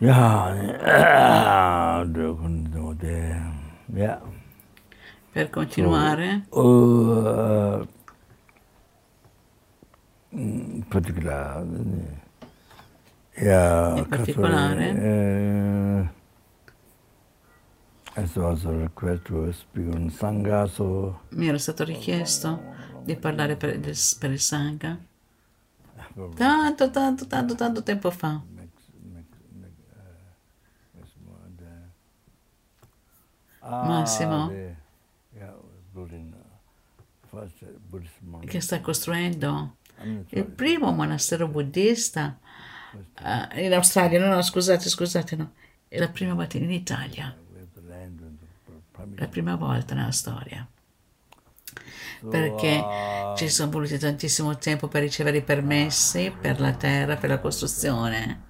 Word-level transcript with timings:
Ja, 0.00 0.54
eh, 0.54 2.04
Ja. 3.94 4.20
Per 5.32 5.50
continuare, 5.50 6.46
in 10.30 10.84
particolare, 10.88 12.22
ja, 13.34 13.96
In 13.96 14.06
particolare? 14.08 14.84
eh, 14.90 16.08
as 18.20 18.36
was 18.36 18.64
a 18.64 18.70
request 18.70 19.22
to 19.24 19.50
speak 19.52 19.92
on 19.94 20.10
Sangha, 20.10 20.66
so 20.66 21.20
mi 21.30 21.48
era 21.48 21.58
stato 21.58 21.82
richiesto 21.84 22.60
di 23.04 23.16
parlare 23.16 23.56
per, 23.56 23.78
per 23.80 24.30
il 24.30 24.40
Sangha 24.40 24.96
tanto, 26.34 26.90
tanto, 26.90 27.26
tanto, 27.26 27.54
tanto 27.54 27.82
tempo 27.82 28.10
fa. 28.10 28.40
Massimo. 33.68 34.44
Ah, 34.44 34.48
the- 34.48 34.76
yeah, 35.34 35.54
uh, 35.54 36.00
uh, 36.00 36.36
Buddhist 37.88 38.20
monk. 38.20 38.44
che 38.46 38.60
sta 38.60 38.80
costruendo 38.80 39.76
not 40.02 40.32
il 40.32 40.44
primo 40.44 40.90
monastero 40.92 41.48
buddista 41.48 42.38
eh, 43.52 43.64
in 43.64 43.72
Australia. 43.74 44.18
No, 44.18 44.34
no, 44.34 44.42
scusate, 44.42 44.88
scusate, 44.88 45.36
no. 45.36 45.52
È 45.88 45.98
la 45.98 46.08
prima 46.08 46.34
volta 46.34 46.56
in 46.56 46.70
Italia, 46.70 47.34
permission. 48.90 49.16
la 49.18 49.28
prima 49.28 49.56
volta 49.56 49.94
nella 49.94 50.12
storia. 50.12 50.66
Perché 52.28 52.78
uh, 52.78 53.36
ci 53.36 53.48
sono 53.48 53.70
voluti 53.70 53.96
tantissimo 53.96 54.58
tempo 54.58 54.88
per 54.88 55.02
ricevere 55.02 55.36
i 55.36 55.42
permessi 55.42 56.32
per 56.38 56.60
la 56.60 56.72
terra, 56.72 57.16
per 57.16 57.30
la 57.30 57.38
costruzione. 57.38 58.46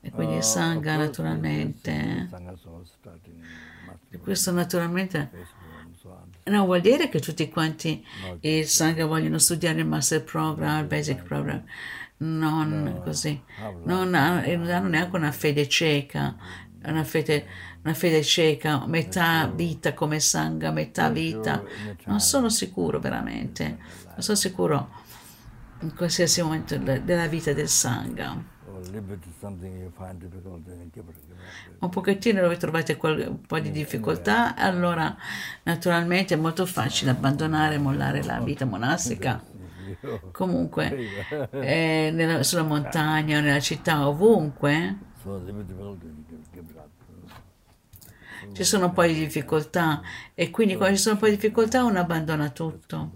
E 0.00 0.10
quindi 0.10 0.34
uh, 0.34 0.38
il 0.38 0.44
Sangha, 0.44 0.96
naturalmente. 0.96 2.28
Questo 4.22 4.50
naturalmente 4.52 5.30
non 6.44 6.64
vuol 6.66 6.80
dire 6.80 7.08
che 7.08 7.20
tutti 7.20 7.48
quanti 7.48 8.04
il 8.40 8.66
Sangha 8.66 9.06
vogliono 9.06 9.38
studiare 9.38 9.78
il 9.80 9.86
Master 9.86 10.22
Program, 10.24 10.80
il 10.80 10.86
Basic 10.86 11.22
Program. 11.22 11.62
Non 12.18 13.00
così. 13.02 13.42
Non 13.84 14.14
ha- 14.14 14.40
non 14.46 14.70
hanno 14.70 14.88
neanche 14.88 15.16
una 15.16 15.32
fede 15.32 15.68
cieca, 15.68 16.36
una 16.84 17.04
fede, 17.04 17.46
una 17.82 17.94
fede 17.94 18.22
cieca, 18.22 18.86
metà 18.86 19.46
vita 19.54 19.94
come 19.94 20.20
Sangha, 20.20 20.70
metà 20.70 21.08
vita. 21.10 21.62
Non 22.06 22.20
sono 22.20 22.48
sicuro 22.48 23.00
veramente, 23.00 23.78
non 24.06 24.20
sono 24.22 24.36
sicuro 24.36 25.02
in 25.80 25.94
qualsiasi 25.94 26.40
momento 26.42 26.76
de- 26.78 27.02
della 27.04 27.26
vita 27.26 27.52
del 27.52 27.68
Sangha. 27.68 28.52
Un 31.78 31.88
pochettino 31.90 32.40
dove 32.40 32.56
trovate 32.56 32.98
un 33.00 33.40
po' 33.46 33.58
di 33.58 33.70
difficoltà, 33.70 34.54
allora 34.56 35.14
naturalmente 35.64 36.34
è 36.34 36.36
molto 36.36 36.66
facile 36.66 37.10
abbandonare 37.10 37.74
e 37.74 37.78
mollare 37.78 38.22
la 38.22 38.40
vita 38.40 38.64
monastica. 38.64 39.42
Comunque, 40.32 40.96
eh, 41.50 42.10
nella- 42.12 42.42
sulla 42.42 42.62
montagna, 42.62 43.40
nella 43.40 43.60
città, 43.60 44.06
ovunque, 44.08 44.96
ci 48.52 48.64
sono 48.64 48.86
un 48.86 48.92
po' 48.92 49.04
di 49.04 49.14
difficoltà. 49.14 50.00
E 50.34 50.50
quindi 50.50 50.76
quando 50.76 50.96
ci 50.96 51.02
sono 51.02 51.14
un 51.14 51.20
po' 51.20 51.26
di 51.26 51.34
difficoltà 51.34 51.84
uno 51.84 51.98
abbandona 51.98 52.50
tutto. 52.50 53.12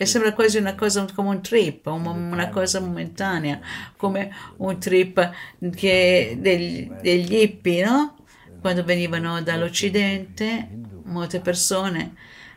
E 0.00 0.06
sembra 0.06 0.32
quasi 0.32 0.58
una 0.58 0.74
cosa 0.76 1.04
come 1.12 1.28
un 1.30 1.42
trip, 1.42 1.86
un- 1.86 2.06
una 2.32 2.48
cosa 2.50 2.80
momentanea, 2.80 3.60
come 3.96 4.30
un 4.58 4.78
trip 4.78 5.30
che 5.74 6.36
degli, 6.40 6.96
degli 7.00 7.34
hippie, 7.34 7.84
no? 7.84 8.16
Quando 8.60 8.84
venivano 8.84 9.42
dall'occidente, 9.42 10.76
molte 11.04 11.40
persone 11.40 12.14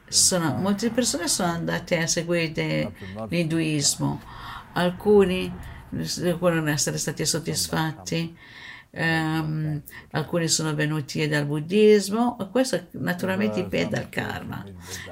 sono, 0.08 0.54
molte 0.54 0.92
persone 0.92 1.28
sono 1.28 1.52
andate 1.52 1.98
a 1.98 2.08
seguire 2.08 2.94
l'induismo, 3.28 4.22
alcuni 4.74 5.58
devono 5.90 6.68
essere 6.70 6.98
stati 6.98 7.26
soddisfatti, 7.26 8.38
ehm, 8.92 9.82
alcuni 10.12 10.48
sono 10.48 10.76
venuti 10.76 11.28
dal 11.28 11.46
buddismo, 11.46 12.38
e 12.40 12.50
questo 12.50 12.88
naturalmente 12.92 13.64
dipende 13.64 13.96
dal 13.96 14.10
karma, 14.10 14.64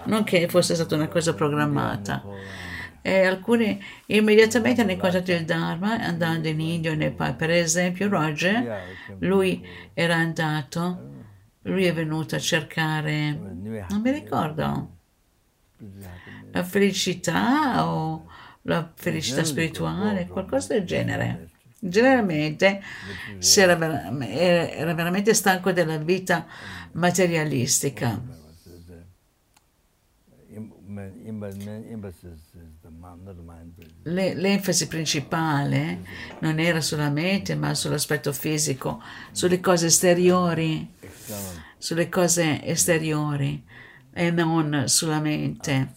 non 0.05 0.23
che 0.23 0.47
fosse 0.47 0.75
stata 0.75 0.95
una 0.95 1.07
cosa 1.07 1.33
programmata. 1.33 2.23
E 3.01 3.25
alcuni 3.25 3.81
immediatamente 4.07 4.81
hanno 4.81 4.91
incontrato 4.91 5.31
il 5.31 5.45
Dharma 5.45 5.99
andando 6.01 6.49
in 6.49 6.59
India 6.59 6.91
in 6.91 6.99
Nepal. 6.99 7.33
Per 7.35 7.49
esempio, 7.49 8.09
Roger, 8.09 8.83
lui 9.19 9.65
era 9.93 10.15
andato, 10.15 11.07
lui 11.63 11.85
è 11.85 11.93
venuto 11.93 12.35
a 12.35 12.39
cercare, 12.39 13.31
non 13.31 14.01
mi 14.03 14.11
ricordo, 14.11 14.89
la 16.51 16.63
felicità 16.63 17.87
o 17.87 18.25
la 18.63 18.91
felicità 18.93 19.43
spirituale, 19.45 20.27
qualcosa 20.27 20.73
del 20.73 20.83
genere. 20.85 21.48
Generalmente 21.81 22.81
si 23.41 23.61
era, 23.61 23.75
vera- 23.75 24.09
era- 24.27 24.69
era 24.69 24.93
veramente 24.93 25.33
stanco 25.33 25.71
della 25.71 25.97
vita 25.97 26.45
materialistica. 26.93 28.19
Le- 34.03 34.33
l'enfasi 34.33 34.87
principale 34.87 35.99
non 36.39 36.59
era 36.59 36.81
sulla 36.81 37.09
mente, 37.09 37.55
ma 37.55 37.73
sull'aspetto 37.73 38.33
fisico, 38.33 39.01
sulle 39.31 39.59
cose 39.61 39.85
esteriori, 39.87 40.91
sulle 41.77 42.09
cose 42.09 42.63
esteriori 42.65 43.63
e 44.11 44.31
non 44.31 44.83
sulla 44.87 45.19
mente. 45.19 45.93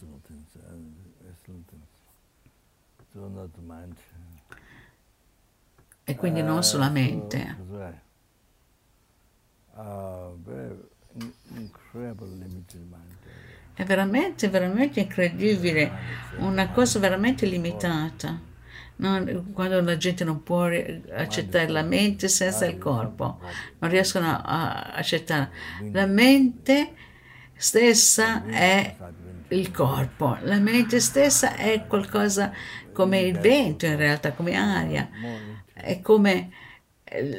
E 6.13 6.15
quindi 6.15 6.43
non 6.43 6.63
sulla 6.63 6.89
mente. 6.89 7.37
That's 7.37 7.57
right. 7.71 8.01
Very 10.45 10.77
in- 11.19 11.31
incredible 11.55 12.27
limited 12.27 12.81
mind. 12.81 13.11
È 13.73 13.83
veramente, 13.83 14.47
veramente 14.49 14.99
incredibile, 14.99 15.91
una 16.37 16.69
cosa 16.69 16.99
veramente 16.99 17.47
limitata. 17.47 18.39
Non- 18.95 19.51
quando 19.53 19.81
la 19.81 19.97
gente 19.97 20.23
non 20.23 20.43
può 20.43 20.69
accettare 21.11 21.67
la 21.69 21.81
mente 21.81 22.27
senza 22.27 22.67
il 22.67 22.77
corpo, 22.77 23.39
non 23.79 23.89
riescono 23.89 24.27
a 24.27 24.91
accettare. 24.93 25.49
La 25.91 26.05
mente 26.05 26.93
stessa 27.55 28.45
è 28.45 28.95
il 29.47 29.71
corpo, 29.71 30.37
la 30.41 30.59
mente 30.59 30.99
stessa 30.99 31.55
è 31.55 31.85
qualcosa 31.87 32.51
come 32.93 33.21
il 33.21 33.39
vento 33.39 33.87
in 33.87 33.97
realtà, 33.97 34.33
come 34.33 34.55
aria, 34.55 35.09
è 35.83 35.99
come 36.01 36.51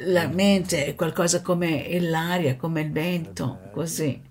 la 0.05 0.27
mente 0.27 0.85
è 0.85 0.95
qualcosa 0.95 1.41
come 1.41 1.99
l'aria, 1.99 2.55
come 2.55 2.81
il 2.81 2.91
vento, 2.91 3.59
così. 3.71 4.21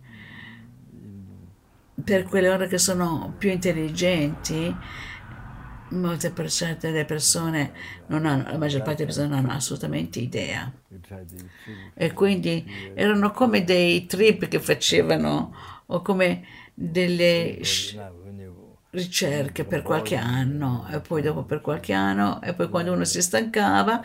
per 2.02 2.24
quelle 2.24 2.48
ore 2.50 2.66
che 2.66 2.78
sono 2.78 3.34
più 3.38 3.50
intelligenti, 3.50 4.74
molte 5.90 6.30
persone, 6.30 6.76
delle 6.80 7.04
persone 7.04 7.72
non 8.08 8.26
hanno, 8.26 8.50
la 8.50 8.58
maggior 8.58 8.82
parte 8.82 9.04
delle 9.04 9.06
persone 9.06 9.28
non 9.28 9.38
hanno 9.38 9.52
assolutamente 9.52 10.18
idea. 10.18 10.70
E 11.94 12.12
quindi 12.12 12.92
erano 12.94 13.30
come 13.30 13.64
dei 13.64 14.06
trip 14.06 14.48
che 14.48 14.60
facevano 14.60 15.54
o 15.86 16.02
come 16.02 16.44
delle 16.74 17.58
ricerche 18.94 19.64
per 19.64 19.82
qualche 19.82 20.16
anno 20.16 20.86
e 20.90 21.00
poi 21.00 21.20
dopo 21.20 21.42
per 21.42 21.60
qualche 21.60 21.92
anno 21.92 22.40
e 22.40 22.54
poi 22.54 22.68
quando 22.68 22.92
uno 22.92 23.04
si 23.04 23.20
stancava 23.20 24.00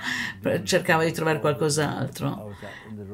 cercava 0.64 1.04
di 1.04 1.12
trovare 1.12 1.40
qualcos'altro. 1.40 2.56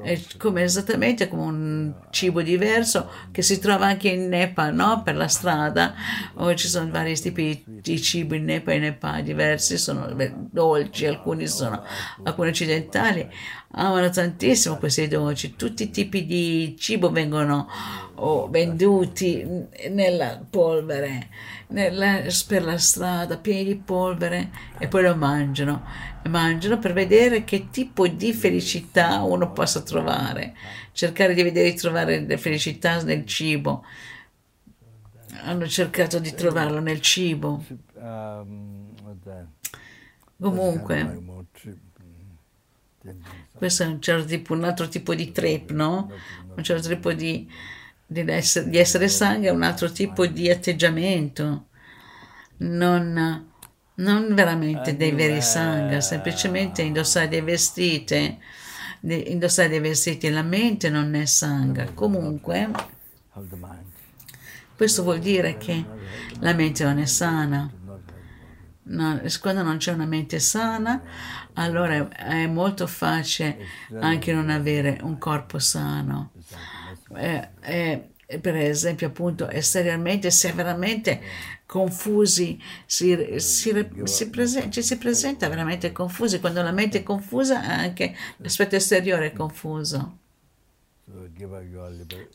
È 0.01 0.19
come 0.37 0.63
esattamente 0.63 1.27
come 1.27 1.43
un 1.43 1.93
cibo 2.09 2.41
diverso 2.41 3.09
che 3.31 3.41
si 3.41 3.59
trova 3.59 3.87
anche 3.87 4.09
in 4.09 4.29
Nepal, 4.29 4.73
no? 4.73 5.03
Per 5.03 5.15
la 5.15 5.27
strada, 5.27 5.93
o 6.35 6.53
ci 6.55 6.67
sono 6.67 6.89
vari 6.89 7.19
tipi 7.19 7.63
di 7.65 8.01
cibo 8.01 8.35
in 8.35 8.45
Nepal 8.45 8.75
in 8.75 8.81
Nepal 8.81 9.21
diversi, 9.21 9.77
sono 9.77 10.07
dolci, 10.49 11.05
alcuni 11.05 11.47
sono, 11.47 11.83
alcuni 12.23 12.49
occidentali 12.49 13.29
amano 13.77 14.09
tantissimo 14.09 14.77
questi 14.77 15.07
dolci, 15.07 15.55
tutti 15.55 15.83
i 15.83 15.91
tipi 15.91 16.25
di 16.25 16.75
cibo 16.77 17.11
vengono 17.11 17.67
oh, 18.15 18.49
venduti 18.49 19.45
nella 19.89 20.41
polvere, 20.49 21.29
nella- 21.67 22.21
per 22.47 22.63
la 22.63 22.77
strada, 22.77 23.37
pieni 23.37 23.65
di 23.65 23.75
polvere 23.75 24.49
e 24.77 24.87
poi 24.87 25.03
lo 25.03 25.15
mangiano 25.15 26.13
mangiano 26.29 26.79
per 26.79 26.93
vedere 26.93 27.43
che 27.43 27.69
tipo 27.69 28.07
di 28.07 28.33
felicità 28.33 29.21
uno 29.21 29.51
possa 29.51 29.81
trovare, 29.81 30.55
cercare 30.91 31.33
di 31.33 31.43
vedere 31.43 31.71
di 31.71 31.77
trovare 31.77 32.25
la 32.27 32.37
felicità 32.37 33.01
nel 33.03 33.25
cibo. 33.25 33.83
Hanno 35.43 35.67
cercato 35.67 36.17
di 36.19 36.33
trovarlo 36.33 36.79
nel 36.79 37.01
cibo. 37.01 37.63
The 40.37 40.45
Comunque. 40.45 41.23
Questo 43.55 43.83
è 43.83 43.85
un, 43.85 44.01
certo 44.01 44.25
tipo, 44.25 44.53
un 44.53 44.65
altro 44.65 44.87
tipo 44.89 45.15
di 45.15 45.31
trip, 45.31 45.71
no? 45.71 46.11
Un 46.55 46.63
certo 46.63 46.89
tipo 46.89 47.13
di, 47.13 47.49
di, 48.05 48.23
essere, 48.27 48.69
di 48.69 48.77
essere 48.77 49.07
sangue 49.07 49.47
è 49.47 49.51
un 49.51 49.63
altro 49.63 49.91
tipo 49.91 50.25
di 50.25 50.49
atteggiamento. 50.49 51.67
Non, 52.57 53.47
non 53.95 54.35
veramente 54.35 54.97
dei 54.97 55.11
veri 55.11 55.41
sangha, 55.41 56.01
semplicemente 56.01 56.81
indossare 56.81 57.29
dei 57.29 57.41
vestiti, 57.41 58.37
indossare 59.01 59.69
dei 59.69 59.79
vestiti, 59.79 60.29
la 60.29 60.43
mente 60.43 60.89
non 60.89 61.15
è 61.15 61.25
sangha. 61.25 61.85
Comunque, 61.93 62.69
questo 64.75 65.03
vuol 65.03 65.19
dire 65.19 65.57
che 65.57 65.85
la 66.39 66.53
mente 66.53 66.83
non 66.83 66.99
è 66.99 67.05
sana. 67.05 67.71
No, 68.87 69.19
quando 69.41 69.63
non 69.63 69.77
c'è 69.77 69.93
una 69.93 70.05
mente 70.05 70.39
sana, 70.39 71.01
allora 71.53 72.07
è 72.09 72.45
molto 72.45 72.85
facile 72.85 73.57
anche 73.99 74.31
non 74.31 74.49
avere 74.51 74.99
un 75.01 75.17
corpo 75.17 75.57
sano. 75.57 76.31
Eh, 77.15 77.49
eh, 77.61 78.09
per 78.39 78.55
esempio, 78.55 79.07
appunto, 79.07 79.49
esteriormente, 79.49 80.29
se 80.29 80.51
veramente 80.51 81.19
confusi, 81.65 82.61
si, 82.85 83.39
si, 83.39 83.87
si 84.03 84.29
prese, 84.29 84.69
ci 84.69 84.83
si 84.83 84.97
presenta 84.97 85.49
veramente 85.49 85.91
confusi. 85.91 86.39
Quando 86.39 86.61
la 86.61 86.71
mente 86.71 86.99
è 86.99 87.03
confusa, 87.03 87.61
anche 87.63 88.15
l'aspetto 88.37 88.75
esteriore 88.75 89.27
è 89.27 89.33
confuso. 89.33 90.19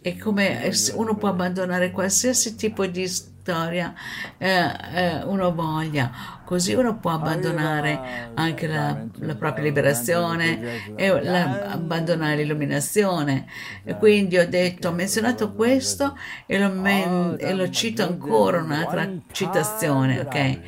E 0.00 0.16
come 0.16 0.70
uno 0.94 1.16
può 1.16 1.28
abbandonare 1.28 1.90
qualsiasi 1.90 2.54
tipo 2.54 2.86
di 2.86 3.08
storia 3.08 3.92
eh, 4.38 4.48
eh, 4.94 5.24
uno 5.24 5.52
voglia, 5.52 6.40
così 6.44 6.74
uno 6.74 6.96
può 6.98 7.10
abbandonare 7.10 8.30
anche 8.34 8.68
la, 8.68 9.04
la 9.18 9.34
propria 9.34 9.64
liberazione 9.64 10.94
e 10.94 11.20
la, 11.20 11.70
abbandonare 11.70 12.36
l'illuminazione. 12.36 13.46
E 13.82 13.96
quindi 13.96 14.38
ho 14.38 14.48
detto, 14.48 14.88
ho 14.88 14.92
menzionato 14.92 15.52
questo 15.52 16.16
e 16.46 16.56
lo, 16.60 16.70
men, 16.70 17.36
e 17.40 17.52
lo 17.54 17.68
cito 17.70 18.04
ancora 18.04 18.62
un'altra 18.62 19.10
citazione, 19.32 20.20
ok? 20.20 20.60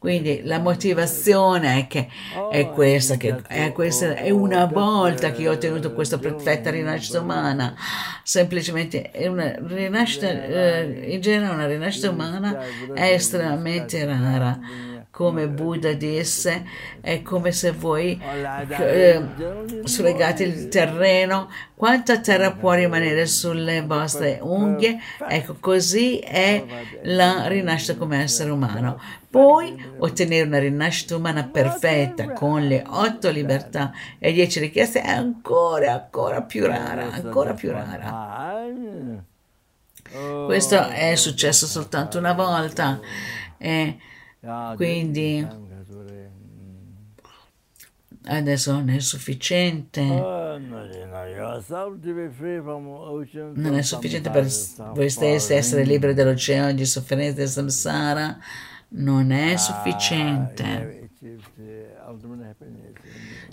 Quindi 0.00 0.40
la 0.44 0.58
motivazione 0.58 1.80
è 1.80 1.86
che 1.86 2.08
è 2.50 2.62
oh, 2.62 2.72
questa, 2.72 3.18
che 3.18 3.36
è, 3.46 3.70
questa, 3.72 4.14
è 4.14 4.30
una 4.30 4.64
volta 4.64 5.30
che 5.30 5.42
io 5.42 5.50
ho 5.50 5.52
ottenuto 5.52 5.92
questa 5.92 6.16
perfetta 6.16 6.70
rinascita 6.70 7.20
umana, 7.20 7.76
semplicemente 8.22 9.10
è 9.10 9.26
una 9.26 9.54
rinascita, 9.62 10.26
eh, 10.26 11.04
in 11.06 11.20
genere 11.20 11.52
una 11.52 11.66
rinascita 11.66 12.08
umana 12.08 12.60
è 12.94 13.12
estremamente 13.12 14.02
rara 14.06 14.58
come 15.20 15.48
Buddha 15.48 15.92
disse, 15.92 16.64
è 17.02 17.20
come 17.20 17.52
se 17.52 17.72
voi 17.72 18.18
eh, 18.22 19.22
sfregate 19.84 20.44
il 20.44 20.68
terreno, 20.68 21.50
quanta 21.74 22.20
terra 22.20 22.52
può 22.52 22.72
rimanere 22.72 23.26
sulle 23.26 23.82
vostre 23.82 24.38
unghie? 24.40 24.98
Ecco, 25.28 25.58
così 25.60 26.20
è 26.20 26.64
la 27.02 27.48
rinascita 27.48 27.98
come 27.98 28.22
essere 28.22 28.48
umano. 28.48 28.98
Poi 29.28 29.92
ottenere 29.98 30.46
una 30.46 30.58
rinascita 30.58 31.16
umana 31.16 31.44
perfetta 31.44 32.32
con 32.32 32.66
le 32.66 32.82
otto 32.86 33.28
libertà 33.28 33.92
e 34.18 34.32
dieci 34.32 34.58
richieste 34.58 35.02
è 35.02 35.10
ancora, 35.10 35.92
ancora 35.92 36.40
più 36.40 36.64
rara, 36.64 37.12
ancora 37.12 37.52
più 37.52 37.70
rara. 37.72 38.64
Questo 40.46 40.88
è 40.88 41.14
successo 41.14 41.66
soltanto 41.66 42.16
una 42.16 42.32
volta. 42.32 42.98
Eh, 43.58 43.98
quindi 44.76 45.46
adesso 48.24 48.72
non 48.72 48.88
è 48.90 48.98
sufficiente. 49.00 50.02
Non 53.54 53.74
è 53.74 53.82
sufficiente 53.82 54.30
per 54.30 54.46
voi 54.92 55.10
stessi 55.10 55.54
essere 55.54 55.84
liberi 55.84 56.14
dall'oceano 56.14 56.72
di 56.72 56.86
sofferenza 56.86 57.36
del 57.36 57.48
samsara. 57.48 58.38
Non 58.88 59.30
è 59.30 59.56
sufficiente. 59.56 61.10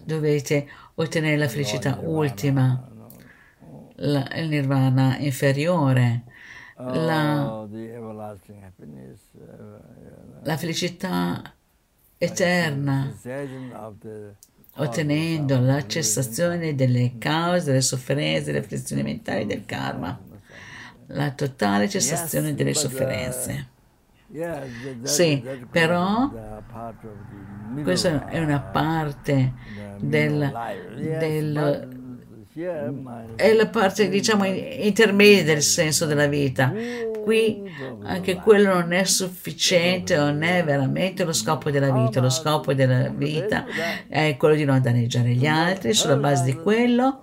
Dovete 0.03 0.67
ottenere 0.95 1.37
la 1.37 1.47
felicità 1.47 1.99
ultima, 2.01 2.89
la, 3.95 4.27
il 4.35 4.47
nirvana 4.47 5.17
inferiore 5.17 6.23
la, 6.79 7.51
oh, 7.51 7.67
la 10.43 10.57
felicità 10.57 11.53
eterna, 12.17 13.13
ottenendo 14.75 15.59
la 15.59 15.85
cessazione 15.85 16.75
delle 16.75 17.17
cause, 17.17 17.65
delle 17.65 17.81
sofferenze, 17.81 18.45
delle 18.45 18.59
afflizioni 18.59 19.03
mentali 19.03 19.45
del 19.45 19.65
karma, 19.65 20.19
la 21.07 21.31
totale 21.31 21.87
cessazione 21.87 22.53
delle 22.53 22.73
sofferenze. 22.73 23.75
Sì, 25.03 25.41
però 25.71 26.29
questa 27.81 28.27
è 28.27 28.39
una 28.39 28.59
parte 28.59 29.53
del, 29.99 30.51
del 30.95 31.96
è 33.35 33.53
la 33.53 33.67
parte 33.67 34.09
diciamo 34.09 34.45
intermedia 34.45 35.43
del 35.43 35.61
senso 35.61 36.07
della 36.07 36.25
vita. 36.25 36.73
Qui 37.23 37.61
anche 38.03 38.35
quello 38.37 38.73
non 38.73 38.93
è 38.93 39.03
sufficiente, 39.03 40.15
non 40.15 40.41
è 40.41 40.63
veramente 40.63 41.23
lo 41.23 41.33
scopo 41.33 41.69
della 41.69 41.91
vita. 41.91 42.19
Lo 42.19 42.31
scopo 42.31 42.73
della 42.73 43.09
vita 43.09 43.65
è 44.07 44.35
quello 44.37 44.55
di 44.55 44.63
non 44.63 44.81
danneggiare 44.81 45.33
gli 45.33 45.45
altri, 45.45 45.93
sulla 45.93 46.15
base 46.15 46.45
di 46.45 46.55
quello 46.55 47.21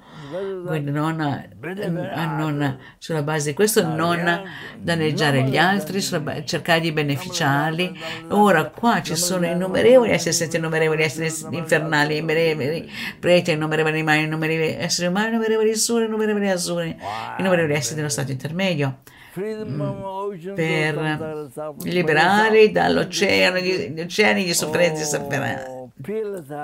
quindi 0.67 0.91
non, 0.91 1.17
non, 1.17 2.79
sulla 2.99 3.23
base 3.23 3.51
di 3.51 3.55
questo 3.55 3.87
non 3.87 4.43
danneggiare 4.79 5.43
gli 5.43 5.57
altri, 5.57 6.01
cercare 6.01 6.81
di 6.81 6.93
beneficiarli. 6.93 7.99
Ora 8.31 8.65
qua 8.67 9.03
ci 9.03 9.15
sono 9.17 9.47
innumerevoli 9.47 10.11
esseri 10.11 10.57
innumerevoli 10.57 11.03
esseri 11.03 11.33
infernali, 11.57 12.17
innumerevoli 12.17 12.91
preti, 13.19 13.53
innumerevoli 13.53 13.95
animali, 13.95 14.23
innumerevoli 14.23 14.77
esseri 14.79 15.09
umani, 15.09 15.29
innumerevoli 15.29 15.75
suri, 15.75 16.05
innumerevoli 16.05 16.51
azzurri, 16.51 16.97
innumerevoli 17.39 17.75
esseri 17.75 17.97
dello 17.97 18.09
stato 18.09 18.33
intermedio 18.33 18.99
mm, 19.39 20.55
per 20.55 21.51
liberarli 21.83 22.73
dall'oceano, 22.73 23.59
gli 23.59 24.01
oceani 24.01 24.45
di 24.45 24.55
sofferenze 24.55 25.03
e 25.03 25.07
sofferenze 25.07 25.74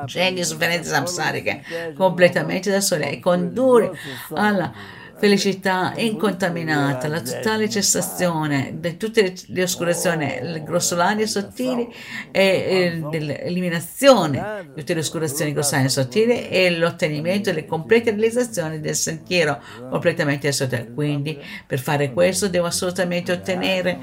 c'è 0.07 0.33
di 0.33 0.45
sofferenze 0.45 0.91
samsariche 0.91 1.63
completamente 1.95 2.71
da 2.71 2.81
sole 2.81 3.11
e 3.11 3.21
condurre 3.21 3.93
alla 4.35 4.73
felicità 5.21 5.93
incontaminata, 5.97 7.07
la 7.07 7.21
totale 7.21 7.69
cessazione 7.69 8.77
di 8.79 8.97
tutte 8.97 9.35
le 9.49 9.63
oscurazioni 9.63 10.63
grossolane 10.65 11.23
e 11.23 11.27
sottili 11.27 11.87
e 12.31 12.99
l'eliminazione 13.11 14.71
di 14.73 14.81
tutte 14.81 14.95
le 14.95 15.01
oscurazioni 15.01 15.53
grossolane 15.53 15.87
e 15.87 15.91
sottili 15.91 16.49
e 16.49 16.75
l'ottenimento 16.75 17.51
delle 17.51 17.67
complete 17.67 18.13
realizzazioni 18.13 18.81
del 18.81 18.97
sentiero 18.97 19.61
completamente 19.91 20.51
sottile. 20.53 20.91
Quindi 20.95 21.39
per 21.67 21.81
fare 21.81 22.13
questo 22.13 22.49
devo 22.49 22.65
assolutamente 22.67 23.31
ottenere 23.31 23.99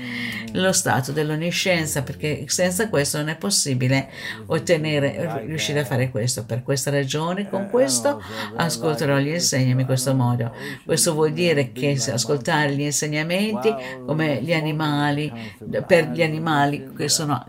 lo 0.54 0.72
stato 0.72 1.12
dell'onniscienza 1.12 2.04
perché 2.04 2.44
senza 2.46 2.90
questo 2.90 3.18
non 3.18 3.30
è 3.30 3.38
possibile 3.38 4.10
ottenere, 4.46 5.42
riuscire 5.48 5.80
a 5.80 5.86
fare 5.86 6.12
questo. 6.12 6.46
Per 6.46 6.62
questa 6.62 6.92
ragione, 6.92 7.50
con 7.50 7.70
questo 7.72 8.22
ascolterò 8.56 9.18
gli 9.18 9.30
insegnami 9.30 9.82
in 9.82 9.88
questo 9.88 10.14
modo. 10.14 10.54
Questo 10.86 11.07
questo 11.08 11.14
vuol 11.14 11.32
dire 11.32 11.72
che 11.72 11.98
ascoltare 12.12 12.74
gli 12.74 12.82
insegnamenti 12.82 13.74
come 14.06 14.42
gli 14.42 14.54
animali, 14.54 15.32
per 15.86 16.10
gli 16.10 16.22
animali, 16.22 16.92
che 16.96 17.08
sono, 17.08 17.46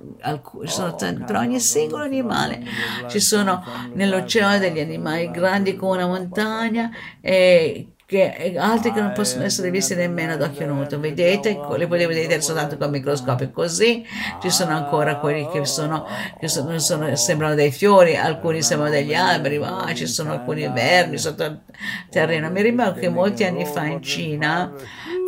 sono 0.64 0.94
per 0.94 1.36
ogni 1.36 1.58
singolo 1.58 2.04
animale, 2.04 2.62
ci 3.08 3.20
sono 3.20 3.64
nell'oceano 3.94 4.58
degli 4.58 4.80
animali 4.80 5.30
grandi 5.30 5.74
come 5.74 5.96
una 6.02 6.06
montagna 6.06 6.90
e 7.20 7.88
che 8.08 8.54
altri 8.56 8.90
che 8.94 9.02
non 9.02 9.12
possono 9.12 9.44
essere 9.44 9.70
visti 9.70 9.94
nemmeno 9.94 10.32
ad 10.32 10.40
occhio 10.40 10.66
nudo. 10.66 10.98
Vedete, 10.98 11.60
le 11.76 11.86
potete 11.86 12.06
vedere 12.06 12.40
soltanto 12.40 12.78
con 12.78 12.88
microscopio. 12.88 13.50
Così 13.50 14.02
ci 14.40 14.48
sono 14.48 14.74
ancora 14.74 15.18
quelli 15.18 15.46
che, 15.50 15.66
sono, 15.66 16.06
che 16.40 16.48
sono, 16.48 16.78
sono, 16.78 17.14
sembrano 17.16 17.54
dei 17.54 17.70
fiori, 17.70 18.16
alcuni 18.16 18.62
sembrano 18.62 18.94
degli 18.94 19.12
alberi, 19.12 19.58
ma 19.58 19.92
ci 19.92 20.06
sono 20.06 20.32
alcuni 20.32 20.66
vermi 20.68 21.18
sotto 21.18 21.44
il 21.44 21.60
terreno. 22.08 22.48
Mi 22.48 22.62
ricordo 22.62 22.98
che 22.98 23.10
molti 23.10 23.44
anni 23.44 23.66
fa 23.66 23.84
in 23.84 24.00
Cina 24.00 24.72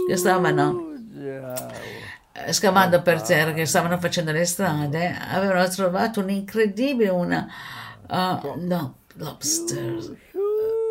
che 0.08 0.16
stavano 0.16 0.94
scavando 2.48 3.02
per 3.02 3.20
terra, 3.20 3.52
che 3.52 3.66
stavano 3.66 3.98
facendo 3.98 4.32
le 4.32 4.46
strade, 4.46 5.18
avevano 5.30 5.68
trovato 5.68 6.20
un'incredibile, 6.20 7.10
una 7.10 7.46
uh, 8.08 8.54
no, 8.56 9.00
lobster, 9.16 9.98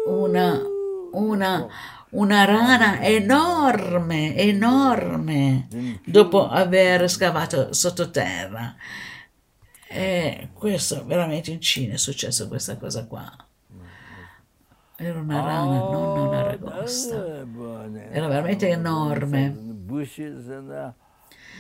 una 0.06 0.78
una, 1.14 1.68
una 2.12 2.46
rana 2.46 3.02
enorme, 3.02 4.36
enorme, 4.36 5.68
dopo 6.06 6.48
aver 6.48 7.10
scavato 7.10 7.74
sottoterra. 7.74 8.76
E 9.88 10.50
questo 10.54 11.04
veramente 11.06 11.52
in 11.52 11.62
Cina 11.62 11.96
è 11.96 11.98
successo 11.98 12.48
questa 12.48 12.78
cosa 12.78 13.06
qua. 13.06 13.32
Era 14.96 15.20
una 15.20 15.40
rana, 15.42 15.78
non 15.80 16.28
una 16.28 16.44
ragosta. 16.44 17.46
Era 18.12 18.28
veramente 18.28 18.68
enorme. 18.68 19.56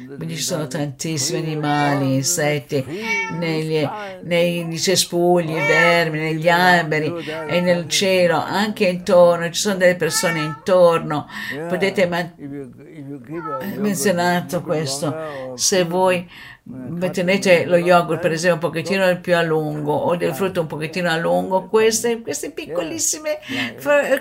Quindi 0.05 0.35
ci 0.35 0.43
sono 0.43 0.67
tantissimi 0.67 1.39
animali, 1.39 2.15
insetti, 2.15 2.85
negli, 3.37 3.87
nei 4.23 4.79
cespugli, 4.79 5.53
vermi, 5.53 6.19
negli 6.19 6.47
alberi 6.47 7.13
e 7.47 7.59
nel 7.59 7.87
cielo, 7.87 8.37
anche 8.37 8.85
intorno, 8.85 9.49
ci 9.49 9.59
sono 9.59 9.75
delle 9.75 9.95
persone 9.95 10.39
intorno. 10.39 11.27
Potete 11.67 12.07
man- 12.07 12.33
menzionato 13.75 14.61
questo, 14.61 15.53
se 15.55 15.83
voi 15.83 16.27
tenete 17.11 17.65
lo 17.65 17.77
yogurt 17.77 18.19
per 18.19 18.31
esempio 18.31 18.67
un 18.67 18.73
pochettino 18.73 19.19
più 19.19 19.35
a 19.35 19.41
lungo 19.41 19.93
o 19.93 20.15
del 20.15 20.33
frutto 20.35 20.61
un 20.61 20.67
pochettino 20.67 21.09
a 21.09 21.17
lungo 21.17 21.65
queste, 21.65 22.21
queste 22.21 22.51
piccolissime 22.51 23.39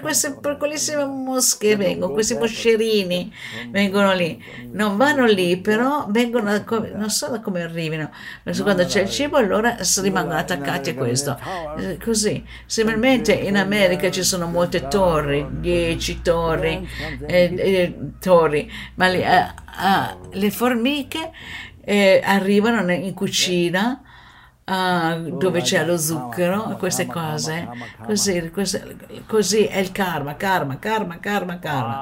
queste 0.00 0.38
piccolissime 0.40 1.04
mosche 1.04 1.76
vengono 1.76 2.12
questi 2.12 2.34
moscerini 2.34 3.32
vengono 3.70 4.14
lì. 4.14 4.42
non 4.70 4.96
vanno 4.96 5.26
lì 5.26 5.58
però 5.58 6.06
vengono 6.08 6.62
non 6.94 7.10
so 7.10 7.28
da 7.28 7.40
come 7.40 7.62
arrivino. 7.62 8.10
quando 8.62 8.84
c'è 8.84 9.02
il 9.02 9.10
cibo 9.10 9.36
allora 9.36 9.76
rimangono 10.00 10.38
attaccati 10.38 10.90
a 10.90 10.94
questo. 10.94 11.38
eh, 11.78 11.98
così. 11.98 12.44
Similmente 12.66 13.32
in 13.32 13.56
America 13.56 14.10
ci 14.10 14.22
sono 14.22 14.46
molte 14.46 14.88
torri 14.88 15.46
10 15.50 16.22
torri 16.22 16.88
eh, 17.26 17.54
eh, 17.56 17.98
torri 18.20 18.70
ma 18.94 19.06
li, 19.08 19.20
eh, 19.20 19.46
le 20.32 20.50
formiche 20.50 21.30
eh, 21.88 22.20
arrivano 22.22 22.92
in 22.92 23.14
cucina 23.14 24.02
uh, 24.66 25.38
dove 25.38 25.62
c'è 25.62 25.86
lo 25.86 25.96
zucchero, 25.96 26.76
queste 26.76 27.06
cose, 27.06 27.66
così, 28.04 28.50
così, 28.50 28.96
così 29.26 29.64
è 29.64 29.78
il 29.78 29.90
karma, 29.90 30.36
karma, 30.36 30.78
karma, 30.78 31.18
karma, 31.18 31.58
karma. 31.58 31.96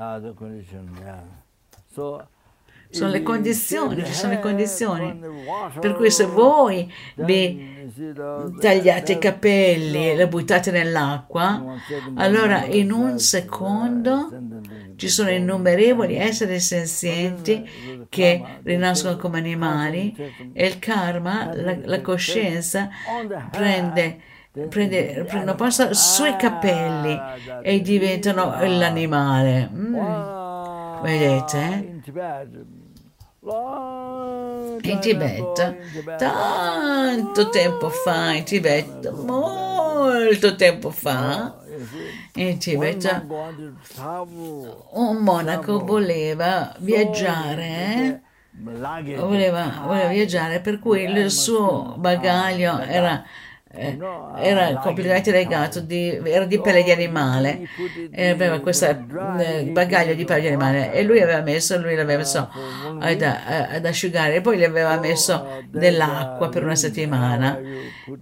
Ah, 0.00 0.18
the 0.18 0.32
condition, 0.32 0.96
yeah. 1.02 1.20
So, 1.92 2.26
sono 2.90 3.10
le 3.10 3.22
condizioni, 3.22 4.04
ci 4.04 4.12
sono 4.12 4.32
le 4.32 4.40
condizioni. 4.40 5.20
Per 5.80 5.94
cui 5.94 6.10
se 6.10 6.26
voi 6.26 6.92
vi 7.16 7.76
tagliate 8.60 9.12
i 9.12 9.18
capelli 9.18 10.10
e 10.10 10.16
le 10.16 10.28
buttate 10.28 10.70
nell'acqua, 10.70 11.76
allora 12.14 12.64
in 12.64 12.92
un 12.92 13.18
secondo 13.18 14.30
ci 14.96 15.08
sono 15.08 15.30
innumerevoli 15.30 16.16
esseri 16.16 16.60
senzienti 16.60 17.68
che 18.08 18.42
rinascono 18.62 19.16
come 19.16 19.38
animali 19.38 20.14
e 20.52 20.66
il 20.66 20.78
karma, 20.78 21.54
la, 21.54 21.76
la 21.82 22.00
coscienza, 22.00 22.88
prende 23.50 24.36
prende, 24.66 25.24
prendono 25.26 25.54
posto 25.54 25.94
sui 25.94 26.34
capelli 26.36 27.16
e 27.62 27.80
diventano 27.80 28.56
l'animale. 28.60 29.70
Mm. 29.72 29.96
Vedete? 31.02 32.00
In 33.40 34.98
Tibet, 35.00 36.16
tanto 36.16 37.48
tempo 37.50 37.88
fa, 37.88 38.32
in 38.32 38.42
Tibet, 38.42 39.10
molto 39.10 40.56
tempo 40.56 40.90
fa, 40.90 41.56
in 42.34 42.58
Tibet, 42.58 43.26
un 44.90 45.16
monaco 45.18 45.84
voleva 45.84 46.74
viaggiare, 46.78 48.22
voleva, 48.50 49.82
voleva 49.84 50.08
viaggiare, 50.08 50.58
per 50.60 50.80
cui 50.80 51.04
il 51.04 51.30
suo 51.30 51.94
bagaglio 51.96 52.80
era 52.80 53.24
eh, 53.70 53.98
era 54.36 54.76
completamente 54.76 55.30
legato, 55.30 55.80
di, 55.80 56.20
era 56.24 56.46
di 56.46 56.60
pelle 56.60 56.82
di 56.82 56.90
animale, 56.90 57.68
e 58.10 58.30
aveva 58.30 58.60
questo 58.60 58.86
eh, 58.86 59.64
bagaglio 59.64 60.14
di 60.14 60.24
pelle 60.24 60.40
di 60.40 60.46
animale. 60.46 60.92
E 60.92 61.02
lui 61.02 61.20
aveva 61.20 61.42
messo, 61.42 61.78
lui 61.78 61.94
l'aveva 61.94 62.18
messo 62.18 62.50
ad, 62.98 63.22
ad 63.22 63.84
asciugare. 63.84 64.36
E 64.36 64.40
poi 64.40 64.58
gli 64.58 64.64
aveva 64.64 64.98
messo 64.98 65.64
dell'acqua 65.70 66.48
per 66.48 66.64
una 66.64 66.76
settimana. 66.76 67.60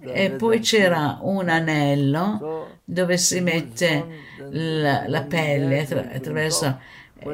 e 0.02 0.30
poi 0.30 0.60
c'era 0.60 1.18
un 1.22 1.48
anello 1.48 2.80
dove 2.84 3.16
si 3.16 3.40
mette 3.40 4.04
la, 4.50 5.04
la 5.06 5.22
pelle 5.22 5.86
attraverso 6.12 6.78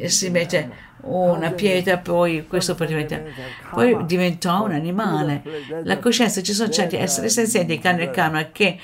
si 0.04 0.30
mette 0.30 0.90
una 1.02 1.50
pietra, 1.50 1.98
poi 1.98 2.46
questo 2.46 2.74
praticamente, 2.74 3.32
poi 3.70 4.04
diventò 4.06 4.64
un 4.64 4.72
animale. 4.72 5.42
La 5.84 5.98
coscienza, 5.98 6.42
ci 6.42 6.52
sono 6.52 6.70
certi 6.70 6.96
esseri 6.96 7.28
senzienti 7.28 7.78
che 7.78 7.88
hanno 7.88 8.02
il 8.02 8.10
karma 8.10 8.50
che 8.50 8.78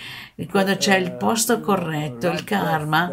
quando 0.50 0.76
c'è 0.76 0.96
il 0.96 1.12
posto 1.12 1.60
corretto, 1.60 2.28
il 2.28 2.44
karma, 2.44 3.12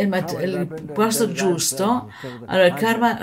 il, 0.00 0.08
mat- 0.08 0.40
il, 0.40 0.66
posto 0.92 1.32
giusto, 1.32 2.12
allora 2.46 2.66
il 2.66 2.74
karma 2.74 3.18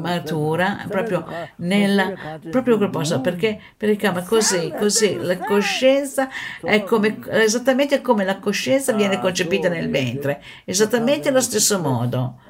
matura 0.00 0.84
proprio, 0.88 1.24
nella, 1.56 2.38
proprio 2.50 2.76
quel 2.76 2.90
posto, 2.90 3.20
perché 3.20 3.60
per 3.76 3.88
il 3.88 3.96
karma 3.96 4.22
così, 4.22 4.72
così, 4.78 5.16
la 5.20 5.38
coscienza 5.38 6.28
è 6.62 6.82
come, 6.84 7.18
esattamente 7.30 8.00
come 8.00 8.24
la 8.24 8.38
coscienza 8.38 8.92
viene 8.92 9.20
concepita 9.20 9.68
nel 9.68 9.90
ventre, 9.90 10.42
esattamente 10.64 11.28
allo 11.28 11.40
stesso 11.40 11.78
modo, 11.80 12.40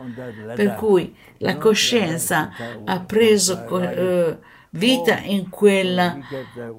per 0.54 0.74
cui 0.74 1.14
la 1.38 1.56
coscienza 1.56 2.50
ha 2.84 3.00
preso... 3.00 3.64
Uh, 3.68 4.56
vita 4.70 5.18
in, 5.20 5.48
quella, 5.48 6.18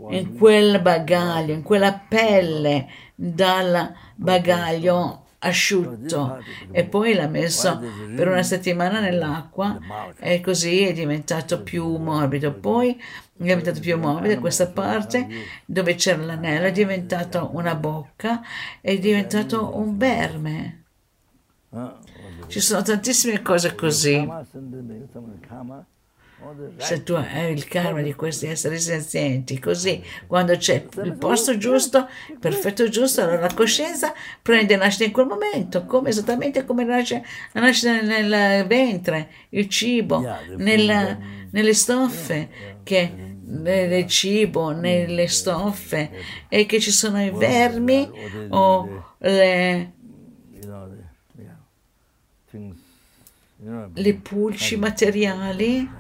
in 0.10 0.38
quel 0.38 0.80
bagaglio, 0.80 1.54
in 1.54 1.64
quella 1.64 2.00
pelle 2.08 2.88
dal 3.16 3.92
bagaglio 4.16 5.24
asciutto 5.40 6.44
e 6.72 6.86
poi 6.86 7.14
l'ha 7.14 7.28
messo 7.28 7.82
per 8.16 8.28
una 8.28 8.44
settimana 8.44 9.00
nell'acqua 9.00 9.80
e 10.18 10.42
così 10.42 10.84
è 10.84 10.94
diventato 10.94 11.64
più 11.64 11.98
morbido. 11.98 12.54
Poi 12.54 12.96
è 12.96 13.02
diventato 13.44 13.80
più 13.80 13.98
morbido 13.98 14.40
questa 14.40 14.68
parte 14.68 15.28
dove 15.66 15.96
c'era 15.96 16.24
l'anello 16.24 16.68
è 16.68 16.72
diventato 16.72 17.50
una 17.54 17.76
bocca, 17.76 18.42
è 18.82 18.98
diventato 18.98 19.78
un 19.78 19.98
verme. 19.98 20.84
Ci 22.48 22.60
sono 22.60 22.82
tantissime 22.82 23.42
cose 23.42 23.76
così 23.76 24.28
se 26.78 27.04
tu 27.04 27.14
hai 27.14 27.52
il 27.52 27.68
karma 27.68 28.02
di 28.02 28.14
questi 28.14 28.48
esseri 28.48 28.80
senzienti, 28.80 29.60
così 29.60 30.02
quando 30.26 30.56
c'è 30.56 30.86
il 31.04 31.18
posto 31.18 31.58
giusto, 31.58 32.08
il 32.30 32.40
perfetto 32.40 32.88
giusto, 32.88 33.22
allora 33.22 33.42
la 33.42 33.54
coscienza 33.54 34.14
prende 34.42 34.76
nascita 34.76 35.04
in 35.04 35.12
quel 35.12 35.28
momento, 35.28 35.86
come, 35.86 36.10
esattamente 36.10 36.66
come 36.66 36.84
nasce 36.84 37.24
la 37.52 37.62
nascita 37.62 38.02
nel 38.02 38.66
ventre, 38.68 39.30
il 39.50 39.68
cibo, 39.68 40.24
nella, 40.56 41.18
nelle 41.52 41.74
stoffe, 41.74 42.78
che 42.84 43.12
nel 43.46 44.08
cibo, 44.08 44.72
nelle 44.72 45.28
stoffe, 45.28 46.12
e 46.48 46.66
che 46.66 46.80
ci 46.80 46.92
sono 46.92 47.22
i 47.22 47.32
vermi 47.32 48.10
o 48.50 49.14
le 49.18 49.94
le 53.94 54.14
pulci 54.14 54.78
materiali 54.78 55.99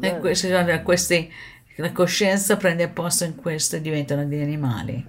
e 0.00 0.18
questi, 0.20 0.48
questi, 0.82 1.32
la 1.76 1.92
coscienza 1.92 2.56
prende 2.56 2.88
posto 2.88 3.24
in 3.24 3.36
questo 3.36 3.76
e 3.76 3.80
diventano 3.80 4.26
degli 4.26 4.42
animali. 4.42 5.06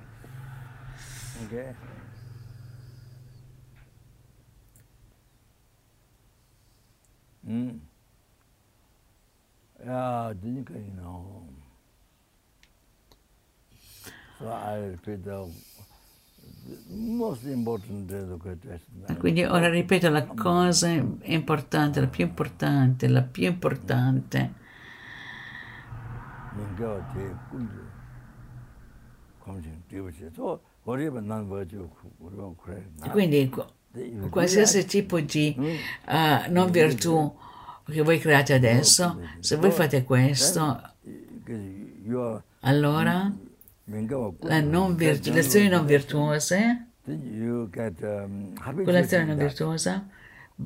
Okay. 1.46 1.76
Mm. 7.48 7.80
Yeah, 9.84 10.34
didn't 10.40 10.70
you 10.70 10.94
know? 10.96 11.48
So 14.38 14.48
I 14.48 14.78
repeat 14.78 15.24
the 15.24 15.50
quindi 19.18 19.44
ora 19.44 19.70
ripeto 19.70 20.10
la 20.10 20.26
cosa 20.26 20.90
importante, 20.90 22.00
la 22.00 22.08
più 22.08 22.26
importante, 22.26 23.08
la 23.08 23.22
più 23.22 23.46
importante. 23.46 24.54
Quindi 33.12 33.52
qualsiasi 34.30 34.86
tipo 34.86 35.20
di 35.20 35.56
uh, 35.58 36.52
non 36.52 36.70
virtù 36.72 37.36
che 37.86 38.02
voi 38.02 38.20
create 38.20 38.54
adesso, 38.54 39.20
se 39.40 39.56
voi 39.56 39.72
fate 39.72 40.04
questo, 40.04 40.82
allora 42.62 43.34
la 44.42 44.62
non 44.62 44.96
virtu- 44.96 45.34
le 45.34 45.40
azioni 45.40 45.68
non 45.68 45.86
virtuose, 45.86 46.88
azioni 49.00 49.26
non 49.26 49.38
virtuose 49.38 50.18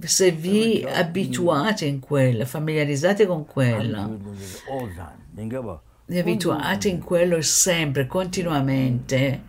se 0.01 0.31
vi 0.31 0.83
abituate 0.83 1.85
in 1.85 1.99
quello, 1.99 2.45
familiarizzate 2.45 3.25
con. 3.25 3.45
Think 5.35 5.53
vi 6.05 6.19
abituate 6.19 6.89
in 6.89 6.99
quello 6.99 7.41
sempre, 7.41 8.07
continuamente, 8.07 9.41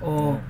o 0.00 0.40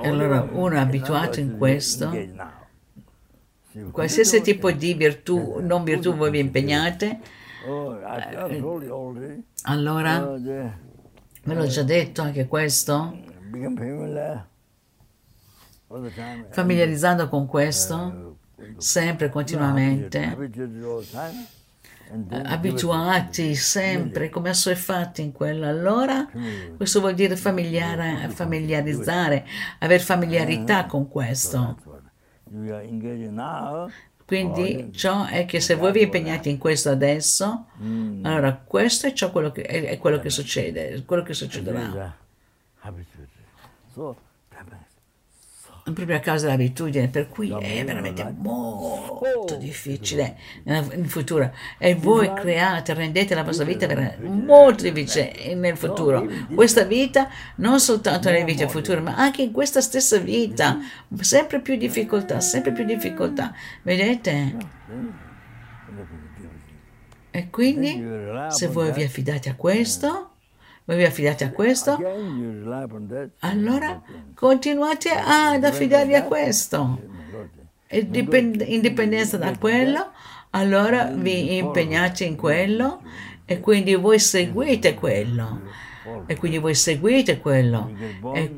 E 0.00 0.08
allora 0.08 0.42
uno 0.42 0.74
è 0.74 0.78
abituato 0.78 1.40
in 1.40 1.56
questo. 1.56 2.10
Qualsiasi 3.90 4.40
tipo 4.40 4.70
di 4.70 4.94
virtù, 4.94 5.58
non 5.60 5.84
virtù 5.84 6.14
voi 6.14 6.30
vi 6.30 6.38
impegnate, 6.38 7.20
Oh, 7.64 7.96
told 8.00 8.82
you 8.82 8.92
already. 8.92 9.40
allora 9.62 10.36
ve 11.44 11.54
l'ho 11.54 11.66
già 11.66 11.84
detto 11.84 12.22
anche 12.22 12.48
questo, 12.48 13.16
familiarizzando 16.50 17.28
con 17.28 17.46
questo, 17.46 18.38
sempre, 18.78 19.28
continuamente, 19.28 20.36
abituati 22.44 23.54
sempre 23.54 24.28
come 24.28 24.50
assuefatti 24.50 25.22
in 25.22 25.30
quello. 25.30 25.68
Allora 25.68 26.28
questo 26.76 26.98
vuol 27.00 27.14
dire 27.14 27.36
familiarizzare, 27.36 29.46
aver 29.78 30.00
familiarità 30.00 30.86
con 30.86 31.08
questo. 31.08 31.91
Quindi 34.24 34.92
ciò 34.92 35.26
è 35.26 35.44
che 35.44 35.60
se 35.60 35.74
voi 35.74 35.92
vi 35.92 36.02
impegnate 36.02 36.48
in 36.48 36.58
questo 36.58 36.88
adesso, 36.90 37.66
Mm. 37.82 38.24
allora 38.24 38.54
questo 38.54 39.06
è, 39.06 39.12
ciò 39.12 39.30
quello 39.30 39.50
che, 39.50 39.62
è, 39.62 39.98
quello 39.98 40.20
che 40.20 40.30
succede, 40.30 41.02
quello 41.04 41.22
che 41.22 41.34
succederà. 41.34 41.80
a 41.80 42.86
habituated. 42.88 43.28
So 43.92 44.16
that 44.50 44.64
makes 44.70 44.86
proprio 45.82 46.16
a 46.16 46.20
causa 46.20 46.46
dell'abitudine, 46.46 47.08
per 47.08 47.28
cui 47.28 47.50
è 47.50 47.84
veramente 47.84 48.32
molto 48.38 49.56
difficile 49.56 50.36
nel 50.64 50.88
in 50.94 51.08
futuro. 51.08 51.52
E 51.78 51.94
voi 51.94 52.32
create, 52.32 52.94
rendete 52.94 53.34
la 53.34 53.42
vostra 53.42 53.64
vita 53.64 53.86
molto 54.20 54.82
difficile 54.84 55.54
nel 55.54 55.76
futuro. 55.76 56.26
Questa 56.54 56.84
vita, 56.84 57.28
non 57.56 57.80
soltanto 57.80 58.30
nelle 58.30 58.44
vite 58.44 58.68
future, 58.68 59.00
ma 59.00 59.16
anche 59.16 59.42
in 59.42 59.52
questa 59.52 59.80
stessa 59.80 60.18
vita, 60.18 60.78
sempre 61.20 61.60
più 61.60 61.76
difficoltà, 61.76 62.40
sempre 62.40 62.72
più 62.72 62.84
difficoltà. 62.84 63.52
Vedete? 63.82 64.56
E 67.30 67.50
quindi, 67.50 68.04
se 68.48 68.66
voi 68.68 68.92
vi 68.92 69.02
affidate 69.02 69.48
a 69.48 69.54
questo, 69.54 70.31
voi 70.92 71.02
vi 71.02 71.04
affidate 71.08 71.44
a 71.44 71.50
questo, 71.50 71.96
allora 73.40 74.02
continuate 74.34 75.08
ad 75.10 75.64
affidarvi 75.64 76.14
a 76.14 76.24
questo. 76.24 77.00
E 77.86 78.08
dipend- 78.08 78.64
in 78.66 78.80
dipendenza 78.80 79.36
da 79.36 79.56
quello, 79.58 80.12
allora 80.50 81.04
vi 81.14 81.56
impegnate 81.56 82.24
in 82.24 82.36
quello 82.36 83.02
e 83.44 83.60
quindi 83.60 83.94
voi 83.94 84.18
seguite 84.18 84.94
quello. 84.94 85.60
E 86.26 86.36
quindi 86.36 86.58
voi 86.58 86.74
seguite 86.74 87.38
quello 87.38 87.92
e 88.34 88.50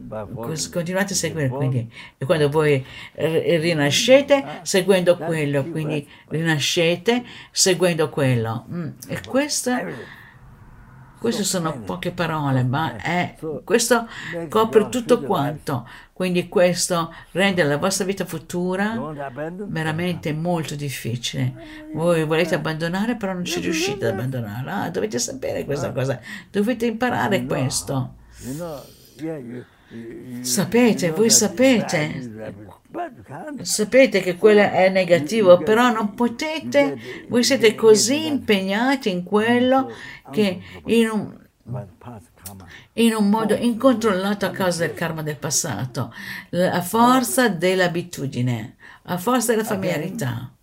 continuate 0.72 1.12
a 1.12 1.16
seguire 1.16 1.48
quindi 1.50 1.90
e 2.16 2.24
quando 2.24 2.48
voi 2.48 2.82
rinascete 3.16 4.60
seguendo 4.62 5.18
quello 5.18 5.62
quindi 5.64 6.08
rinascete 6.28 7.22
seguendo 7.50 8.08
quello 8.08 8.64
Mm, 8.70 8.88
e 9.08 9.20
questa 9.28 9.84
queste 11.24 11.42
sono 11.42 11.80
poche 11.80 12.10
parole, 12.10 12.62
ma 12.64 12.96
è, 12.96 13.34
questo 13.64 14.06
copre 14.50 14.90
tutto 14.90 15.22
quanto. 15.22 15.88
Quindi 16.12 16.48
questo 16.48 17.12
rende 17.32 17.62
la 17.62 17.78
vostra 17.78 18.04
vita 18.04 18.26
futura 18.26 18.94
veramente 19.66 20.34
molto 20.34 20.74
difficile. 20.74 21.54
Voi 21.94 22.24
volete 22.24 22.54
abbandonare, 22.54 23.16
però 23.16 23.32
non 23.32 23.44
ci 23.46 23.60
riuscite 23.60 24.04
ad 24.04 24.12
abbandonarla. 24.12 24.82
Ah, 24.82 24.90
dovete 24.90 25.18
sapere 25.18 25.64
questa 25.64 25.92
cosa, 25.92 26.20
dovete 26.50 26.84
imparare 26.84 27.46
questo. 27.46 28.16
Sapete, 30.42 31.10
voi 31.10 31.30
sapete. 31.30 32.73
Sapete 33.62 34.20
che 34.20 34.36
quello 34.36 34.60
è 34.60 34.88
negativo, 34.88 35.58
però 35.58 35.90
non 35.90 36.14
potete, 36.14 36.96
voi 37.28 37.42
siete 37.42 37.74
così 37.74 38.26
impegnati 38.26 39.10
in 39.10 39.24
quello 39.24 39.90
che 40.30 40.60
in 40.86 41.08
un, 41.08 41.36
in 42.94 43.14
un 43.14 43.28
modo 43.28 43.54
incontrollato 43.54 44.46
a 44.46 44.50
causa 44.50 44.86
del 44.86 44.94
karma 44.94 45.22
del 45.22 45.36
passato, 45.36 46.12
a 46.50 46.82
forza 46.82 47.48
dell'abitudine, 47.48 48.76
a 49.02 49.18
forza 49.18 49.52
della 49.52 49.64
familiarità. 49.64 50.54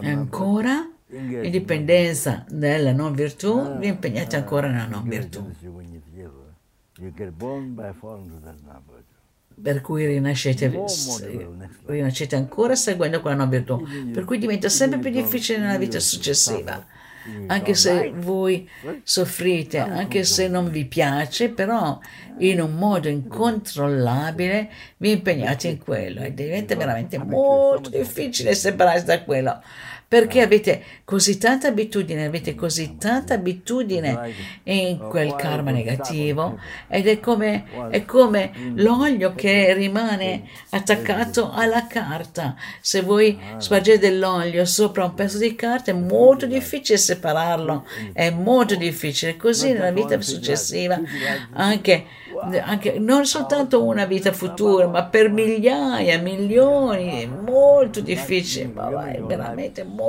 E 0.00 0.10
ancora, 0.10 0.88
in 1.10 1.50
dipendenza 1.50 2.44
della 2.48 2.92
non 2.92 3.14
virtù, 3.14 3.78
vi 3.78 3.86
impegnate 3.86 4.34
ancora 4.34 4.66
nella 4.66 4.86
non 4.86 5.08
virtù. 5.08 5.48
Per 9.62 9.80
cui 9.80 10.06
rinascete, 10.06 10.72
rinascete 11.86 12.36
ancora 12.36 12.74
seguendo 12.74 13.20
quella 13.20 13.36
non 13.36 13.48
virtù. 13.48 13.82
Per 14.12 14.24
cui 14.24 14.38
diventa 14.38 14.68
sempre 14.68 14.98
più 14.98 15.10
difficile 15.10 15.58
nella 15.58 15.78
vita 15.78 16.00
successiva. 16.00 16.84
Anche 17.46 17.74
se 17.74 18.12
voi 18.14 18.68
soffrite, 19.02 19.78
anche 19.78 20.24
se 20.24 20.46
non 20.48 20.70
vi 20.70 20.84
piace, 20.84 21.48
però 21.48 21.98
in 22.38 22.60
un 22.60 22.74
modo 22.74 23.08
incontrollabile 23.08 24.68
vi 24.98 25.12
impegnate 25.12 25.68
in 25.68 25.78
quello 25.78 26.20
e 26.20 26.34
diventa 26.34 26.76
veramente 26.76 27.16
molto 27.16 27.88
difficile 27.88 28.54
separarsi 28.54 29.06
da 29.06 29.22
quello 29.22 29.62
perché 30.14 30.42
avete 30.42 30.80
così 31.04 31.38
tanta 31.38 31.66
abitudine, 31.66 32.26
avete 32.26 32.54
così 32.54 32.98
tanta 32.98 33.34
abitudine 33.34 34.32
in 34.62 34.98
quel 34.98 35.34
karma 35.34 35.72
negativo 35.72 36.56
ed 36.86 37.08
è 37.08 37.18
come, 37.18 37.64
è 37.90 38.04
come 38.04 38.52
l'olio 38.76 39.34
che 39.34 39.74
rimane 39.74 40.44
attaccato 40.70 41.50
alla 41.50 41.88
carta. 41.88 42.54
Se 42.80 43.00
voi 43.00 43.36
spargete 43.56 43.98
dell'olio 43.98 44.64
sopra 44.64 45.04
un 45.04 45.14
pezzo 45.14 45.38
di 45.38 45.56
carta 45.56 45.90
è 45.90 45.94
molto 45.94 46.46
difficile 46.46 46.96
separarlo, 46.96 47.84
è 48.12 48.30
molto 48.30 48.76
difficile. 48.76 49.36
Così 49.36 49.72
nella 49.72 49.90
vita 49.90 50.20
successiva, 50.20 50.96
anche, 51.54 52.04
anche 52.62 53.00
non 53.00 53.26
soltanto 53.26 53.82
una 53.82 54.04
vita 54.04 54.30
futura, 54.30 54.86
ma 54.86 55.02
per 55.06 55.28
migliaia, 55.28 56.20
milioni, 56.20 57.22
è 57.22 57.26
molto 57.26 58.00
difficile, 58.00 58.70
ma 58.72 59.10
è 59.10 59.20
veramente 59.20 59.82
molto 59.82 60.02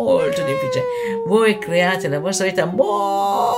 difficile. 0.43 0.84
Voi 1.25 1.58
create 1.58 2.08
la 2.08 2.19
vostra 2.19 2.45
vita 2.47 2.65
molto 2.65 3.58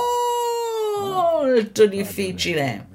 difficile. 1.86 2.86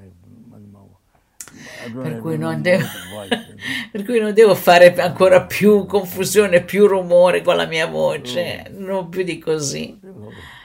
Per 1.92 2.18
cui, 2.18 2.38
non 2.38 2.62
devo, 2.62 2.84
per 3.92 4.04
cui 4.04 4.18
non 4.18 4.32
devo 4.32 4.54
fare 4.54 4.94
ancora 4.94 5.42
più 5.42 5.84
confusione, 5.84 6.62
più 6.64 6.86
rumore 6.86 7.42
con 7.42 7.56
la 7.56 7.66
mia 7.66 7.86
voce, 7.86 8.70
non 8.70 9.10
più 9.10 9.22
di 9.22 9.38
così. 9.38 9.98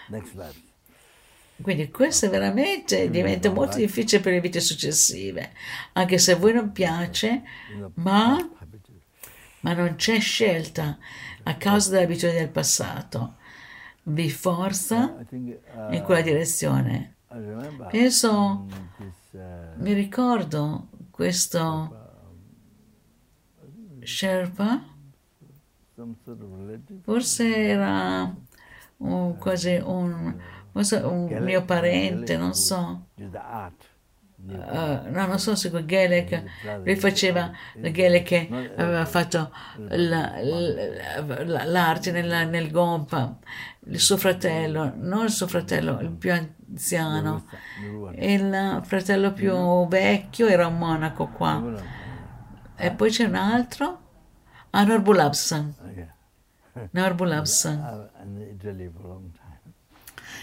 Life. 0.08 0.68
Quindi 1.62 1.92
questo 1.92 2.30
veramente 2.30 3.10
diventa 3.10 3.52
molto 3.52 3.78
difficile 3.78 4.22
per 4.22 4.32
le 4.32 4.40
vite 4.40 4.62
successive, 4.62 5.52
anche 5.94 6.18
se 6.18 6.32
a 6.32 6.36
voi 6.38 6.54
non 6.54 6.72
piace, 6.72 7.44
ma, 7.96 8.38
ma 9.60 9.74
non 9.74 9.96
c'è 9.96 10.22
scelta 10.22 10.98
a 11.44 11.56
causa 11.56 11.92
dell'abitudine 11.92 12.40
del 12.40 12.50
passato. 12.50 13.36
Vi 14.04 14.30
forza 14.30 15.16
uh, 15.30 15.94
in 15.94 16.02
quella 16.04 16.22
direzione. 16.22 17.16
Penso, 17.90 18.66
uh, 19.32 19.40
mi 19.78 19.94
ricordo 19.94 20.88
questo 21.12 22.08
Sherpa, 24.02 24.84
relative. 25.96 27.02
forse 27.04 27.56
era 27.56 28.36
un, 28.98 29.38
quasi 29.38 29.76
un, 29.76 30.40
un 30.74 31.38
mio 31.42 31.66
parente, 31.66 32.38
non 32.38 32.54
so. 32.54 33.08
Uh, 34.42 35.10
no, 35.12 35.26
non 35.28 35.38
so 35.38 35.54
se 35.56 35.70
quel 35.70 35.86
Gelec, 35.86 36.44
lui 36.84 36.96
faceva 36.96 37.52
Gelec 37.76 38.24
che 38.24 38.72
aveva 38.78 39.06
fatto 39.06 39.52
la- 39.90 40.34
la- 40.42 41.44
la- 41.44 41.64
l'arte 41.66 42.12
nella- 42.12 42.46
nel 42.46 42.72
Gompa, 42.72 43.38
il 43.86 44.00
suo 44.00 44.18
fratello, 44.18 44.94
non 44.96 45.26
il 45.26 45.30
suo 45.30 45.46
fratello, 45.48 46.00
il 46.00 46.10
più 46.12 46.32
anziano, 46.32 47.46
il 48.16 48.82
fratello 48.86 49.34
più 49.34 49.88
vecchio 49.88 50.48
era 50.48 50.66
un 50.68 50.78
monaco 50.78 51.28
qua. 51.28 51.62
E 52.76 52.92
poi 52.92 53.10
c'è 53.12 53.26
un 53.26 53.36
altro, 53.36 54.00
ah, 54.72 54.84
Norbulabsan. 54.84 55.76
Norbulabsan. 56.92 57.78
Uh, 57.78 58.24
in 58.24 58.42
Italy 58.56 58.90
for 58.90 59.04
a 59.06 59.08
long 59.10 59.32
time. 59.32 59.48
Eh, 60.16 60.39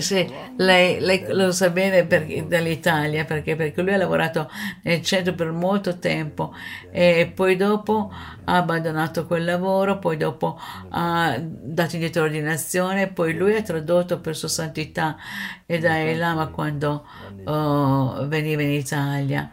sì, 0.00 0.30
lei, 0.56 1.00
lei 1.00 1.24
lo 1.28 1.50
sa 1.52 1.70
bene 1.70 2.04
perché- 2.04 2.46
dall'Italia 2.46 3.24
perché, 3.24 3.56
perché 3.56 3.82
lui 3.82 3.94
ha 3.94 3.96
lavorato 3.96 4.50
nel 4.82 5.02
centro 5.02 5.34
per 5.34 5.50
molto 5.50 5.98
tempo 5.98 6.54
e 6.90 7.30
poi 7.34 7.56
dopo 7.56 8.12
ha 8.44 8.56
abbandonato 8.56 9.26
quel 9.26 9.44
lavoro, 9.44 9.98
poi 9.98 10.16
dopo 10.16 10.58
ha 10.90 11.38
dato 11.40 11.94
indietro 11.94 12.22
l'ordinazione, 12.22 13.08
poi 13.08 13.34
lui 13.34 13.54
ha 13.54 13.62
tradotto 13.62 14.20
per 14.20 14.36
Sua 14.36 14.48
Santità 14.48 15.16
e 15.64 15.78
Dalai 15.78 16.16
Lama 16.16 16.48
quando 16.48 17.06
oh, 17.44 18.26
veniva 18.28 18.62
in 18.62 18.70
Italia. 18.70 19.50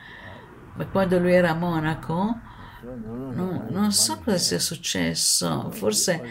Ma 0.75 0.85
quando 0.87 1.19
lui 1.19 1.33
era 1.33 1.51
a 1.51 1.55
Monaco, 1.55 2.39
non, 2.81 3.67
non 3.69 3.91
so 3.91 4.19
cosa 4.23 4.37
sia 4.37 4.59
successo, 4.59 5.69
forse 5.71 6.21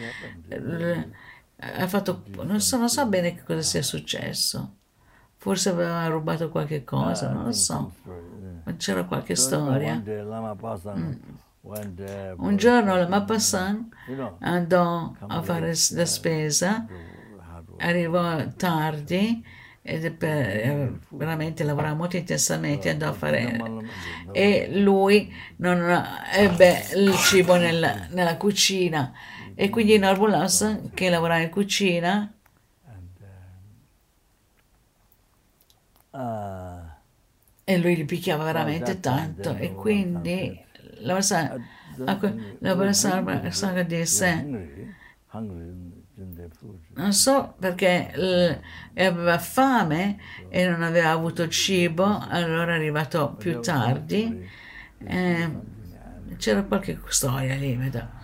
eh, 0.49 1.09
ha 1.63 1.87
fatto, 1.87 2.25
non 2.43 2.61
so, 2.61 2.77
non 2.77 2.89
so 2.89 3.07
bene 3.07 3.35
che 3.35 3.43
cosa 3.45 3.63
sia 3.63 3.83
successo. 3.83 4.77
Forse 5.37 5.71
aveva 5.71 6.07
rubato 6.07 6.51
qualche 6.51 6.85
cosa, 6.85 7.31
non 7.31 7.45
lo 7.45 7.53
so. 7.53 7.93
Ma 8.65 8.77
c'era 8.77 9.05
qualche 9.05 9.35
storia. 9.35 10.01
There 10.05 10.23
Un 12.37 12.57
giorno 12.57 12.97
la 12.97 13.07
Mapassan 13.07 13.89
know, 14.07 14.37
andò 14.41 15.15
a 15.27 15.43
fare 15.43 15.75
la 15.91 16.07
spesa, 16.07 16.87
arrivò 17.79 18.47
tardi 18.57 19.45
ed 19.81 20.13
per, 20.13 20.47
eh, 20.47 20.93
veramente 21.11 21.65
lavorava 21.65 21.95
molto 21.95 22.17
intensamente, 22.17 22.91
andò 22.91 23.09
a 23.09 23.13
fare 23.13 23.61
e 24.33 24.71
lui 24.81 25.33
non 25.57 25.81
ebbe 26.33 26.85
il 26.95 27.15
cibo 27.17 27.57
nella, 27.57 28.07
nella 28.11 28.37
cucina 28.37 29.13
e 29.55 29.69
quindi 29.71 29.99
Norbulas 29.99 30.81
che 30.95 31.09
lavorava 31.11 31.41
in 31.43 31.51
cucina 31.51 32.33
Ah, 36.15 36.99
e 37.65 37.79
lui 37.79 37.97
li 37.97 38.05
picchiava 38.05 38.45
veramente 38.45 39.01
tanto 39.01 39.55
e 39.57 39.75
quindi 39.75 40.59
la 41.01 41.15
Mapassan 41.15 41.65
a 42.05 42.17
que- 42.19 42.57
la 42.61 42.75
Mapassan 42.75 43.87
disse. 43.87 44.47
Non 46.95 47.13
so 47.15 47.55
perché 47.59 48.61
aveva 48.95 49.39
fame 49.39 50.19
e 50.51 50.69
non 50.69 50.83
aveva 50.83 51.11
avuto 51.11 51.49
cibo, 51.49 52.05
allora 52.29 52.73
è 52.73 52.77
arrivato 52.77 53.35
più 53.37 53.61
tardi. 53.61 54.47
eh, 55.05 55.51
c'era 56.37 56.63
qualche 56.65 56.99
storia 57.09 57.55
lì, 57.55 57.75
vedo. 57.77 58.21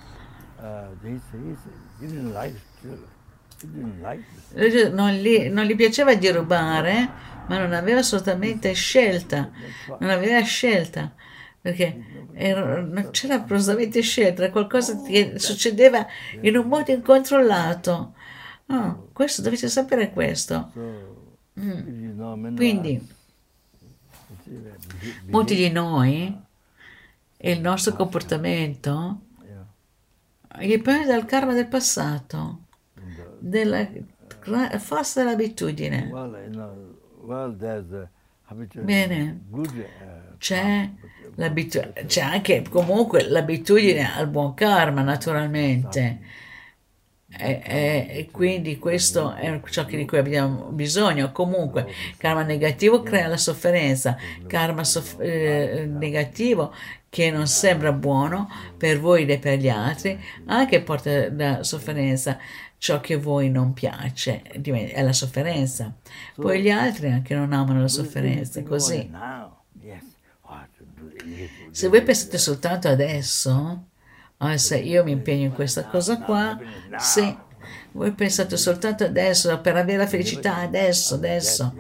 Non 4.93 5.11
gli, 5.13 5.49
non 5.51 5.65
gli 5.65 5.75
piaceva 5.75 6.15
di 6.15 6.31
rubare, 6.31 7.11
ma 7.49 7.59
non 7.59 7.73
aveva 7.73 8.01
assolutamente 8.01 8.73
scelta. 8.73 9.51
Non 9.99 10.11
aveva 10.11 10.41
scelta. 10.43 11.13
Perché 11.61 12.05
era- 12.35 12.81
non 12.81 13.09
c'era 13.11 13.43
assolutamente 13.43 14.01
scelta, 14.01 14.45
era 14.45 14.53
qualcosa 14.53 15.03
che 15.03 15.39
succedeva 15.39 16.07
in 16.41 16.57
un 16.57 16.67
modo 16.69 16.93
incontrollato. 16.93 18.15
Oh, 18.67 19.09
questo 19.13 19.43
dovete 19.43 19.69
sapere 19.69 20.13
questo. 20.13 20.71
Men 21.55 22.55
Quindi, 22.55 23.09
molti 25.27 25.57
di 25.57 25.71
noi, 25.71 26.35
il 27.39 27.61
nostro 27.61 27.95
comportamento 27.95 29.21
dipende 30.67 31.07
dal 31.07 31.25
karma 31.25 31.53
del 31.55 31.67
passato, 31.69 32.65
della 33.39 33.87
forza 34.79 35.23
dell'abitudine. 35.23 36.11
Bene. 38.85 39.41
Uh, 39.51 40.37
C'è, 40.39 40.89
l'abitu- 41.35 41.93
c'è 42.07 42.21
anche 42.23 42.63
comunque 42.69 43.29
l'abitudine 43.29 44.15
al 44.15 44.29
buon 44.29 44.55
karma, 44.55 45.03
naturalmente. 45.03 46.21
E, 47.31 47.61
e- 47.63 48.07
e 48.11 48.29
quindi 48.31 48.79
questo 48.79 49.35
è 49.35 49.61
ciò 49.69 49.85
di 49.85 50.07
cui 50.07 50.17
abbiamo 50.17 50.71
bisogno. 50.71 51.31
Comunque, 51.31 51.87
karma 52.17 52.43
negativo 52.43 53.03
crea 53.03 53.27
la 53.27 53.37
sofferenza, 53.37 54.17
karma 54.47 54.83
soff- 54.83 55.21
eh, 55.21 55.85
negativo 55.87 56.73
che 57.11 57.31
non 57.31 57.47
sembra 57.47 57.93
buono 57.93 58.49
per 58.77 59.01
voi 59.01 59.25
e 59.27 59.39
per 59.39 59.59
gli 59.59 59.69
altri, 59.69 60.19
anche 60.47 60.83
porta 60.83 61.33
la 61.33 61.63
sofferenza. 61.63 62.39
Ciò 62.81 63.01
che 63.01 63.15
a 63.15 63.19
voi 63.19 63.51
non 63.51 63.73
piace 63.73 64.43
è 64.43 65.03
la 65.03 65.13
sofferenza. 65.13 65.93
Poi 66.37 66.61
gli 66.61 66.71
altri 66.71 67.11
anche 67.11 67.35
non 67.35 67.53
amano 67.53 67.81
la 67.81 67.89
sofferenza, 67.89 68.63
così. 68.63 69.11
Oh. 69.13 69.57
Se 71.71 71.89
voi 71.89 72.03
pensate 72.03 72.39
soltanto 72.39 72.89
adesso, 72.89 73.85
ah, 74.39 74.57
se 74.57 74.79
io 74.79 75.05
mi 75.05 75.13
impegno 75.13 75.45
in 75.45 75.53
questa 75.53 75.85
cosa 75.85 76.19
qua, 76.21 76.59
sì, 76.99 77.37
voi 77.93 78.13
pensate 78.13 78.57
soltanto 78.57 79.05
adesso 79.05 79.59
per 79.61 79.77
avere 79.77 79.99
la 79.99 80.07
felicità 80.07 80.57
adesso, 80.57 81.15
adesso, 81.15 81.75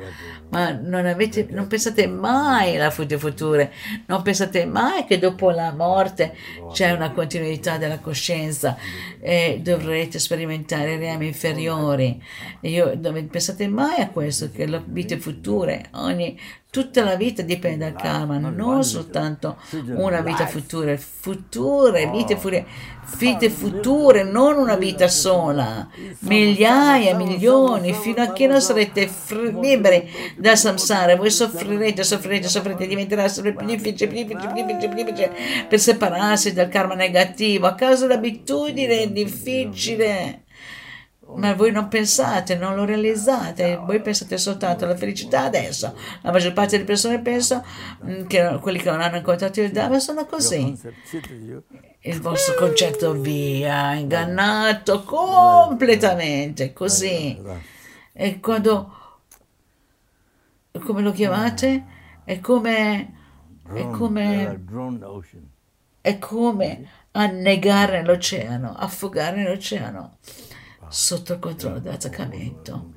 ma 0.50 0.70
non, 0.70 1.06
avete, 1.06 1.46
non 1.50 1.66
pensate 1.66 2.06
mai 2.06 2.76
alla 2.76 2.90
future, 2.90 3.72
non 4.06 4.22
pensate 4.22 4.64
mai 4.64 5.04
che 5.04 5.18
dopo 5.18 5.50
la 5.50 5.72
morte 5.72 6.34
c'è 6.72 6.90
una 6.90 7.12
continuità 7.12 7.76
della 7.76 7.98
coscienza 7.98 8.76
e 9.20 9.60
dovrete 9.62 10.18
sperimentare 10.18 10.96
reami 10.96 11.26
inferiori. 11.26 12.20
Io, 12.62 12.98
non 13.00 13.28
pensate 13.28 13.68
mai 13.68 14.00
a 14.00 14.08
questo, 14.08 14.50
che 14.50 14.66
le 14.66 14.82
vite 14.86 15.18
future, 15.18 15.86
ogni, 15.92 16.38
tutta 16.70 17.02
la 17.02 17.16
vita 17.16 17.40
dipende 17.42 17.90
dal 17.90 18.00
karma, 18.00 18.36
non 18.38 18.84
soltanto 18.84 19.56
una 19.96 20.20
vita 20.20 20.46
futura, 20.46 20.94
future, 20.98 22.10
vite 22.10 22.36
future, 22.36 22.66
vite 23.16 23.48
future, 23.48 24.22
non 24.22 24.58
una 24.58 24.76
vita 24.76 25.08
sola, 25.08 25.88
migliaia, 26.20 27.16
milioni, 27.16 27.94
fino 27.94 28.22
a 28.22 28.32
che 28.32 28.46
non 28.46 28.60
sarete 28.60 29.08
fr- 29.08 29.58
liberi 29.58 30.10
dal 30.36 30.58
samsara, 30.58 31.16
voi 31.16 31.30
soffrirete, 31.30 32.04
soffrirete, 32.04 32.48
soffrirete, 32.48 32.86
diventerà 32.86 33.28
sempre 33.28 33.54
più 33.54 33.66
difficile, 33.66 34.10
più 34.10 34.24
difficile, 34.24 34.52
più 34.52 34.62
difficile, 34.64 34.88
più 34.94 35.04
difficile 35.04 35.32
per 35.68 35.80
separarsi 35.80 36.52
dal 36.52 36.68
karma 36.68 36.94
negativo, 36.94 37.66
a 37.66 37.74
causa 37.74 38.06
dell'abitudine 38.06 39.10
difficile. 39.10 40.42
Ma 41.36 41.52
voi 41.52 41.70
non 41.72 41.88
pensate, 41.88 42.56
non 42.56 42.74
lo 42.74 42.84
realizzate, 42.84 43.76
voi 43.76 44.00
pensate 44.00 44.38
soltanto 44.38 44.84
alla 44.84 44.96
felicità 44.96 45.42
adesso. 45.42 45.94
La 46.22 46.32
maggior 46.32 46.54
parte 46.54 46.72
delle 46.72 46.84
persone 46.84 47.20
pensa 47.20 47.62
mm, 48.02 48.26
che 48.26 48.58
quelli 48.62 48.78
che 48.78 48.90
non 48.90 49.02
hanno 49.02 49.16
incontrato 49.16 49.60
il 49.60 49.70
Dhamma 49.70 49.98
sono 49.98 50.24
così. 50.24 50.74
Il 52.00 52.20
vostro 52.20 52.54
concetto 52.54 53.12
via, 53.12 53.92
ingannato 53.92 55.02
completamente, 55.02 56.72
così. 56.72 57.38
E 58.12 58.40
quando, 58.40 59.20
come 60.82 61.02
lo 61.02 61.12
chiamate? 61.12 61.84
È 62.24 62.40
come, 62.40 63.14
è 63.74 63.90
come, 63.90 64.60
ocean. 65.02 65.48
è 66.00 66.18
come 66.18 66.88
annegare 67.12 68.02
l'oceano, 68.02 68.74
affogare 68.74 69.36
nell'oceano 69.36 70.16
sotto 70.88 71.34
il 71.34 71.38
controllo 71.38 71.78
dell'attaccamento. 71.78 72.96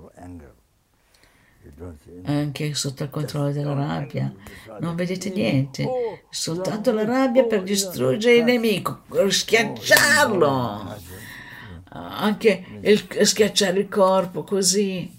Anche 2.24 2.74
sotto 2.74 3.04
il 3.04 3.10
controllo 3.10 3.52
della 3.52 3.74
rabbia. 3.74 4.34
Non 4.80 4.96
vedete 4.96 5.30
niente, 5.30 5.88
soltanto 6.30 6.92
la 6.92 7.06
rabbia 7.06 7.44
per 7.46 7.64
distruggere 7.64 8.38
il 8.38 8.44
nemico, 8.44 9.04
schiacciarlo. 9.28 10.96
Anche 11.94 12.66
il, 12.82 13.26
schiacciare 13.26 13.80
il 13.80 13.90
corpo 13.90 14.44
così. 14.44 15.18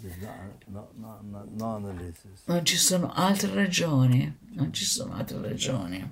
Non 2.45 2.65
ci 2.65 2.77
sono 2.77 3.13
altre 3.13 3.55
ragioni, 3.55 4.39
non 4.55 4.73
ci 4.73 4.85
sono 4.85 5.15
altre 5.15 5.41
ragioni. 5.41 6.11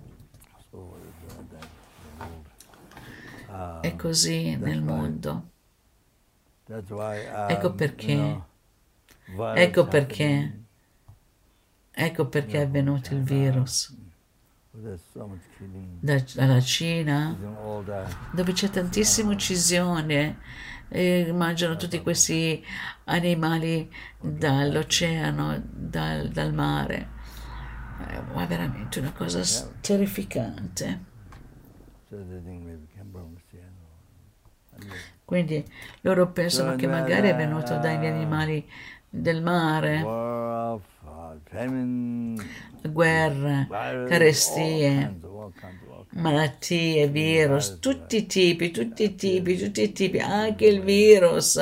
È 3.81 3.97
così 3.97 4.57
nel 4.57 4.83
mondo. 4.83 5.50
Ecco 7.49 7.67
um, 7.69 7.75
perché- 7.75 8.43
Ecco 9.55 9.87
perché, 9.87 10.61
ecco 11.93 12.27
perché 12.29 12.59
è 12.59 12.63
avvenuto 12.63 13.15
il 13.15 13.23
virus. 13.23 13.97
Da- 16.01 16.25
dalla 16.35 16.61
Cina, 16.61 17.37
dove 18.33 18.53
c'è 18.53 18.71
tantissima 18.71 19.31
uccisione, 19.33 20.39
e 20.89 21.33
mangiano 21.33 21.77
tutti 21.77 22.01
questi 22.03 22.65
animali 23.05 23.89
dall'oceano, 24.21 25.61
dal, 25.65 26.29
dal 26.29 26.53
mare. 26.53 27.09
Eh, 28.09 28.21
Ma 28.33 28.43
è 28.43 28.47
veramente 28.47 28.99
una 28.99 29.13
cosa 29.13 29.43
terrificante. 29.81 31.05
So 32.09 32.17
they 32.17 32.43
think 32.43 32.65
maybe 32.65 32.87
came 32.97 33.11
from 33.13 33.37
Oceano. 33.37 33.79
Quindi 35.31 35.65
loro 36.01 36.33
pensano 36.33 36.75
che 36.75 36.89
magari 36.89 37.29
è 37.29 37.37
venuto 37.37 37.77
dagli 37.79 38.05
animali 38.05 38.69
del 39.09 39.41
mare, 39.45 40.03
guerre, 42.83 43.69
carestie, 44.09 45.21
malattie, 46.13 47.07
virus, 47.09 47.79
tutti 47.79 48.17
i 48.17 48.27
tipi, 48.27 48.71
tutti 48.71 49.05
i 49.05 49.15
tipi, 49.15 49.57
tutti 49.57 49.83
i 49.83 49.93
tipi, 49.93 50.19
anche 50.19 50.67
il 50.67 50.83
virus 50.83 51.61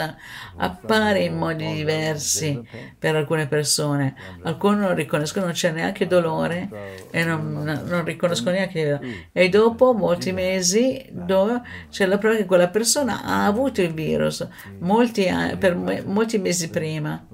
appare 0.56 1.20
in 1.20 1.36
modi 1.36 1.72
diversi 1.74 2.60
per 2.98 3.14
alcune 3.14 3.46
persone. 3.46 4.14
Alcuni 4.42 4.78
non 4.78 4.94
riconoscono, 4.94 5.46
non 5.46 5.54
c'è 5.54 5.70
neanche 5.70 6.06
dolore 6.06 7.06
e 7.10 7.24
non, 7.24 7.62
non 7.62 8.04
riconoscono 8.04 8.52
neanche 8.52 8.80
il 8.80 8.98
virus. 8.98 9.16
E 9.32 9.48
dopo 9.48 9.92
molti 9.92 10.32
mesi 10.32 11.06
dove 11.10 11.60
c'è 11.90 12.06
la 12.06 12.18
prova 12.18 12.36
che 12.36 12.46
quella 12.46 12.68
persona 12.68 13.22
ha 13.22 13.44
avuto 13.44 13.82
il 13.82 13.92
virus 13.92 14.46
molti, 14.78 15.26
per 15.58 15.76
molti 15.76 16.38
mesi 16.38 16.70
prima. 16.70 17.26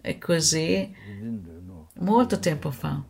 E 0.00 0.18
così 0.18 0.94
molto 2.00 2.38
tempo 2.38 2.70
fa. 2.70 3.02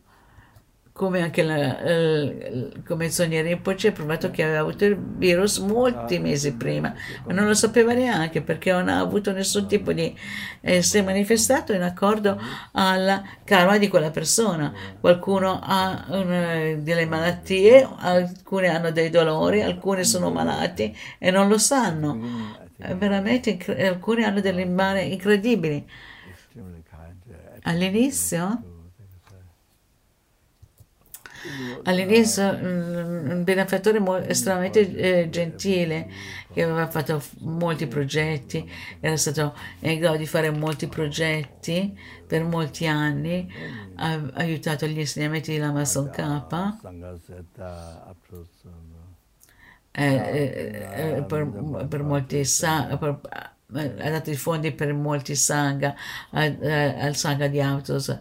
Come 0.97 1.21
anche 1.21 1.43
la, 1.43 1.79
il- 1.81 2.81
come 2.87 3.09
Sonia 3.09 3.41
Rinpoche 3.41 3.89
ha 3.89 3.91
provato 3.91 4.31
che 4.31 4.43
aveva 4.43 4.59
avuto 4.59 4.85
il 4.85 4.97
virus 4.97 5.57
molti 5.57 6.19
mesi 6.19 6.55
prima, 6.55 6.93
ma 7.25 7.33
non 7.33 7.47
lo 7.47 7.53
sapeva 7.53 7.91
neanche 7.91 8.41
perché 8.41 8.71
non 8.71 8.87
ha 8.87 8.99
avuto 8.99 9.33
nessun 9.33 9.67
tipo 9.67 9.91
di... 9.91 10.15
eh, 10.61 10.81
si 10.81 10.97
è 10.97 11.01
manifestato 11.01 11.73
in 11.73 11.81
accordo 11.81 12.39
al 12.73 13.21
karma 13.43 13.77
di 13.77 13.89
quella 13.89 14.09
persona. 14.09 14.73
Qualcuno 14.97 15.59
ha 15.61 16.05
una- 16.11 16.75
delle 16.75 17.05
malattie, 17.05 17.85
alcuni 17.97 18.67
hanno 18.67 18.91
dei 18.91 19.09
dolori, 19.09 19.61
alcuni 19.63 20.05
sono 20.05 20.31
malati 20.31 20.95
e 21.19 21.29
non 21.29 21.49
lo 21.49 21.57
sanno. 21.57 22.21
È 22.77 22.95
veramente, 22.95 23.57
alcuni 23.85 24.23
hanno 24.23 24.39
delle 24.39 24.65
male 24.65 25.01
incredibili. 25.03 25.85
uh, 26.53 27.59
All'inizio. 27.63 28.63
All'inizio 31.83 32.51
mm, 32.53 33.29
un 33.29 33.43
benefattore 33.43 34.27
estremamente 34.27 34.95
eh, 34.95 35.29
gentile 35.29 36.09
che 36.51 36.63
aveva 36.63 36.87
fatto 36.87 37.21
molti 37.39 37.87
progetti, 37.87 38.69
era 38.99 39.17
stato 39.17 39.55
in 39.79 39.99
grado 39.99 40.17
di 40.17 40.25
fare 40.25 40.49
molti 40.49 40.87
progetti 40.87 41.97
per 42.25 42.43
molti 42.43 42.87
anni, 42.87 43.47
ha 43.95 44.21
aiutato 44.33 44.85
gli 44.85 44.99
insegnamenti 44.99 45.51
di 45.51 45.57
Lama 45.57 45.83
Tsongkhapa 45.83 46.79
eh, 49.91 50.13
eh, 50.13 51.17
eh, 51.17 51.23
per, 51.23 51.87
per 51.87 52.03
molti 52.03 52.43
per- 52.99 53.54
ha 53.73 54.09
dato 54.09 54.29
i 54.29 54.35
fondi 54.35 54.71
per 54.71 54.93
molti 54.93 55.35
sangha 55.35 55.95
al, 56.31 56.57
al 56.61 57.15
sangha 57.15 57.47
di 57.47 57.59
Autos 57.59 58.17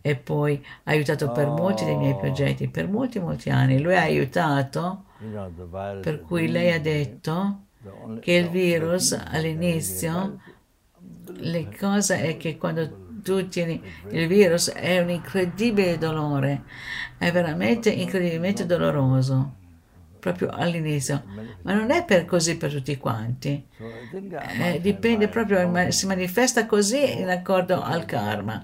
e 0.00 0.16
poi 0.16 0.64
ha 0.84 0.90
aiutato 0.90 1.30
per 1.30 1.46
molti 1.48 1.84
dei 1.84 1.96
miei 1.96 2.16
progetti 2.16 2.68
per 2.68 2.88
molti 2.88 3.20
molti 3.20 3.50
anni. 3.50 3.80
Lui 3.80 3.94
ha 3.94 4.02
aiutato 4.02 5.04
you 5.20 5.30
know, 5.30 6.00
per 6.00 6.20
cui 6.22 6.48
lei 6.50 6.72
ha 6.72 6.80
detto 6.80 7.66
only- 8.02 8.20
che 8.20 8.32
il 8.32 8.48
virus 8.48 9.12
all'inizio 9.12 10.40
la 11.36 11.64
cosa 11.78 12.16
è 12.16 12.36
che 12.36 12.56
quando 12.56 13.06
tu 13.22 13.46
tieni 13.48 13.80
il 14.10 14.26
virus 14.26 14.70
è 14.70 15.00
un 15.00 15.10
incredibile 15.10 15.98
dolore 15.98 16.62
è 17.18 17.30
veramente 17.30 17.90
incredibilmente 17.90 18.66
doloroso 18.66 19.57
proprio 20.32 20.50
all'inizio 20.50 21.22
ma 21.62 21.74
non 21.74 21.90
è 21.90 22.04
per 22.04 22.24
così 22.24 22.56
per 22.56 22.72
tutti 22.72 22.96
quanti 22.96 23.66
eh, 24.60 24.80
dipende 24.80 25.28
proprio, 25.28 25.90
si 25.90 26.06
manifesta 26.06 26.66
così 26.66 27.20
in 27.20 27.28
accordo 27.28 27.82
al 27.82 28.04
karma. 28.04 28.62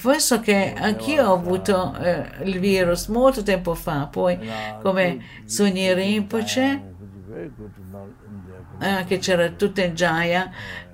Penso 0.00 0.40
che 0.40 0.74
anch'io 0.76 1.28
ho 1.28 1.34
avuto 1.34 1.96
eh, 1.96 2.44
il 2.44 2.60
virus 2.60 3.08
molto 3.08 3.42
tempo 3.42 3.74
fa, 3.74 4.06
poi 4.06 4.38
come 4.80 5.24
Sogni 5.44 5.92
Rinpoche, 5.92 6.94
eh, 8.78 9.04
che 9.06 9.18
c'era 9.18 9.48
tutta 9.50 9.82
in 9.82 9.94
Jaya, 9.94 10.50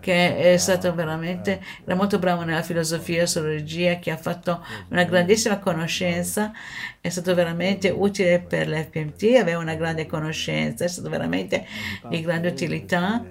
che 0.09 0.55
è 0.55 0.57
stato 0.57 0.95
veramente, 0.95 1.63
era 1.85 1.95
molto 1.95 2.19
bravo 2.19 2.43
nella 2.43 2.63
filosofia, 2.63 3.25
astrologia, 3.25 3.99
che 3.99 4.11
ha 4.11 4.17
fatto 4.17 4.65
una 4.89 5.05
grandissima 5.05 5.59
conoscenza, 5.59 6.51
è 6.99 7.11
stato 7.11 7.35
veramente 7.35 7.91
utile 7.91 8.41
per 8.41 8.71
l'FPMT, 8.71 9.37
aveva 9.39 9.59
una 9.59 9.75
grande 9.75 10.07
conoscenza, 10.07 10.87
è 10.87 10.89
stato 10.89 11.11
veramente 11.11 11.67
di 12.09 12.23
grande 12.23 12.49
utilità. 12.49 13.23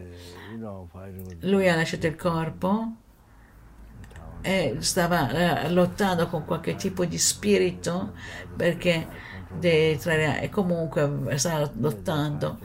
uh, 0.59 0.87
Lui 1.39 1.67
ha 1.67 1.75
lasciato 1.75 2.05
il 2.05 2.15
corpo 2.15 2.91
e 4.41 4.75
stava 4.77 5.63
eh, 5.63 5.71
lottando 5.71 6.27
con 6.27 6.45
qualche 6.45 6.75
tipo 6.75 7.05
di 7.05 7.17
spirito 7.17 8.13
perché 8.55 9.07
dei 9.49 9.97
tre- 9.97 10.41
e 10.41 10.49
comunque 10.49 11.39
stava 11.39 11.71
lottando 11.79 12.59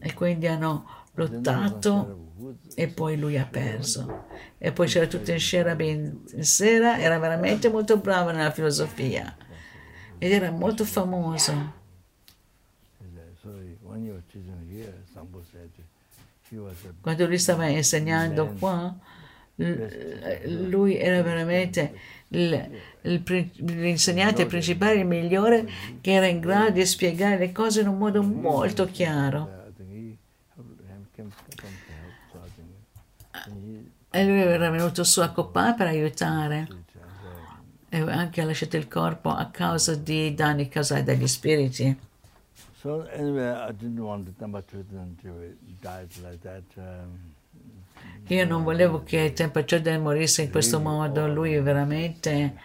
e 0.00 0.14
quindi 0.14 0.46
hanno 0.46 0.97
lottato 1.18 2.26
e 2.74 2.88
poi 2.88 3.18
lui 3.18 3.36
ha 3.36 3.46
perso 3.46 4.26
e 4.58 4.72
poi 4.72 4.86
c'era 4.86 5.06
tutto 5.06 5.32
in 5.32 5.40
Sherabe 5.40 5.84
in, 5.84 6.18
in 6.32 6.44
sera 6.44 6.98
era 6.98 7.18
veramente 7.18 7.68
molto 7.68 7.98
bravo 7.98 8.30
nella 8.30 8.52
filosofia 8.52 9.36
ed 10.18 10.32
era 10.32 10.50
molto 10.50 10.84
famoso 10.84 11.76
quando 17.00 17.26
lui 17.26 17.38
stava 17.38 17.66
insegnando 17.66 18.54
qua 18.58 18.96
lui 20.44 20.96
era 20.96 21.20
veramente 21.22 21.92
l'insegnante 22.28 24.46
principale, 24.46 25.00
il 25.00 25.06
migliore, 25.06 25.68
che 26.00 26.12
era 26.12 26.26
in 26.26 26.38
grado 26.40 26.70
di 26.72 26.86
spiegare 26.86 27.38
le 27.38 27.52
cose 27.52 27.80
in 27.80 27.88
un 27.88 27.96
modo 27.98 28.22
molto 28.22 28.86
chiaro. 28.86 29.57
E 34.10 34.24
lui 34.24 34.40
era 34.40 34.70
venuto 34.70 35.04
su 35.04 35.20
a 35.20 35.30
Copan 35.30 35.74
per 35.74 35.86
aiutare 35.86 36.66
e 37.90 38.00
anche 38.00 38.40
ha 38.40 38.44
lasciato 38.44 38.76
il 38.76 38.86
corpo 38.88 39.30
a 39.30 39.46
causa 39.46 39.94
di 39.94 40.34
danni 40.34 40.68
causati 40.68 41.04
dagli 41.04 41.26
spiriti. 41.26 41.98
So 42.80 43.08
anyway, 43.12 43.74
like. 46.20 46.64
Um, 46.76 47.34
Io 48.28 48.46
non 48.46 48.62
volevo 48.62 49.02
che 49.02 49.32
Tempacciode 49.32 49.98
morisse 49.98 50.42
in 50.42 50.50
questo 50.50 50.78
modo, 50.78 51.26
lui 51.26 51.58
veramente, 51.60 52.56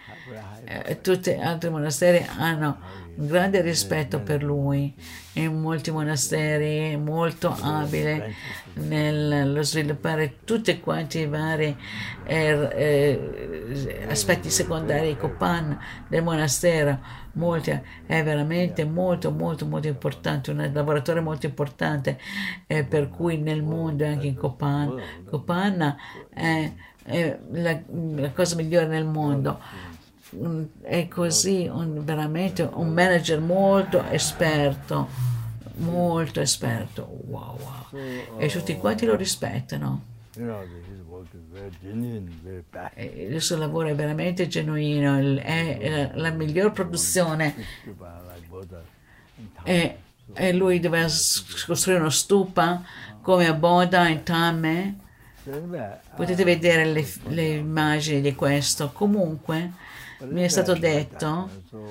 eh, 0.64 1.00
tutti 1.00 1.32
gli 1.32 1.40
altri 1.40 1.70
monasteri 1.70 2.24
hanno 2.38 2.78
un 3.16 3.26
grande 3.26 3.60
rispetto 3.60 4.20
per 4.20 4.42
lui, 4.42 4.92
in 5.34 5.60
molti 5.60 5.90
monasteri 5.90 6.92
è 6.92 6.96
molto 6.96 7.56
abile 7.60 8.34
nello 8.74 9.62
sviluppare 9.62 10.38
tutti 10.44 10.80
quanti 10.80 11.20
i 11.20 11.26
vari 11.26 11.76
eh, 12.24 12.68
eh, 12.74 14.06
aspetti 14.08 14.50
secondari 14.50 15.16
Copan 15.16 15.78
del 16.08 16.22
monastero, 16.22 16.98
molti, 17.34 17.70
è 18.06 18.22
veramente 18.22 18.84
molto 18.84 19.30
molto 19.30 19.66
molto 19.66 19.88
importante, 19.88 20.50
un 20.50 20.70
lavoratore 20.72 21.20
molto 21.20 21.46
importante 21.46 22.18
eh, 22.66 22.84
per 22.84 23.08
cui 23.08 23.38
nel 23.38 23.62
mondo 23.62 24.04
anche 24.04 24.26
in 24.26 24.36
Copan, 24.36 25.00
Copan 25.28 25.96
è, 26.30 26.72
è 27.04 27.38
la, 27.52 27.80
la 28.16 28.30
cosa 28.32 28.56
migliore 28.56 28.86
nel 28.86 29.04
mondo 29.04 29.92
è 30.82 31.08
così 31.08 31.68
un- 31.70 32.04
veramente 32.04 32.62
un 32.72 32.88
manager 32.92 33.40
molto 33.40 34.02
esperto 34.10 35.08
molto 35.76 36.40
esperto. 36.40 37.02
Wow 37.26 37.58
wow. 37.58 38.38
E 38.38 38.46
tutti 38.48 38.76
quanti 38.76 39.06
lo 39.06 39.16
rispettano. 39.16 40.02
You 40.36 40.46
know, 40.46 40.60
the- 40.62 40.92
his 40.92 41.00
work 41.08 41.26
is 41.32 41.40
very 41.52 41.70
genuine, 41.82 42.30
very 42.42 42.62
passionate. 42.68 43.14
E 43.14 43.24
il 43.26 43.40
suo 43.42 43.56
lavoro 43.56 43.88
è 43.88 43.94
veramente 43.94 44.46
genuino 44.46 45.16
è 45.40 46.10
la, 46.14 46.28
la 46.28 46.30
miglior 46.30 46.70
produzione. 46.72 47.54
E, 49.64 49.96
e 50.32 50.52
lui 50.52 50.80
doveva 50.80 51.08
s- 51.08 51.64
costruire 51.66 52.00
uno 52.00 52.10
stupa 52.10 52.82
come 53.20 53.46
a 53.46 53.52
Boda 53.54 54.08
in 54.08 54.22
Tame 54.22 54.96
potete 56.16 56.42
vedere 56.44 56.84
le, 56.86 57.06
le 57.28 57.46
immagini 57.56 58.20
di 58.20 58.34
questo. 58.34 58.90
Comunque 58.92 59.72
mi 60.20 60.42
è 60.42 60.48
stato 60.48 60.74
detto. 60.74 61.26
want 61.26 61.70
to 61.70 61.88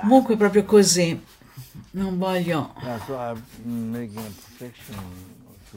comunque 0.00 0.36
proprio 0.36 0.64
così. 0.64 1.20
Non 1.92 2.18
voglio 2.18 2.74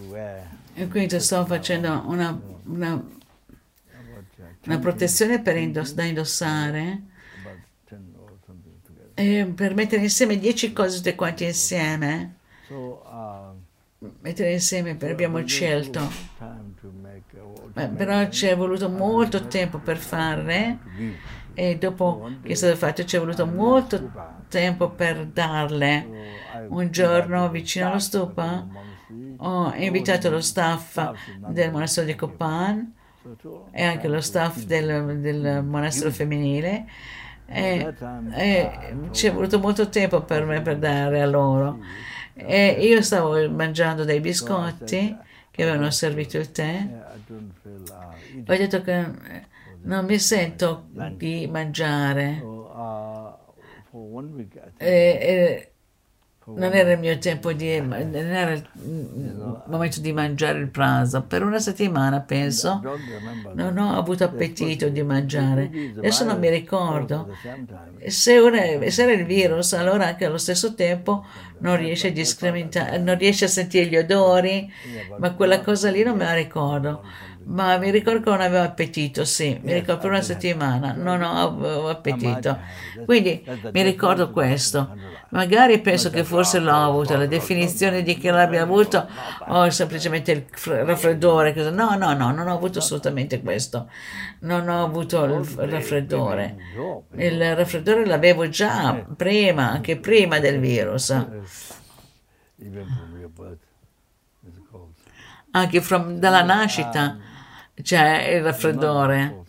wear. 0.07 0.45
E 0.73 0.87
quindi 0.87 1.19
sto 1.19 1.45
facendo 1.45 2.03
una, 2.07 2.39
una, 2.65 2.91
una 2.93 3.05
10 4.61 4.79
protezione 4.79 5.41
per 5.41 5.57
indos- 5.57 5.93
da 5.93 6.03
indossare. 6.03 7.01
About 7.41 7.59
10 7.89 8.01
or 8.17 8.31
something 8.45 8.75
together. 8.85 9.11
e 9.13 9.45
per 9.53 9.73
mettere 9.73 10.01
insieme 10.01 10.37
10 10.37 10.73
cose 10.73 10.97
tutte 10.97 11.15
quante 11.15 11.45
insieme. 11.45 12.35
Uh, 12.69 12.97
mettere 14.21 14.53
insieme, 14.53 14.95
per- 14.95 15.11
abbiamo 15.11 15.45
scelto, 15.45 15.99
però 17.87 18.27
ci 18.29 18.47
è 18.47 18.55
voluto 18.55 18.89
molto 18.89 19.47
tempo 19.47 19.77
per 19.77 19.97
farle. 19.97 20.79
E 21.53 21.77
dopo 21.77 22.29
che 22.41 22.51
è 22.51 22.55
stato 22.55 22.75
fatto 22.75 23.03
ci 23.03 23.15
è 23.15 23.19
voluto 23.19 23.45
molto 23.45 24.11
tempo 24.47 24.89
per 24.89 25.25
darle. 25.25 26.07
Un 26.69 26.91
giorno 26.91 27.49
vicino 27.49 27.87
allo 27.89 27.99
stupa 27.99 28.65
ho 29.37 29.73
invitato 29.75 30.29
lo 30.29 30.41
staff 30.41 31.13
del 31.47 31.71
monastero 31.71 32.05
di 32.05 32.15
Copan 32.15 32.93
e 33.71 33.83
anche 33.83 34.07
lo 34.07 34.21
staff 34.21 34.63
del, 34.63 35.19
del 35.19 35.63
monastero 35.63 36.11
femminile. 36.11 36.85
E, 37.45 37.93
e 38.35 38.71
ci 39.11 39.27
è 39.27 39.33
voluto 39.33 39.59
molto 39.59 39.89
tempo 39.89 40.21
per 40.21 40.45
me 40.45 40.61
per 40.61 40.77
dare 40.77 41.21
a 41.21 41.25
loro. 41.25 41.79
E 42.33 42.77
io 42.79 43.01
stavo 43.01 43.49
mangiando 43.49 44.03
dei 44.05 44.19
biscotti 44.19 45.15
che 45.51 45.63
avevano 45.63 45.89
servito 45.91 46.37
il 46.37 46.51
tè 46.51 46.87
ho 47.33 48.55
detto 48.57 48.81
che 48.81 49.05
non 49.81 50.05
mi 50.05 50.19
sento 50.19 50.87
di 51.15 51.47
mangiare. 51.47 52.41
I 53.91 54.71
think, 54.77 54.81
e, 54.81 55.17
e 55.21 55.68
non 56.55 56.73
era 56.73 56.91
il 56.93 56.99
mio 56.99 57.17
tempo 57.17 57.51
di 57.53 57.79
non 57.79 58.13
era 58.15 58.51
il 58.51 58.63
mm, 58.81 59.51
momento 59.65 59.99
di 60.01 60.11
mangiare 60.13 60.59
il 60.59 60.69
pranzo. 60.69 61.21
Per 61.23 61.43
una 61.43 61.59
settimana 61.59 62.19
penso 62.21 62.81
non 63.53 63.77
ho 63.77 63.97
avuto 63.97 64.23
appetito 64.23 64.89
di 64.89 65.03
mangiare. 65.03 65.69
adesso 65.97 66.23
non 66.25 66.39
mi 66.39 66.49
ricordo. 66.49 67.27
se, 68.07 68.37
una- 68.37 68.89
se 68.89 69.03
era 69.03 69.11
il 69.11 69.25
virus 69.25 69.73
allora 69.73 70.07
anche 70.07 70.25
allo 70.25 70.37
stesso 70.37 70.73
tempo 70.73 71.25
non 71.59 71.75
riesce 71.77 72.07
a 72.07 72.11
discriminare 72.11 72.97
non 72.99 73.17
riesce 73.17 73.45
a 73.45 73.47
sentire 73.49 73.85
gli 73.87 73.97
odori 73.97 74.71
ma 75.17 75.33
quella 75.33 75.59
cosa 75.61 75.89
lì 75.91 76.03
non 76.03 76.15
me 76.17 76.23
la 76.25 76.33
ricordo 76.33 77.03
ma 77.49 77.77
mi 77.77 77.89
ricordo 77.89 78.21
che 78.21 78.29
non 78.29 78.41
avevo 78.41 78.63
appetito 78.63 79.25
sì 79.25 79.59
mi 79.63 79.73
ricordo 79.73 80.01
per 80.01 80.11
una 80.11 80.21
settimana. 80.21 80.93
Non 80.93 81.21
ho 81.21 81.47
avevo 81.47 81.89
appetito. 81.89 82.59
quindi 83.05 83.43
mi 83.71 83.81
ricordo 83.81 84.29
questo. 84.29 84.95
magari 85.29 85.79
penso 85.79 86.09
che 86.09 86.23
forse 86.23 86.59
l'ho 86.59 86.75
avuto 86.75 87.17
la 87.17 87.25
definizione 87.25 88.03
di 88.03 88.17
che 88.17 88.29
l'abbia 88.31 88.61
avuto 88.61 89.07
o 89.47 89.69
semplicemente 89.69 90.31
il 90.31 90.45
fr- 90.51 90.83
raffreddore 90.85 91.53
no 91.71 91.95
no 91.95 92.13
no 92.13 92.31
non 92.31 92.47
ho 92.47 92.53
avuto 92.53 92.79
assolutamente 92.79 93.41
questo. 93.41 93.89
Non 94.41 94.69
ho 94.69 94.83
avuto 94.83 95.23
il 95.23 95.43
raffreddore. 95.55 96.55
il 97.15 97.55
raffreddore 97.55 98.05
l'avevo 98.05 98.47
già 98.47 99.05
prima, 99.15 99.71
anche 99.71 99.97
prima 99.97 100.39
del 100.39 100.59
virus, 100.59 101.09
it's 104.45 104.59
called. 104.69 104.93
anche 105.51 105.81
from- 105.81 106.19
dalla 106.19 106.43
nascita 106.43 107.17
c'è 107.81 108.27
il 108.35 108.43
raffreddore. 108.43 109.43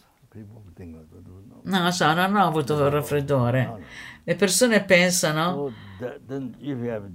No. 1.62 1.78
No, 1.78 1.90
so, 1.90 2.12
non 2.14 2.34
ho 2.36 2.46
avuto 2.46 2.74
il 2.84 2.90
raffreddore. 2.90 3.78
Le 4.24 4.34
persone 4.34 4.82
pensano, 4.84 5.72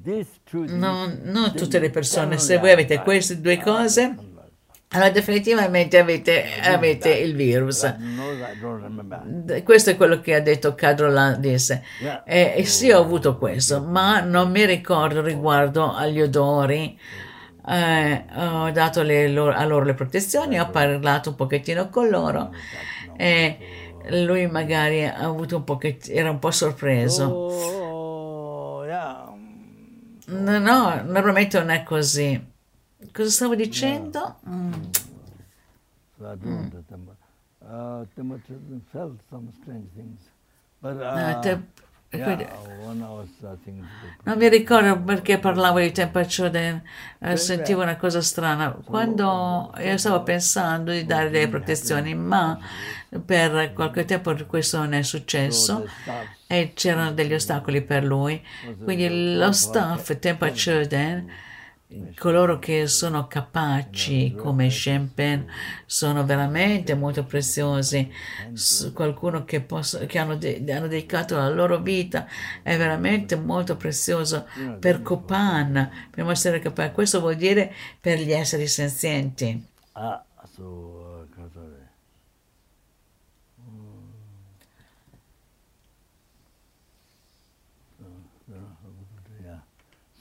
these 0.03 0.29
two, 0.43 0.65
non, 0.67 1.53
tutte 1.55 1.79
le 1.79 1.89
persone, 1.89 2.37
se 2.37 2.57
voi 2.57 2.71
avete 2.71 3.01
queste 3.01 3.39
due 3.39 3.59
cose, 3.59 4.15
allora 4.89 5.09
definitivamente 5.09 5.97
avete, 5.97 6.43
avete 6.61 7.09
il 7.09 7.35
virus. 7.35 7.83
No. 7.83 9.63
Questo 9.63 9.89
è 9.89 9.95
quello 9.97 10.21
che 10.21 10.35
ha 10.35 10.41
detto 10.41 10.75
Cadrola 10.75 11.33
disse. 11.33 11.83
E, 12.25 12.53
e 12.57 12.65
sì, 12.65 12.91
ho 12.91 12.99
avuto 12.99 13.37
questo, 13.37 13.81
ma 13.81 14.21
non 14.21 14.51
mi 14.51 14.65
ricordo 14.65 15.21
riguardo 15.21 15.93
agli 15.93 16.21
odori. 16.21 16.97
Eh, 17.67 18.25
ho 18.35 18.69
dato 18.71 19.01
le 19.01 19.27
loro- 19.27 19.55
a 19.55 19.65
loro 19.65 19.85
le 19.85 19.93
protezioni, 19.95 20.59
ho 20.59 20.69
parlato 20.69 21.29
un 21.29 21.35
pochettino 21.35 21.89
con 21.89 22.09
loro 22.09 22.51
e 23.17 23.57
lui 24.09 24.45
magari 24.47 25.03
ha 25.03 25.15
avuto 25.17 25.57
un 25.57 25.63
pochettino, 25.63 26.15
era 26.19 26.29
un 26.29 26.39
po' 26.39 26.51
sorpreso. 26.51 27.23
Oh, 27.25 28.83
No, 30.27 30.57
no, 30.59 31.03
normalmente 31.03 31.57
non 31.59 31.69
è 31.69 31.83
così. 31.83 32.53
Cosa 33.13 33.29
stavo 33.29 33.55
dicendo? 33.55 34.39
Mm. 34.49 34.73
Remember. 36.17 37.15
Uh, 40.87 41.61
Non 44.23 44.37
mi 44.37 44.47
ricordo 44.49 44.99
perché 45.01 45.37
parlavo 45.37 45.79
di 45.79 45.91
Temperature, 45.91 46.83
eh, 47.19 47.37
sentivo 47.37 47.81
una 47.81 47.97
cosa 47.97 48.21
strana. 48.21 48.71
Quando 48.71 49.73
io 49.79 49.97
stavo 49.97 50.23
pensando 50.23 50.91
di 50.91 51.05
dare 51.05 51.29
delle 51.29 51.49
protezioni, 51.49 52.15
ma 52.15 52.57
per 53.23 53.73
qualche 53.73 54.05
tempo 54.05 54.35
questo 54.45 54.77
non 54.77 54.93
è 54.93 55.01
so 55.01 55.17
successo 55.17 55.87
e 56.47 56.71
c'erano 56.73 57.11
degli 57.11 57.33
ostacoli 57.33 57.81
per 57.81 58.03
lui. 58.03 58.41
Quindi 58.83 59.35
lo 59.35 59.51
staff 59.51 60.17
Temperature, 60.19 60.87
coloro 62.17 62.59
che 62.59 62.87
sono 62.87 63.27
capaci 63.27 64.33
come 64.35 64.67
Champagne 64.69 65.45
sono 65.85 66.25
veramente 66.25 66.93
molto 66.95 67.23
preziosi. 67.25 68.11
Qualcuno 68.93 69.43
che, 69.45 69.61
posso- 69.61 70.05
che 70.05 70.17
hanno, 70.17 70.35
de- 70.35 70.63
hanno 70.71 70.87
dedicato 70.87 71.35
la 71.35 71.49
loro 71.49 71.79
vita 71.79 72.27
è 72.63 72.77
veramente 72.77 73.35
molto 73.35 73.75
prezioso 73.75 74.47
per 74.79 75.01
Copan, 75.01 75.89
per 76.09 76.29
essere 76.29 76.59
capaci. 76.59 76.93
Questo 76.93 77.19
vuol 77.19 77.35
dire 77.35 77.73
per 77.99 78.19
gli 78.19 78.31
esseri 78.31 78.67
senzienti. 78.67 79.65
Ah, 79.93 80.23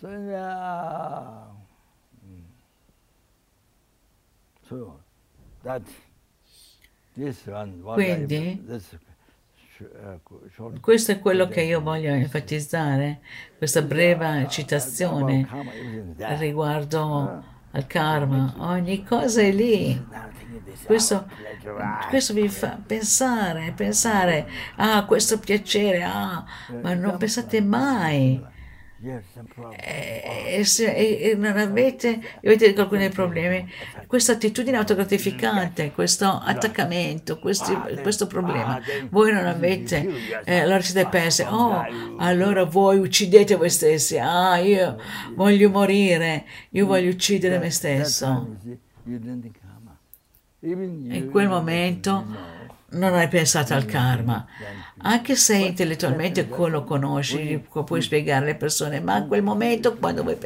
So, 0.00 0.08
yeah. 0.10 1.46
mm. 2.26 2.42
So, 2.42 2.42
that, 2.42 2.42
this 2.42 2.42
one, 2.42 2.42
what 2.42 2.52
I, 4.46 4.53
Quindi? 7.94 8.64
uh, 9.78 10.80
Questo 10.80 11.12
è 11.12 11.20
quello 11.20 11.48
che 11.48 11.62
io 11.62 11.80
voglio 11.80 12.12
enfatizzare, 12.12 13.20
questa 13.56 13.82
breve 13.82 14.46
citazione 14.48 15.40
everything 15.40 16.10
is 16.10 16.16
there. 16.16 16.36
riguardo 16.38 17.42
al 17.70 17.86
karma. 17.86 18.54
Ogni 18.58 19.04
cosa 19.04 19.42
è 19.42 19.50
lì. 19.50 20.06
Questo, 20.84 21.28
ah. 21.78 22.06
questo 22.08 22.32
vi 22.32 22.48
fa 22.48 22.78
pensare, 22.84 23.72
pensare, 23.74 24.48
ah, 24.76 25.04
questo 25.04 25.38
piacere, 25.38 26.02
ah, 26.04 26.44
ma 26.80 26.94
non 26.94 27.16
pensate 27.16 27.60
mai. 27.60 28.52
E, 29.78 30.56
e 30.58 30.64
se 30.64 30.92
e- 30.94 31.30
e 31.30 31.34
non 31.34 31.56
avete, 31.58 32.20
avete 32.42 32.74
alcuni 32.76 33.08
problemi, 33.10 33.68
questa 34.06 34.32
attitudine 34.32 34.76
autogratificante, 34.78 35.92
questo 35.92 36.26
attaccamento, 36.26 37.38
questi- 37.38 37.76
questo 38.02 38.26
problema, 38.26 38.80
voi 39.10 39.32
non 39.32 39.46
avete, 39.46 40.08
eh, 40.44 40.60
allora 40.60 40.80
siete 40.80 41.08
persi, 41.08 41.42
oh, 41.42 41.84
allora 42.18 42.64
voi 42.64 42.98
uccidete 42.98 43.56
voi 43.56 43.70
stessi, 43.70 44.18
ah, 44.18 44.56
io 44.56 44.96
voglio 45.34 45.68
morire, 45.70 46.44
io 46.70 46.86
voglio 46.86 47.10
uccidere 47.10 47.58
me 47.58 47.70
stesso. 47.70 48.56
In 51.14 51.30
quel 51.30 51.48
momento 51.48 52.24
non 52.94 53.14
hai 53.14 53.28
pensato 53.28 53.74
al 53.74 53.84
karma, 53.84 54.46
anche 54.98 55.36
se 55.36 55.56
intellettualmente 55.56 56.48
lo 56.48 56.84
conosci, 56.84 57.64
puoi 57.84 58.02
spiegare 58.02 58.44
alle 58.44 58.54
persone, 58.56 59.00
ma 59.00 59.18
in 59.18 59.28
quel 59.28 59.42
momento, 59.42 59.96
quando 59.96 60.22
voi 60.22 60.36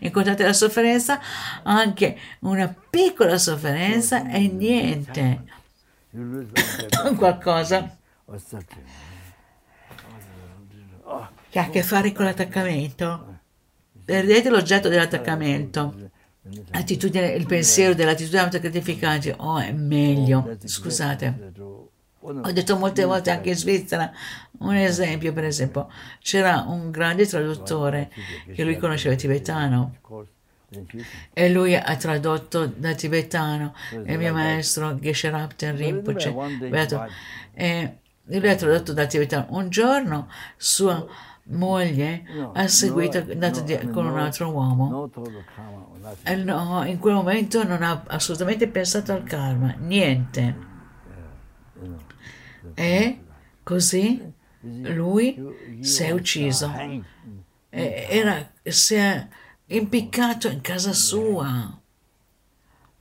incontrate 0.00 0.44
la 0.44 0.52
sofferenza, 0.52 1.20
anche 1.62 2.16
una 2.40 2.72
piccola 2.90 3.38
sofferenza 3.38 4.28
è 4.28 4.40
niente, 4.40 5.42
qualcosa 7.16 7.96
che 11.50 11.58
ha 11.58 11.64
a 11.64 11.70
che 11.70 11.82
fare 11.82 12.12
con 12.12 12.24
l'attaccamento. 12.24 13.38
Perdete 14.04 14.50
l'oggetto 14.50 14.88
dell'attaccamento. 14.88 16.10
L'attitudine, 16.72 17.28
il 17.28 17.46
pensiero 17.46 17.94
dell'attitudine 17.94 18.42
autogratificante, 18.42 19.34
oh 19.38 19.58
è 19.58 19.72
meglio, 19.72 20.56
scusate. 20.62 21.52
Ho 22.26 22.52
detto 22.52 22.76
molte 22.78 23.04
volte 23.04 23.30
anche 23.30 23.50
in 23.50 23.56
Svizzera, 23.56 24.10
un 24.60 24.74
esempio 24.74 25.32
per 25.34 25.44
esempio, 25.44 25.88
c'era 26.20 26.64
un 26.66 26.90
grande 26.90 27.26
traduttore 27.26 28.10
che 28.52 28.64
lui 28.64 28.78
conosceva 28.78 29.14
il 29.14 29.20
tibetano. 29.20 29.96
e 31.32 31.50
lui 31.50 31.76
ha 31.76 31.96
tradotto 31.96 32.66
da 32.66 32.94
tibetano. 32.94 33.74
Il 33.92 34.16
mio 34.16 34.32
maestro 34.32 34.98
Geshe 34.98 35.28
Rapten 35.28 35.76
Rinpoche, 35.76 36.34
beato, 36.68 37.06
e 37.52 37.98
lui 38.24 38.48
ha 38.48 38.56
tradotto 38.56 38.94
da 38.94 39.04
tibetano. 39.06 39.46
Un 39.50 39.68
giorno 39.68 40.28
sua 40.56 41.06
moglie 41.48 42.22
No, 42.34 42.52
ha 42.54 42.66
seguito, 42.68 43.18
è 43.18 43.34
no, 43.34 43.50
mean, 43.66 43.90
con 43.90 44.06
un 44.06 44.18
altro 44.18 44.50
uomo. 44.50 45.10
No, 46.36 46.84
in 46.86 46.98
quel 46.98 47.14
momento 47.14 47.62
non 47.64 47.82
ha 47.82 48.02
assolutamente 48.06 48.66
pensato 48.66 49.12
al 49.12 49.24
karma, 49.24 49.74
niente. 49.78 50.72
E 52.74 53.18
così 53.62 54.32
You 54.62 54.82
see, 54.82 54.94
lui 54.94 55.80
si 55.80 56.02
è 56.04 56.10
ucciso. 56.10 56.66
hanged. 56.66 57.04
E- 57.68 58.06
Era, 58.08 58.50
si 58.62 58.94
è 58.94 59.26
impiccato 59.66 60.48
in 60.48 60.60
casa 60.60 60.92
sua. 60.92 61.78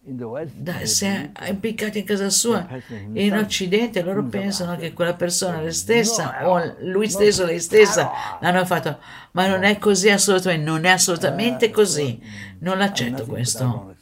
Da- 0.06 0.86
si 0.86 1.06
è 1.06 1.32
impiccato 1.48 1.98
in 1.98 2.04
casa 2.04 2.30
sua. 2.30 2.68
In 3.14 3.38
Occidente 3.38 4.02
loro 4.02 4.26
pensano 4.26 4.76
che 4.76 4.92
quella 4.92 5.14
persona, 5.14 5.62
lei 5.62 5.72
stessa, 5.72 6.50
o 6.50 6.76
lui 6.82 7.10
stesso, 7.10 7.46
lei 7.46 7.62
stessa, 7.62 8.12
l'hanno 8.42 8.66
fatto. 8.66 9.00
Ma 9.32 9.48
non 9.48 9.64
è 9.64 9.78
così 9.78 10.10
assolutamente, 10.10 10.66
non 10.66 10.84
è 10.84 10.90
assolutamente 10.90 11.70
così. 11.72 12.22
Non 12.60 12.78
l'accetto 12.78 13.26
questo. 13.26 13.96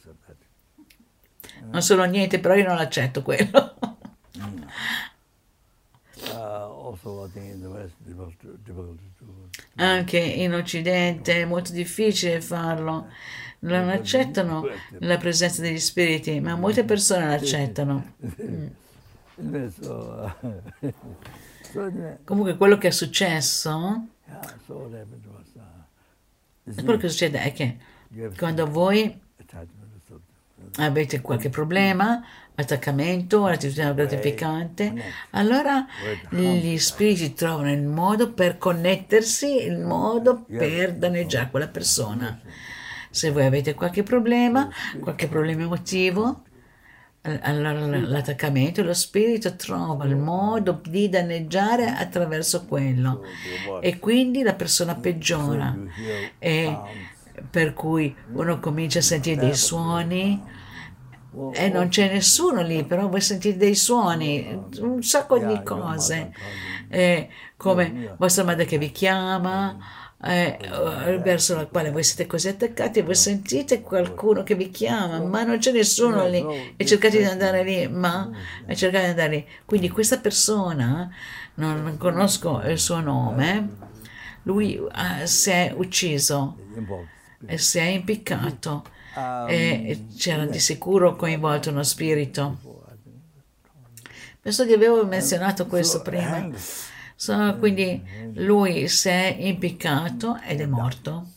Non 1.70 1.82
sono 1.82 2.02
niente, 2.04 2.40
però 2.40 2.54
io 2.54 2.66
non 2.66 2.78
accetto 2.78 3.22
quello. 3.22 3.76
Uh, 6.24 6.30
also, 6.30 6.30
I 6.30 6.30
think 6.30 6.34
in 6.34 6.34
the 6.34 6.40
West, 6.40 6.40
difficult 6.40 6.40
to, 6.40 6.50
difficult 6.50 6.50
to 6.54 6.74
do. 6.74 6.81
Anche 9.76 10.18
in 10.18 10.54
Occidente 10.54 11.34
è 11.34 11.44
molto 11.44 11.72
difficile 11.72 12.40
farlo. 12.40 13.08
Non 13.60 13.88
accettano 13.88 14.66
la 14.98 15.16
presenza 15.16 15.62
degli 15.62 15.78
spiriti, 15.78 16.40
ma 16.40 16.56
molte 16.56 16.84
persone 16.84 17.26
l'accettano. 17.26 18.14
Anyway, 19.36 19.70
Comunque 22.24 22.56
quello 22.56 22.76
che 22.76 22.88
è 22.88 22.90
successo, 22.90 24.06
see, 26.64 26.84
quello 26.84 26.98
che 26.98 27.08
succede 27.08 27.42
è 27.42 27.52
che 27.52 27.78
quando 28.36 28.66
voi 28.66 29.18
avete 30.76 31.20
qualche 31.22 31.48
problema, 31.48 32.22
attaccamento, 32.54 33.42
un'attitudine 33.42 33.94
gratificante, 33.94 34.92
allora 35.30 35.86
gli 36.30 36.76
spiriti 36.78 37.32
trovano 37.34 37.72
il 37.72 37.82
modo 37.82 38.32
per 38.32 38.58
connettersi, 38.58 39.64
il 39.64 39.78
modo 39.78 40.44
per 40.46 40.94
danneggiare 40.94 41.48
quella 41.50 41.68
persona. 41.68 42.40
Se 43.10 43.30
voi 43.30 43.44
avete 43.46 43.74
qualche 43.74 44.02
problema, 44.02 44.68
qualche 45.00 45.28
problema 45.28 45.62
emotivo, 45.62 46.42
all- 47.22 47.40
allora 47.42 47.86
l'attaccamento, 47.98 48.82
lo 48.82 48.94
spirito 48.94 49.54
trova 49.56 50.04
il 50.06 50.16
modo 50.16 50.80
di 50.86 51.08
danneggiare 51.08 51.86
attraverso 51.86 52.64
quello. 52.66 53.22
E 53.80 53.98
quindi 53.98 54.42
la 54.42 54.54
persona 54.54 54.94
peggiora. 54.94 55.76
E 56.38 56.78
per 57.50 57.72
cui 57.74 58.14
uno 58.32 58.60
comincia 58.60 58.98
a 58.98 59.02
sentire 59.02 59.36
dei 59.40 59.54
suoni 59.54 60.60
e 61.52 61.68
non 61.68 61.88
c'è 61.88 62.12
nessuno 62.12 62.62
lì, 62.62 62.84
però 62.84 63.08
voi 63.08 63.20
sentite 63.20 63.56
dei 63.56 63.74
suoni, 63.74 64.66
un 64.80 65.02
sacco 65.02 65.38
di 65.38 65.62
cose, 65.62 66.32
eh, 66.88 67.28
come 67.56 68.14
vostra 68.18 68.44
madre 68.44 68.66
che 68.66 68.76
vi 68.76 68.90
chiama, 68.90 69.78
eh, 70.24 70.58
eh, 70.60 71.18
verso 71.18 71.56
la 71.56 71.66
quale 71.66 71.90
voi 71.90 72.04
siete 72.04 72.26
così 72.26 72.48
attaccati 72.48 72.98
e 72.98 73.02
voi 73.02 73.14
sentite 73.14 73.80
qualcuno 73.80 74.42
che 74.42 74.54
vi 74.54 74.70
chiama, 74.70 75.20
ma 75.20 75.42
non 75.42 75.58
c'è 75.58 75.72
nessuno 75.72 76.28
lì 76.28 76.72
e 76.76 76.84
cercate 76.84 77.18
di 77.18 77.24
andare 77.24 77.64
lì, 77.64 77.88
ma 77.88 78.30
e 78.66 78.76
cercate 78.76 79.04
di 79.04 79.10
andare 79.10 79.30
lì. 79.30 79.46
Quindi 79.64 79.88
questa 79.88 80.18
persona, 80.18 81.10
non, 81.54 81.96
conosco 81.98 82.60
il 82.66 82.78
suo 82.78 83.00
nome, 83.00 83.68
lui 84.42 84.80
ah, 84.90 85.24
si 85.24 85.50
è 85.50 85.72
ucciso 85.74 86.56
e 87.46 87.58
si 87.58 87.78
è 87.78 87.84
impiccato 87.84 88.84
e 89.14 90.06
c'era 90.16 90.46
di 90.46 90.58
sicuro 90.58 91.16
coinvolto 91.16 91.70
uno 91.70 91.82
spirito. 91.82 92.58
Penso 94.40 94.64
di 94.64 94.72
avevo 94.72 95.04
menzionato 95.06 95.66
questo 95.66 96.02
prima. 96.02 96.50
So, 97.14 97.56
quindi 97.58 98.02
lui 98.34 98.88
si 98.88 99.08
è 99.08 99.36
impiccato 99.38 100.40
ed 100.40 100.60
è 100.60 100.66
morto. 100.66 101.28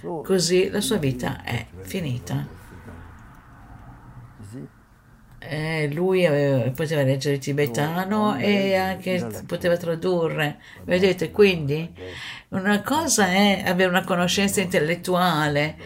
Così 0.00 0.68
la 0.68 0.80
sua 0.80 0.96
vita 0.98 1.42
è 1.42 1.66
finita. 1.80 2.57
Eh, 5.50 5.88
lui 5.94 6.26
aveva- 6.26 6.70
poteva 6.72 7.02
leggere 7.02 7.36
il 7.36 7.40
tibetano 7.40 8.36
e 8.36 8.74
anche 8.74 9.26
poteva 9.46 9.78
tradurre. 9.78 10.58
Vedete, 10.84 11.30
quindi 11.30 11.90
una 12.48 12.82
cosa 12.82 13.28
è 13.28 13.62
avere 13.66 13.88
una 13.88 14.04
conoscenza 14.04 14.60
intellettuale, 14.60 15.76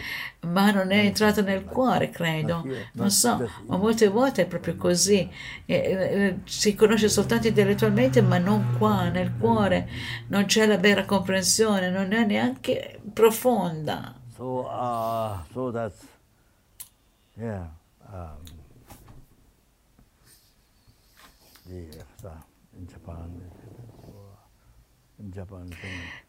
ma 0.41 0.73
non 0.73 0.91
è 0.91 1.05
entrato 1.05 1.43
nel 1.43 1.63
cuore, 1.65 2.11
credo. 2.11 2.67
Non 2.95 3.11
so, 3.13 3.49
ma 3.67 3.77
molte 3.77 4.09
volte 4.09 4.43
è 4.43 4.47
proprio 4.47 4.75
così. 4.75 5.31
Eh, 5.65 5.75
eh, 5.77 6.39
si 6.45 6.75
conosce 6.75 7.09
soltanto 7.09 7.47
intellettualmente, 7.47 8.21
ma 8.21 8.39
non 8.39 8.75
qua, 8.79 9.11
nel 9.11 9.33
cuore. 9.39 9.89
Non 10.27 10.47
c'è 10.47 10.67
la 10.67 10.77
vera 10.79 11.05
comprensione, 11.05 11.89
non 11.89 12.13
è 12.13 12.25
neanche 12.25 12.99
profonda. 13.13 14.15
so, 14.37 14.67
uh, 14.67 15.37
so 15.53 15.71
that's, 15.71 16.01
yeah, 17.35 17.69
uh, 18.13 18.42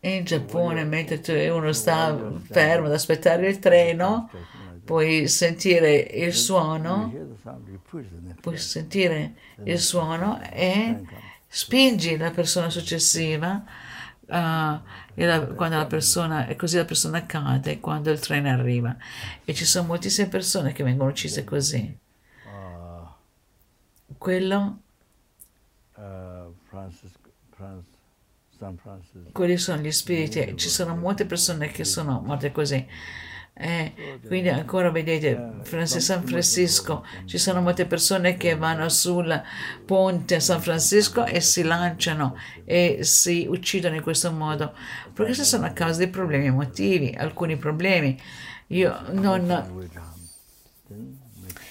in 0.02 0.24
Giappone, 0.24 0.84
mentre 0.86 1.50
uno 1.50 1.72
sta 1.74 2.32
fermo 2.42 2.88
ad 2.88 2.94
aspettare 2.94 3.48
il 3.50 3.60
treno, 3.60 4.30
puoi 4.84 5.28
sentire 5.28 5.96
il 5.96 6.34
suono, 6.34 7.12
puoi 8.40 8.58
sentire 8.58 9.34
il 9.64 9.80
suono 9.80 10.40
e 10.52 11.02
spingi 11.48 12.18
la 12.18 12.32
persona 12.32 12.70
successiva 12.70 13.64
ah, 14.28 14.84
e 15.14 15.26
la- 15.26 15.46
quando 15.48 15.78
la 15.78 15.86
persona, 15.86 16.48
e 16.48 16.56
così 16.56 16.78
la 16.78 16.86
persona 16.86 17.26
cade 17.26 17.80
quando 17.80 18.12
il 18.12 18.20
treno 18.20 18.50
arriva. 18.50 18.96
E 19.46 19.54
ci 19.54 19.66
sono 19.66 19.88
moltissime 19.88 20.28
persone 20.28 20.74
che 20.74 20.84
vengono 20.84 21.10
uccise 21.10 21.44
così. 21.44 21.98
Uh, 22.46 23.08
Quello, 24.18 24.80
uh, 25.93 25.93
Francis, 25.93 25.93
Francis, 25.93 25.93
San 25.93 25.93
Francisco. 25.93 25.93
Quelli 29.32 29.58
sono 29.58 29.82
gli 29.82 29.92
spiriti. 29.92 30.54
Ci 30.56 30.70
sono 30.70 30.96
molte 30.96 31.26
persone 31.26 31.68
che 31.68 31.84
sono 31.84 32.22
morte 32.22 32.52
così. 32.52 32.86
Eh, 33.56 34.20
quindi 34.26 34.50
ancora 34.50 34.90
vedete, 34.90 35.60
San 35.86 36.24
Francisco, 36.24 37.06
ci 37.26 37.38
sono 37.38 37.62
molte 37.62 37.86
persone 37.86 38.36
che 38.36 38.56
vanno 38.56 38.90
sul 38.90 39.42
ponte 39.86 40.36
a 40.36 40.40
San 40.40 40.60
Francisco 40.60 41.24
e 41.26 41.40
si 41.40 41.62
lanciano 41.62 42.36
e 42.66 43.00
si 43.02 43.46
uccidono 43.48 43.94
in 43.96 44.02
questo 44.02 44.32
modo, 44.32 44.74
perché 45.14 45.34
questi 45.34 45.44
sono 45.44 45.68
a 45.68 45.70
causa 45.70 46.04
di 46.04 46.10
problemi 46.10 46.48
emotivi, 46.48 47.14
alcuni 47.16 47.56
problemi. 47.58 48.20
Io 48.68 49.00
non, 49.12 49.46
With, 49.72 49.96
um, 49.98 50.30
then 50.88 51.20
makes 51.44 51.62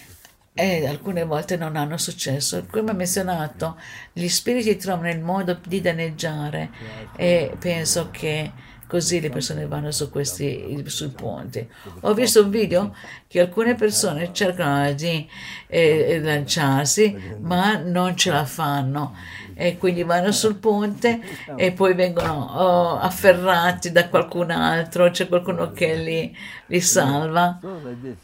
e 0.55 0.86
alcune 0.86 1.24
volte 1.24 1.57
non 1.57 1.76
hanno 1.76 1.96
successo. 1.96 2.64
Come 2.70 2.90
ho 2.90 2.94
menzionato, 2.94 3.76
gli 4.12 4.28
spiriti 4.28 4.76
trovano 4.76 5.11
il 5.11 5.20
modo 5.20 5.59
di 5.66 5.80
danneggiare 5.80 6.70
e 7.16 7.55
penso 7.59 8.11
che 8.11 8.53
così 8.86 9.20
le 9.20 9.30
persone 9.30 9.66
vanno 9.66 9.90
su 9.90 10.11
questi 10.11 10.82
sui 10.86 11.09
ponti. 11.09 11.66
Ho 12.00 12.12
visto 12.12 12.42
un 12.42 12.50
video 12.50 12.94
che 13.26 13.40
alcune 13.40 13.74
persone 13.74 14.34
cercano 14.34 14.92
di 14.92 15.26
eh, 15.66 16.20
lanciarsi, 16.20 17.36
ma 17.40 17.78
non 17.78 18.14
ce 18.16 18.30
la 18.30 18.44
fanno. 18.44 19.16
E 19.55 19.78
quindi 19.78 20.03
vanno 20.03 20.32
sul 20.32 20.57
ponte 20.57 21.20
e 21.57 21.72
poi 21.72 21.94
vengono 21.94 22.32
oh, 22.32 22.98
afferrati 22.98 23.92
da 23.92 24.09
qualcun 24.09 24.50
altro, 24.50 25.11
c'è 25.11 25.28
qualcuno 25.28 25.72
che 25.72 25.94
li, 25.94 26.36
li 26.66 26.80
salva. 26.80 27.59
So 27.62 27.80
like 27.82 28.00
this. 28.03 28.16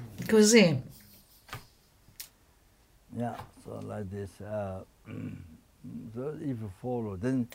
uh, 0.00 0.09
Così. 0.28 0.82
Yeah, 3.16 3.36
so 3.64 3.78
like 3.82 4.08
this. 4.10 4.30
Uh, 4.40 4.84
so 6.14 6.34
if 6.40 6.60
you 6.60 6.70
follow, 6.80 7.16
then 7.16 7.48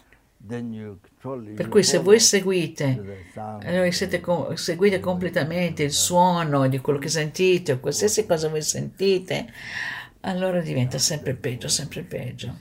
then 0.47 0.73
you 0.73 0.99
totally. 1.21 1.53
Per 1.53 1.69
cui 1.69 1.83
se 1.83 1.99
voi 1.99 2.19
seguite, 2.19 3.31
allora 3.35 3.89
siete 3.91 4.19
co- 4.19 4.55
seguite 4.55 4.99
completamente 4.99 5.83
il 5.83 5.91
suono 5.91 6.67
di 6.67 6.79
quello 6.79 6.99
che 6.99 7.09
sentite 7.09 7.73
o 7.73 7.79
qualsiasi 7.79 8.25
cosa 8.25 8.49
voi 8.49 8.61
sentite, 8.61 9.51
allora 10.21 10.61
diventa 10.61 10.97
sempre 10.97 11.35
peggio, 11.35 11.67
sempre 11.67 12.03
peggio. 12.03 12.59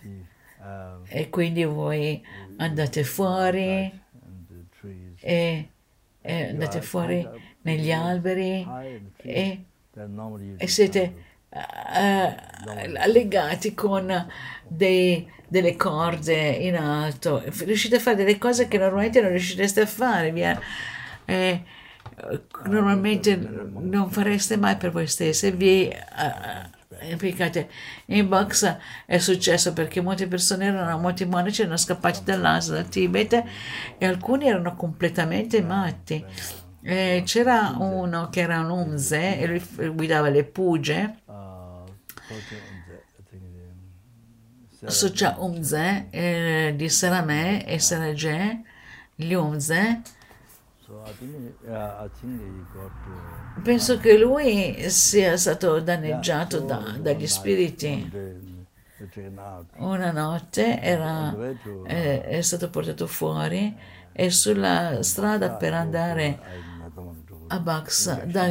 E 1.06 1.28
quindi 1.28 1.64
voi 1.64 2.22
andate 2.56 3.04
fuori 3.04 4.02
e, 5.20 5.68
e 6.20 6.48
andate 6.48 6.80
fuori 6.80 7.26
negli 7.62 7.92
alberi 7.92 8.66
e, 9.16 9.64
e 10.56 10.66
siete 10.66 11.32
sound 11.54 12.96
eh, 12.96 13.08
legati 13.08 13.74
con 13.74 14.26
dei, 14.66 15.30
delle 15.46 15.76
corde 15.76 16.50
in 16.50 16.76
alto. 16.76 17.42
Riuscite 17.44 17.96
a 17.96 18.00
fare 18.00 18.16
delle 18.16 18.38
cose 18.38 18.66
che 18.68 18.78
normalmente 18.78 19.20
non 19.20 19.30
riuscireste 19.30 19.82
a 19.82 19.86
fare. 19.86 20.32
Via. 20.32 20.58
Eh, 21.24 21.62
normalmente 22.66 23.36
non 23.36 24.10
fareste 24.10 24.56
mai 24.56 24.76
per 24.76 24.90
voi 24.90 25.06
stessi. 25.06 25.50
Vi 25.50 25.92
uh, 25.92 27.08
implicate. 27.08 27.68
In 28.06 28.28
box 28.28 28.76
è 29.06 29.18
successo 29.18 29.72
perché 29.72 30.00
molte 30.00 30.26
persone 30.26 30.66
erano, 30.66 30.98
molti 30.98 31.24
monaci 31.24 31.62
erano 31.62 31.76
scappati 31.76 32.24
dall'Asia, 32.24 32.74
dal 32.74 32.88
Tibet 32.88 33.44
e 33.98 34.06
alcuni 34.06 34.48
erano 34.48 34.74
completamente 34.74 35.62
matti. 35.62 36.24
Eh, 36.86 37.22
c'era 37.24 37.76
uno 37.78 38.28
che 38.28 38.40
era 38.42 38.60
un 38.60 38.68
unze 38.68 39.38
e 39.38 39.46
lui 39.46 39.62
guidava 39.94 40.28
le 40.28 40.44
puge. 40.44 41.22
Socia 44.84 45.36
Umze 45.38 46.08
eh, 46.10 46.74
di 46.76 46.90
Saramè 46.90 47.64
e 47.66 47.78
Saragè, 47.78 48.60
gli 49.14 49.32
Umze. 49.32 50.02
Penso 53.62 53.98
che 53.98 54.18
lui 54.18 54.90
sia 54.90 55.38
stato 55.38 55.80
danneggiato 55.80 56.60
da, 56.60 56.96
dagli 57.00 57.26
spiriti. 57.26 58.10
Una 59.76 60.12
notte 60.12 60.80
era, 60.80 61.34
eh, 61.86 62.20
è 62.20 62.40
stato 62.42 62.68
portato 62.68 63.06
fuori 63.06 63.74
e 64.12 64.30
sulla 64.30 65.02
strada 65.02 65.50
per 65.50 65.74
andare 65.74 66.38
a 67.48 67.58
Baksa, 67.58 68.22
da 68.24 68.46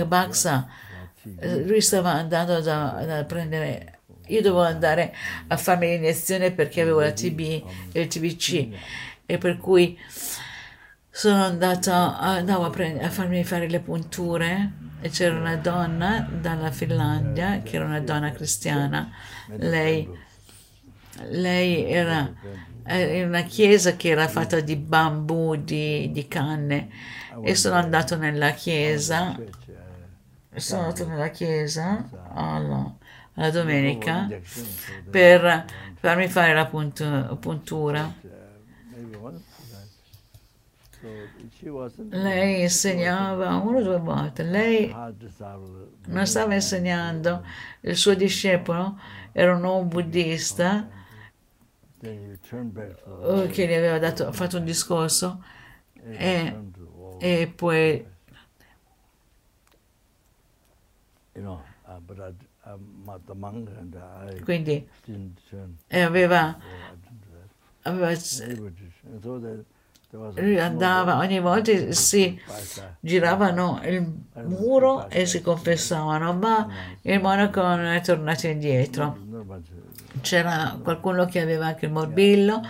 eh, 1.40 1.66
lui 1.66 1.82
stava 1.82 2.12
andando 2.12 2.60
da, 2.60 3.04
da 3.06 3.24
prendere 3.24 4.00
io 4.28 4.42
dovevo 4.42 4.64
andare 4.64 5.14
a 5.48 5.58
farmi 5.58 5.88
l'iniezione 5.88 6.52
perché 6.52 6.82
avevo 6.82 7.02
la 7.02 7.12
TB 7.12 7.40
e 7.92 8.02
il 8.02 8.08
TBC 8.08 8.68
e 9.26 9.38
per 9.38 9.58
cui 9.58 9.98
sono 11.10 11.44
andata 11.44 12.18
andavo 12.20 12.66
a, 12.66 12.70
prend- 12.70 13.02
a 13.02 13.10
farmi 13.10 13.44
fare 13.44 13.68
le 13.68 13.80
punture 13.80 14.72
e 15.02 15.10
c'era 15.10 15.36
una 15.36 15.58
donna 15.58 16.28
dalla 16.42 16.72
Finlandia 16.72 17.62
che 17.62 17.76
era 17.76 17.86
una 17.86 18.00
donna 18.00 18.32
cristiana. 18.32 19.12
lei, 19.58 20.10
lei 21.30 21.92
era 21.92 22.34
in 22.88 23.28
una 23.28 23.44
chiesa 23.44 23.96
che 23.96 24.10
era 24.10 24.28
fatta 24.28 24.62
di 24.62 24.76
bambù, 24.78 25.56
di, 25.56 26.10
di 26.12 26.28
canne 26.28 26.90
e 27.42 27.56
sono 27.56 27.76
andato 27.76 28.18
nella 28.18 28.52
chiesa. 28.52 29.40
sono 30.56 30.82
andato 30.82 31.08
nella 31.08 31.30
chiesa 31.30 32.10
alla, 32.34 32.96
alla 33.34 33.50
domenica 33.50 34.30
per 35.10 35.66
farmi 35.96 36.28
fare 36.28 36.54
la 36.54 36.66
punt- 36.66 37.36
puntura. 37.38 38.14
Lei 42.10 42.62
insegnava 42.62 43.56
una 43.56 43.80
o 43.80 43.84
due 43.84 44.00
volte, 44.00 44.44
lei 44.44 44.94
non 46.08 46.26
stava 46.26 46.54
insegnando, 46.54 47.46
il 47.82 47.98
suo 47.98 48.14
discepolo 48.14 48.98
era 49.34 49.56
un 49.56 49.64
uomo 49.64 49.84
buddista. 49.86 50.88
Che 52.00 53.68
gli 53.68 53.74
aveva 53.74 54.00
dato, 54.00 54.32
fatto 54.32 54.58
un 54.58 54.66
discorso. 54.66 55.44
E, 56.06 56.58
e 57.20 57.52
poi 57.54 58.06
quindi 64.44 64.88
aveva, 65.90 66.58
aveva 67.84 68.12
lui 70.36 70.60
andava 70.60 71.18
ogni 71.18 71.40
volta 71.40 71.92
si 71.92 72.40
giravano 73.00 73.82
il 73.84 74.14
muro 74.46 75.10
e 75.10 75.26
si 75.26 75.42
confessavano 75.42 76.34
ma 76.34 76.68
il 77.02 77.20
monaco 77.20 77.62
non 77.62 77.86
è 77.86 78.02
tornato 78.02 78.48
indietro. 78.48 79.18
C'era 80.22 80.78
qualcuno 80.82 81.26
che 81.26 81.40
aveva 81.42 81.66
anche 81.66 81.88
il 81.88 81.92
morbillo 81.92 82.62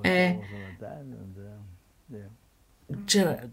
e 0.00 0.40
c'era 3.04 3.48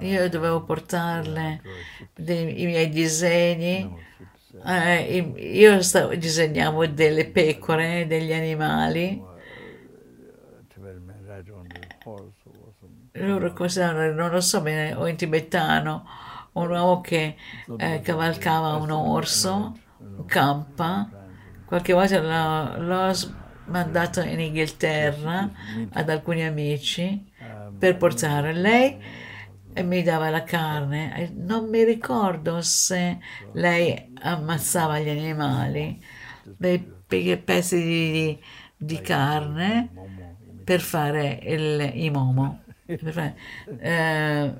io 0.00 0.28
dovevo 0.28 0.62
portarle 0.62 1.60
dei, 2.14 2.62
i 2.62 2.66
miei 2.66 2.88
disegni. 2.88 4.02
Eh, 4.64 5.34
io 5.36 5.82
stavo, 5.82 6.14
disegnavo 6.14 6.86
delle 6.86 7.26
pecore, 7.26 8.06
degli 8.06 8.32
animali. 8.32 9.22
Loro 13.12 13.52
considerano, 13.52 14.12
non 14.12 14.30
lo 14.30 14.40
so 14.40 14.60
bene, 14.60 14.94
o 14.94 15.06
in 15.06 15.16
tibetano, 15.16 16.06
un 16.54 16.70
uomo 16.70 17.00
che 17.00 17.36
eh, 17.78 18.00
cavalcava 18.00 18.74
un 18.76 18.90
orso, 18.90 19.76
campa. 20.26 21.08
Qualche 21.64 21.92
volta 21.92 22.20
l'ho, 22.20 22.82
l'ho 22.82 23.12
mandato 23.66 24.20
in 24.20 24.40
Inghilterra 24.40 25.50
ad 25.92 26.08
alcuni 26.08 26.44
amici 26.44 27.32
per 27.78 27.96
portare 27.96 28.52
lei 28.52 28.98
mi 29.82 30.02
dava 30.02 30.30
la 30.30 30.44
carne. 30.44 31.32
Non 31.34 31.68
mi 31.68 31.82
ricordo 31.84 32.60
se 32.60 33.18
lei 33.52 34.12
ammazzava 34.20 35.00
gli 35.00 35.08
animali, 35.08 36.00
dei 36.56 37.36
pezzi 37.38 37.82
di, 37.82 38.38
di 38.76 39.00
carne 39.00 39.90
per 40.62 40.80
fare 40.80 41.40
il, 41.42 41.90
i 41.94 42.10
momo. 42.10 42.60
Eh, 43.80 44.52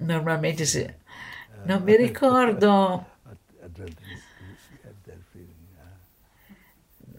normalmente 0.00 0.64
si, 0.64 0.86
non 1.64 1.82
mi 1.82 1.96
ricordo. 1.96 3.06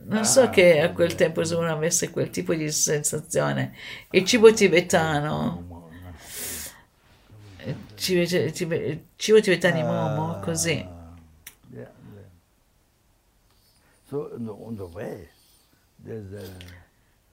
Non 0.04 0.26
so 0.26 0.50
che 0.50 0.82
a 0.82 0.92
quel 0.92 1.16
tempo 1.16 1.44
se 1.46 1.56
uno 1.56 1.72
avesse 1.72 2.10
quel 2.10 2.30
tipo 2.30 2.54
di 2.54 2.70
sensazione. 2.70 3.74
Il 4.10 4.26
cibo 4.26 4.52
tibetano. 4.52 5.90
Cibo, 7.96 8.52
cibo, 9.16 9.40
tibetano 9.40 9.86
momo, 9.86 10.40
così. 10.42 10.86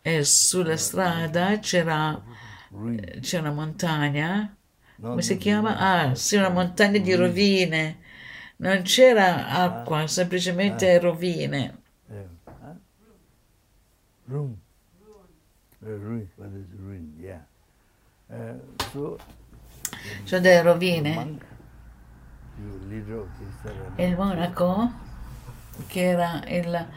E 0.03 0.24
sulla 0.24 0.76
strada 0.76 1.59
c'era, 1.59 2.22
c'è 3.20 3.38
una 3.40 3.51
montagna, 3.51 4.57
come 5.01 5.22
si 5.22 5.36
chiama? 5.36 5.76
Ah, 5.78 6.14
sì, 6.14 6.36
una 6.36 6.51
montagna 6.51 6.99
di 6.99 7.14
rovine. 7.14 7.99
Non 8.57 8.82
c'era 8.82 9.49
acqua, 9.49 10.07
semplicemente 10.07 10.99
rovine. 10.99 11.82
Room. 14.26 14.59
Ruin, 15.80 16.28
what 16.34 16.51
is 16.53 16.66
ruin? 16.76 17.14
Yeah. 17.18 17.46
Uh, 18.26 18.61
so 18.90 19.18
sono 20.24 20.40
delle 20.40 20.62
rovine. 20.62 21.38
E 23.94 24.07
il 24.07 24.16
monaco, 24.16 24.90
che 25.86 26.03
era 26.03 26.42
il 26.46 26.88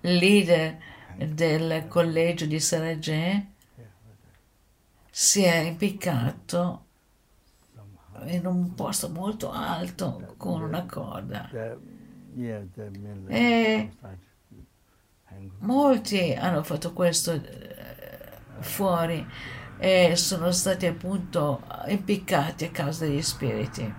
leader 0.00 0.76
del 1.16 1.86
collegio 1.88 2.44
di 2.44 2.60
Saragè, 2.60 3.44
si 5.10 5.42
è 5.42 5.56
impiccato 5.56 6.85
in 8.24 8.46
un 8.46 8.74
posto 8.74 9.08
molto 9.08 9.50
alto 9.50 10.34
con 10.36 10.62
una 10.62 10.84
corda. 10.86 11.48
E 13.28 13.90
molti 15.58 16.32
hanno 16.32 16.62
fatto 16.62 16.92
questo 16.92 17.32
eh, 17.32 17.40
fuori 18.60 19.26
e 19.78 20.16
sono 20.16 20.50
stati 20.52 20.86
appunto 20.86 21.62
impiccati 21.86 22.64
a 22.64 22.70
causa 22.70 23.04
degli 23.04 23.22
spiriti. 23.22 23.94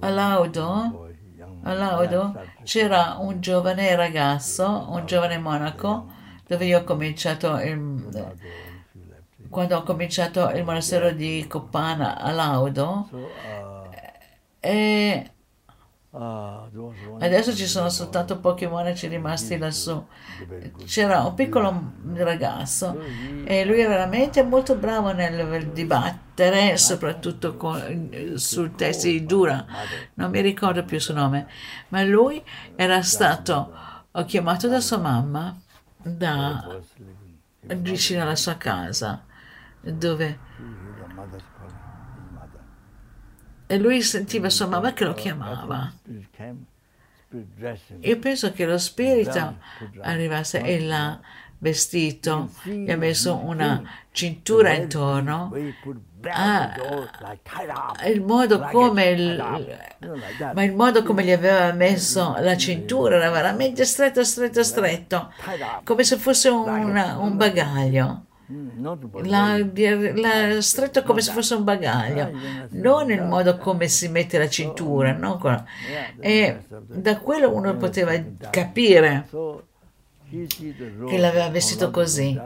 A 0.00 0.08
Laudo, 0.10 0.90
a 1.62 1.72
Laudo? 1.72 2.40
c'era 2.62 3.16
un 3.18 3.40
giovane 3.40 3.94
ragazzo, 3.96 4.86
un 4.90 5.04
giovane 5.06 5.38
monaco, 5.38 6.06
dove 6.46 6.64
io 6.66 6.80
ho 6.80 6.84
cominciato 6.84 7.58
il, 7.58 7.76
quando 9.52 9.76
ho 9.76 9.82
cominciato 9.82 10.48
il 10.50 10.64
monastero 10.64 11.10
di 11.10 11.44
Coppana 11.46 12.18
a 12.18 12.30
Laudo 12.32 13.08
e 14.58 15.30
there 16.10 16.80
was 16.80 16.96
one 17.06 17.24
Adesso 17.24 17.54
ci 17.54 17.66
sono 17.66 17.90
soltanto 17.90 18.38
pochi 18.38 18.66
monaci 18.66 19.08
rimasti 19.08 19.58
lassù. 19.58 20.02
C'era 20.86 21.22
un 21.22 21.34
piccolo 21.34 21.92
ragazzo 22.14 22.98
e 23.44 23.64
lui 23.64 23.80
è 23.80 23.86
veramente 23.86 24.42
molto 24.42 24.74
bravo 24.74 25.12
nel 25.12 25.68
dibattere, 25.68 26.76
soprattutto 26.78 27.56
con- 27.56 28.32
sul 28.36 28.74
test 28.74 29.04
di 29.04 29.24
Dura. 29.26 29.64
Non 30.14 30.30
mi 30.30 30.40
ricordo 30.40 30.82
più 30.84 30.96
il 30.96 31.02
suo 31.02 31.14
nome, 31.14 31.46
ma 31.88 32.02
lui 32.02 32.42
era 32.74 33.02
stato 33.02 33.72
chiamato 34.26 34.68
da 34.68 34.80
sua 34.80 34.98
mamma 34.98 35.54
da 36.02 36.80
vicino 37.76 38.22
alla 38.22 38.36
sua 38.36 38.56
casa, 38.56 39.24
dove? 39.82 40.38
E 43.66 43.78
lui 43.78 44.02
sentiva 44.02 44.50
sua 44.50 44.66
mamma 44.66 44.92
che 44.92 45.04
lo 45.04 45.14
chiamava. 45.14 45.92
Io 48.00 48.18
penso 48.18 48.52
che 48.52 48.66
lo 48.66 48.76
spirito 48.78 49.30
arrivasse 50.02 50.62
e 50.62 50.80
l'ha 50.80 51.18
vestito, 51.58 52.50
gli 52.64 52.90
ha 52.90 52.96
messo 52.96 53.36
una 53.36 53.82
cintura 54.10 54.72
intorno, 54.82 55.50
Ah, 56.34 56.72
il 58.08 58.20
modo 58.20 58.58
come 58.70 59.04
il- 59.06 59.36
ma 60.54 60.62
il 60.62 60.72
modo 60.74 61.02
come 61.02 61.24
gli 61.24 61.30
aveva 61.32 61.72
messo 61.72 62.36
la 62.38 62.56
cintura 62.56 63.16
era 63.16 63.30
veramente 63.30 63.84
stretto, 63.84 64.22
stretto, 64.22 64.62
stretto, 64.62 65.32
come 65.84 66.04
se 66.04 66.16
fosse 66.18 66.48
una- 66.48 67.16
un 67.18 67.36
bagaglio. 67.36 68.24
Mm, 68.50 68.68
L'ha, 69.28 69.56
l'ha 70.14 70.60
stretto 70.60 71.02
come 71.02 71.20
se 71.20 71.32
fosse 71.32 71.54
un 71.54 71.64
bagaglio, 71.64 72.30
non 72.70 73.10
il 73.10 73.22
modo 73.22 73.56
come 73.56 73.88
si 73.88 74.08
mette 74.08 74.38
la 74.38 74.48
cintura, 74.48 75.12
no? 75.12 75.38
Quello. 75.38 75.64
E 76.20 76.60
da 76.88 77.18
quello 77.18 77.54
uno 77.54 77.76
poteva 77.76 78.12
capire 78.50 79.26
che 81.06 81.18
l'aveva 81.18 81.48
vestito 81.50 81.90
così. 81.90 82.38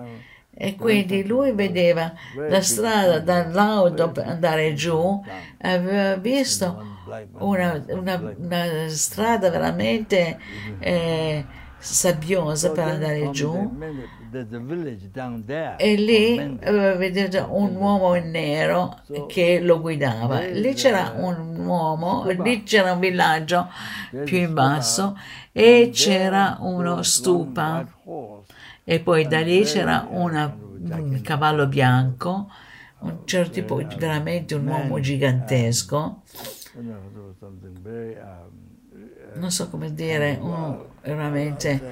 E 0.58 0.74
quindi 0.76 1.26
lui 1.26 1.52
vedeva 1.52 2.12
la 2.48 2.62
strada 2.62 3.18
dall'auto 3.18 4.10
per 4.12 4.26
andare 4.26 4.72
giù, 4.74 5.22
aveva 5.60 6.16
visto 6.16 6.82
una, 7.38 7.84
una- 7.88 8.34
una 8.38 8.88
strada 8.88 9.50
veramente 9.50 10.38
eh, 10.78 11.44
sabbiosa 11.78 12.70
per 12.72 12.84
andare 12.94 13.30
giù 13.32 13.52
E 15.78 15.94
lì 15.96 16.58
aveva 16.62 16.94
veduto 16.96 17.48
un 17.50 17.74
uomo 17.76 18.14
in 18.14 18.30
nero 18.30 19.00
che 19.28 19.60
lo 19.60 19.80
guidava. 19.80 20.40
Lì 20.46 20.74
c'era 20.74 21.12
un 21.16 21.64
uomo, 21.66 22.24
lì 22.42 22.62
c'era 22.64 22.92
un 22.92 23.00
villaggio 23.00 23.68
più 24.24 24.38
in 24.38 24.52
basso 24.54 25.16
e 25.52 25.90
c'era 25.92 26.56
uno 26.60 27.02
stupa. 27.02 27.86
E 28.84 29.00
poi 29.00 29.26
da 29.26 29.40
lì 29.40 29.62
c'era 29.64 30.06
una- 30.10 30.54
un 30.78 31.20
cavallo 31.22 31.66
bianco, 31.66 32.48
un 33.00 33.18
certo 33.24 33.50
tipo, 33.52 33.76
veramente 33.98 34.54
un 34.54 34.66
uomo 34.66 35.00
gigantesco, 35.00 36.22
um, 36.76 36.84
non 39.40 39.50
so 39.50 39.68
come 39.68 39.92
dire, 39.92 40.38
un- 40.40 40.78
veramente, 41.02 41.72
or 41.72 41.78
some 41.80 41.90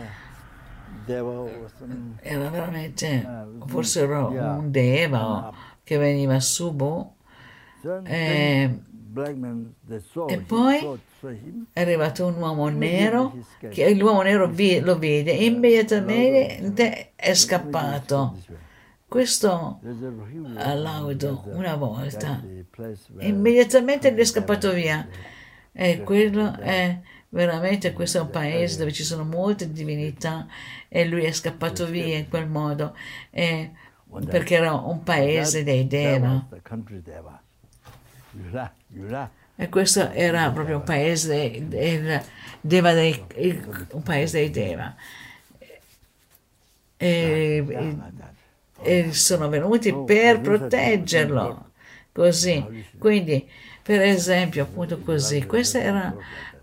era 2.21 2.49
veramente, 2.51 3.27
forse 3.67 4.01
era 4.01 4.27
un 4.27 4.71
deva 4.71 5.49
o- 5.49 5.55
che 5.83 5.97
veniva 5.99 6.41
su, 6.41 6.73
boh. 6.73 7.15
Eh, 8.05 8.71
e 10.27 10.35
he 10.35 10.39
poi? 10.41 10.99
è 11.73 11.81
arrivato 11.81 12.27
un 12.27 12.37
uomo 12.37 12.69
nero, 12.69 13.33
che 13.71 13.95
l'uomo 13.95 14.23
nero 14.23 14.47
lo 14.47 14.99
vede 14.99 15.39
e 15.39 15.45
immediatamente 15.45 17.13
è 17.15 17.35
scappato. 17.35 18.37
Questo 19.07 19.81
all'auto 20.57 21.45
una 21.47 21.77
volta. 21.77 22.43
immediatamente 23.21 24.13
gli 24.13 24.19
è 24.19 24.25
scappato 24.25 24.73
via. 24.73 25.07
E 25.73 26.03
quello 26.03 26.57
è 26.59 27.01
veramente, 27.35 27.93
questo 27.93 28.19
è 28.19 28.21
un 28.21 28.31
paese 28.31 28.79
dove 28.79 28.93
ci 28.93 29.03
sono 29.03 29.25
molte 29.25 29.71
divinità 29.73 30.47
e 30.89 31.05
lui 31.05 31.25
è 31.25 31.33
scappato 31.33 31.85
via 31.87 32.17
in 32.17 32.29
quel 32.29 32.47
modo, 32.47 32.97
e- 33.31 33.71
perché 34.31 34.55
era 34.55 34.73
un 34.75 35.03
paese 35.03 35.65
dei 35.65 35.87
Deva. 35.89 36.47
E 39.57 39.69
questo 39.69 40.11
era 40.11 40.51
proprio 40.51 40.77
un 40.77 40.85
paese 40.85 41.29
dei, 41.29 41.69
del- 41.69 42.23
Deva 42.61 42.93
dei, 42.93 43.25
un 43.91 44.03
paese 44.03 44.39
dei 44.39 44.51
Deva. 44.51 44.95
E, 46.97 47.65
e- 47.69 47.97
e 48.83 49.13
sono 49.13 49.49
venuti 49.49 49.93
per 49.93 50.41
proteggerlo. 50.41 51.71
Così. 52.13 52.65
Quindi, 52.99 53.49
per 53.83 54.01
esempio, 54.03 54.63
appunto 54.63 54.99
così, 55.01 55.45
questa 55.47 55.81
era, 55.81 56.15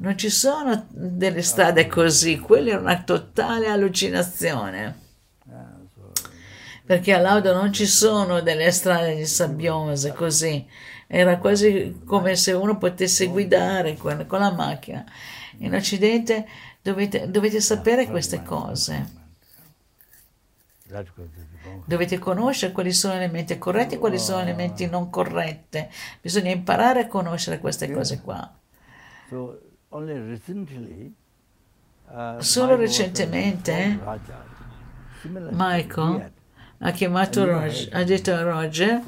non 0.02 0.18
ci 0.18 0.30
sono 0.30 0.88
delle 0.90 1.44
strade 1.44 1.88
così, 1.88 2.40
quella 2.40 2.72
era 2.72 2.80
una 2.80 3.04
totale 3.04 3.68
allucinazione. 3.68 5.00
Perché 6.84 7.14
a 7.14 7.20
Laudo 7.20 7.54
non 7.54 7.72
ci 7.72 7.86
sono 7.86 8.42
delle 8.42 8.72
strade 8.72 9.24
sabbiose 9.26 10.12
così. 10.14 10.68
Era 11.06 11.38
quasi 11.38 12.02
come 12.04 12.36
se 12.36 12.52
uno 12.52 12.78
potesse 12.78 13.28
guidare 13.28 13.96
con, 13.96 14.26
la 14.28 14.52
macchina. 14.52 15.06
In 15.60 15.76
Occidente 15.76 16.48
dovete, 16.82 17.30
dovete 17.30 17.62
sapere 17.62 18.08
queste 18.08 18.42
cose. 18.42 19.20
Dovete 21.86 22.18
conoscere 22.18 22.74
quali 22.74 22.92
sono 22.92 23.20
le 23.20 23.28
menti 23.28 23.58
corrette 23.58 23.96
e 23.96 24.00
quali 24.00 24.18
sono 24.18 24.44
le 24.44 24.54
menti 24.54 24.90
non 24.90 25.12
corrette. 25.12 25.92
Bisogna 26.20 26.50
imparare 26.50 27.02
a 27.02 27.08
conoscere 27.08 27.60
queste 27.60 27.90
cose 27.90 28.20
qua. 28.20 28.52
Uh, 32.06 32.40
Solo 32.40 32.76
recentemente. 32.76 34.00
Similar 35.22 35.52
Michael 35.54 36.32
ha 36.84 36.92
chiamato 36.92 37.46
Roger, 37.46 37.96
ha 37.96 38.04
detto 38.04 38.34
a 38.34 38.42
Roger 38.42 39.02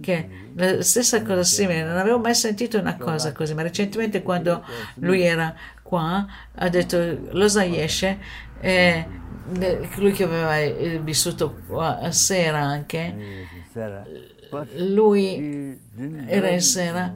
che 0.00 0.28
la 0.54 0.82
stessa 0.82 1.22
cosa 1.22 1.44
simile, 1.44 1.84
non 1.84 1.96
avevo 1.96 2.18
mai 2.18 2.34
sentito 2.34 2.78
una 2.78 2.96
cosa 2.96 3.32
così, 3.32 3.54
ma 3.54 3.62
recentemente 3.62 4.22
quando 4.22 4.64
lui 4.96 5.22
era 5.22 5.54
qua 5.82 6.26
ha 6.54 6.68
detto 6.68 7.18
lo 7.30 7.46
Zayeshe, 7.46 8.18
eh, 8.60 9.06
lui 9.96 10.10
che 10.10 10.24
aveva 10.24 10.58
eh, 10.58 11.00
vissuto 11.02 11.60
qua 11.68 12.00
a 12.00 12.10
sera 12.10 12.58
anche, 12.58 13.46
lui 14.76 15.78
era 16.26 16.48
in 16.48 16.62
sera, 16.62 17.14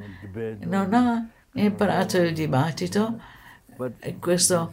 non 0.61 0.95
ha 0.95 1.29
imparato 1.65 2.19
il 2.19 2.33
dibattito, 2.35 3.19
questa 4.19 4.69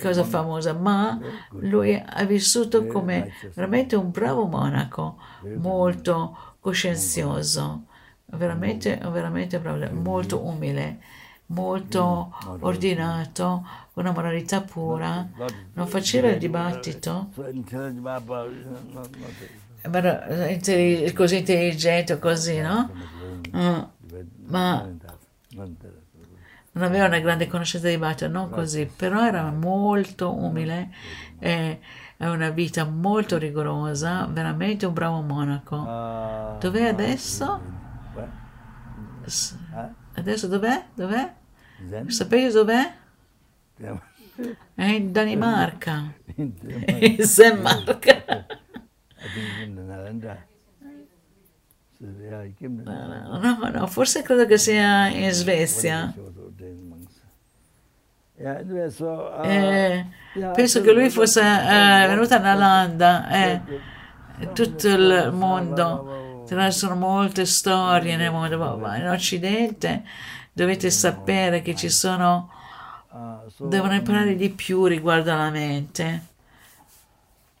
cosa 0.00 0.24
famosa, 0.24 0.72
ma 0.72 1.18
lui 1.60 1.94
ha 2.04 2.24
vissuto 2.24 2.86
come 2.86 3.32
veramente 3.54 3.96
un 3.96 4.10
bravo 4.10 4.46
monaco, 4.46 5.18
molto 5.54 6.36
coscienzioso, 6.60 7.84
veramente, 8.26 8.96
veramente 9.10 9.58
bravo, 9.58 9.90
molto 9.92 10.44
umile, 10.44 10.98
molto 11.46 12.32
ordinato, 12.60 13.66
con 13.92 14.04
una 14.04 14.12
moralità 14.12 14.60
pura, 14.62 15.26
non 15.74 15.86
faceva 15.86 16.28
il 16.28 16.38
dibattito, 16.38 17.30
era 19.82 21.12
così 21.14 21.36
intelligente, 21.38 22.18
così, 22.18 22.60
no? 22.60 22.90
Mm, 23.54 23.82
Ma- 24.48 24.82
not 24.82 25.00
that, 25.00 25.18
not 25.54 25.68
that. 25.80 25.92
Non 26.76 26.84
aveva 26.84 27.06
una 27.06 27.20
grande 27.20 27.46
conoscenza 27.46 27.86
di 27.86 27.94
dibattito, 27.94 28.28
non 28.28 28.50
così, 28.50 28.84
però 28.84 29.26
era 29.26 29.50
molto 29.50 30.34
umile 30.36 30.90
e 31.38 31.80
ha 32.18 32.30
una 32.30 32.50
vita 32.50 32.84
molto 32.84 33.38
rigorosa, 33.38 34.26
veramente 34.26 34.84
un 34.84 34.92
bravo 34.92 35.22
monaco. 35.22 35.76
Uh, 35.76 36.58
Dov'è 36.58 36.84
adesso? 36.84 37.60
Huh? 38.14 39.88
Adesso 40.14 40.48
dov'è? 40.48 40.84
Dov'è? 40.92 41.32
Zen? 41.88 42.10
Sapete 42.10 42.52
dov'è? 42.52 42.92
È 44.74 44.84
in 44.84 45.12
Danimarca, 45.12 46.12
In 46.34 46.52
came 52.58 52.76
to 52.84 52.90
No, 52.90 53.70
no, 53.70 53.86
forse 53.86 54.20
credo 54.20 54.44
che 54.44 54.58
sia 54.58 55.08
in 55.08 55.30
Svezia. 55.32 56.12
Anyway, 58.38 58.90
so, 58.90 59.32
uh, 59.38 59.44
Eh, 59.44 60.06
penso 60.54 60.78
so 60.78 60.84
che 60.84 60.92
lui 60.92 61.08
fosse 61.10 61.40
eh, 61.40 62.06
venuto 62.06 62.34
a 62.34 62.38
Nalanda. 62.38 63.28
eh. 63.28 63.62
tutto 64.52 64.88
il 64.88 65.30
mondo. 65.32 66.44
Ci 66.46 66.72
sono 66.72 66.94
molte 66.94 67.46
storie 67.46 68.16
nel 68.16 68.30
mondo, 68.30 68.76
ma 68.76 68.96
in 68.98 69.08
Occidente 69.08 70.04
dovete 70.52 70.90
sapere 70.90 71.62
che 71.62 71.74
ci 71.74 71.88
sono 71.88 72.50
Uh, 73.08 73.48
so, 73.48 73.66
devono 73.66 73.94
imparare 73.94 74.36
di 74.36 74.50
più 74.50 74.84
riguardo 74.84 75.32
alla 75.32 75.48
mente. 75.48 76.22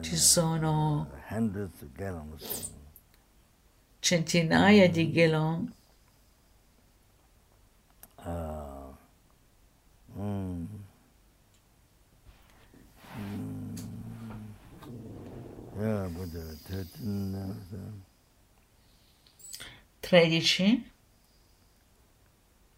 Ci 0.00 0.16
sono 0.16 1.10
centinaia 4.00 4.88
di 4.90 5.10
ghelon 5.10 5.72
Uh, 8.24 8.92
mm, 10.18 10.64
13, 15.78 17.34
uh, 17.34 17.54
the- 17.70 17.78
13 20.02 20.84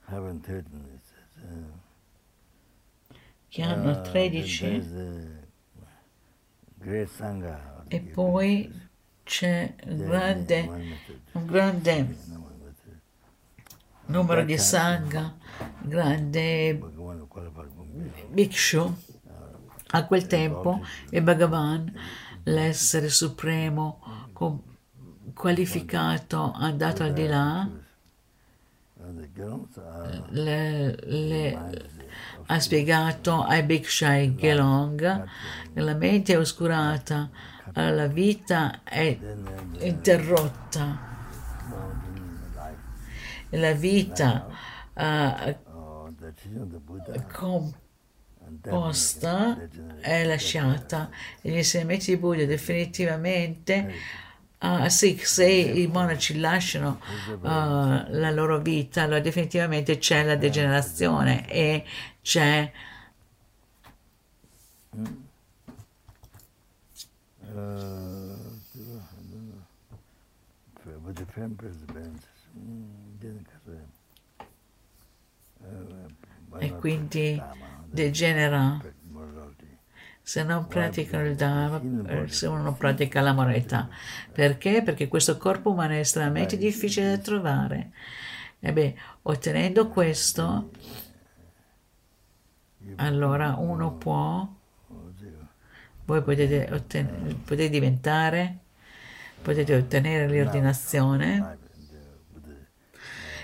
having 0.09 0.41
13 0.41 0.85
it 0.95 1.01
says, 1.07 1.45
uh, 1.45 3.15
che 3.49 3.63
hanno 3.63 3.91
uh, 3.93 4.03
13 4.03 4.43
then 4.43 4.71
there's 4.71 4.91
the 4.93 5.29
great 6.79 7.09
Sangha. 7.09 7.55
of 7.79 7.89
the 7.89 7.97
e 7.97 8.01
poi 8.01 8.71
c'è 9.25 9.75
un 9.87 9.97
grande, 9.97 10.61
un 11.33 11.47
grande 11.47 12.17
numero 14.07 14.45
di 14.45 14.59
sangha, 14.59 15.37
grande 15.83 16.75
bhikshu. 18.29 18.95
A 19.93 20.07
quel 20.07 20.27
tempo 20.29 20.81
il 21.11 21.21
Bhagavan, 21.23 21.93
l'essere 22.45 23.09
supremo, 23.09 24.01
com- 24.33 24.61
qualificato, 25.35 26.53
andato 26.53 27.03
al 27.03 27.13
di 27.13 27.27
là, 27.27 27.69
le- 30.31 30.97
le- 31.05 31.89
ha 32.47 32.59
spiegato 32.61 33.43
ai 33.43 33.63
Bhikshai 33.63 34.35
Gelong 34.35 35.25
la 35.75 35.95
mente 35.95 36.33
è 36.33 36.39
oscurata, 36.39 37.31
la 37.73 38.07
vita 38.07 38.83
è 38.83 39.17
interrotta. 39.79 41.09
La 43.53 43.73
vita 43.73 44.47
eh, 44.95 45.59
Uh, 45.67 46.11
the 47.13 47.21
definitely 48.61 50.01
è 50.01 50.25
lasciata 50.25 51.11
e 51.41 51.51
gli 51.51 51.57
insegnamenti 51.57 52.11
di 52.11 52.17
Buddha 52.17 52.45
definitivamente 52.45 53.95
ah, 54.59 54.89
sì, 54.89 55.19
se 55.23 55.47
i 55.47 55.87
monaci 55.87 56.39
lasciano 56.39 57.01
ah, 57.43 58.07
la 58.09 58.31
loro 58.31 58.59
vita 58.59 59.03
allora 59.03 59.21
definitivamente 59.21 59.99
c'è 59.99 60.25
la 60.25 60.37
degenerazione 60.37 61.49
e 61.49 61.85
c'è 62.23 62.71
uh, 67.53 68.51
didn't 73.21 73.47
casare. 73.47 73.87
Uh, 75.61 76.57
e 76.59 76.75
quindi 76.77 77.41
degenera 77.91 78.81
se 80.23 80.45
non 80.45 80.69
praticano 80.69 81.27
il 81.27 81.35
Dharma, 81.35 82.09
eh, 82.09 82.29
se 82.29 82.47
uno 82.47 82.63
non 82.63 82.77
pratica 82.77 83.21
la 83.21 83.33
moralità. 83.33 83.89
Perché? 84.33 84.81
Perché 84.83 85.09
questo 85.09 85.37
corpo 85.37 85.73
umano 85.73 85.95
è 85.95 85.99
estremamente 85.99 86.57
difficile 86.57 87.09
da 87.09 87.19
trovare. 87.19 87.91
E 88.61 88.73
beh, 88.73 88.95
ottenendo 89.23 89.89
questo, 89.89 90.71
allora 92.97 93.57
uno 93.59 93.95
può, 93.95 94.49
voi 96.05 96.23
potete, 96.23 96.69
otten- 96.71 97.43
potete 97.43 97.69
diventare, 97.69 98.59
potete 99.43 99.75
ottenere 99.75 100.29
l'ordinazione 100.29 101.35
Life 101.35 101.59
and, 101.75 101.91
uh, 101.91 102.35
with 102.35 102.69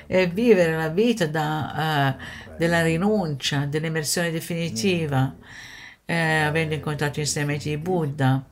e 0.06 0.26
vivere 0.26 0.76
la 0.76 0.88
vita 0.88 1.26
da, 1.26 2.16
eh, 2.18 2.54
della 2.56 2.82
rinuncia, 2.82 3.66
dell'immersione 3.66 4.30
definitiva, 4.30 5.34
eh, 6.04 6.14
avendo 6.14 6.74
incontrato 6.74 7.20
insegnamenti 7.20 7.68
di 7.70 7.78
Buddha. 7.78 8.44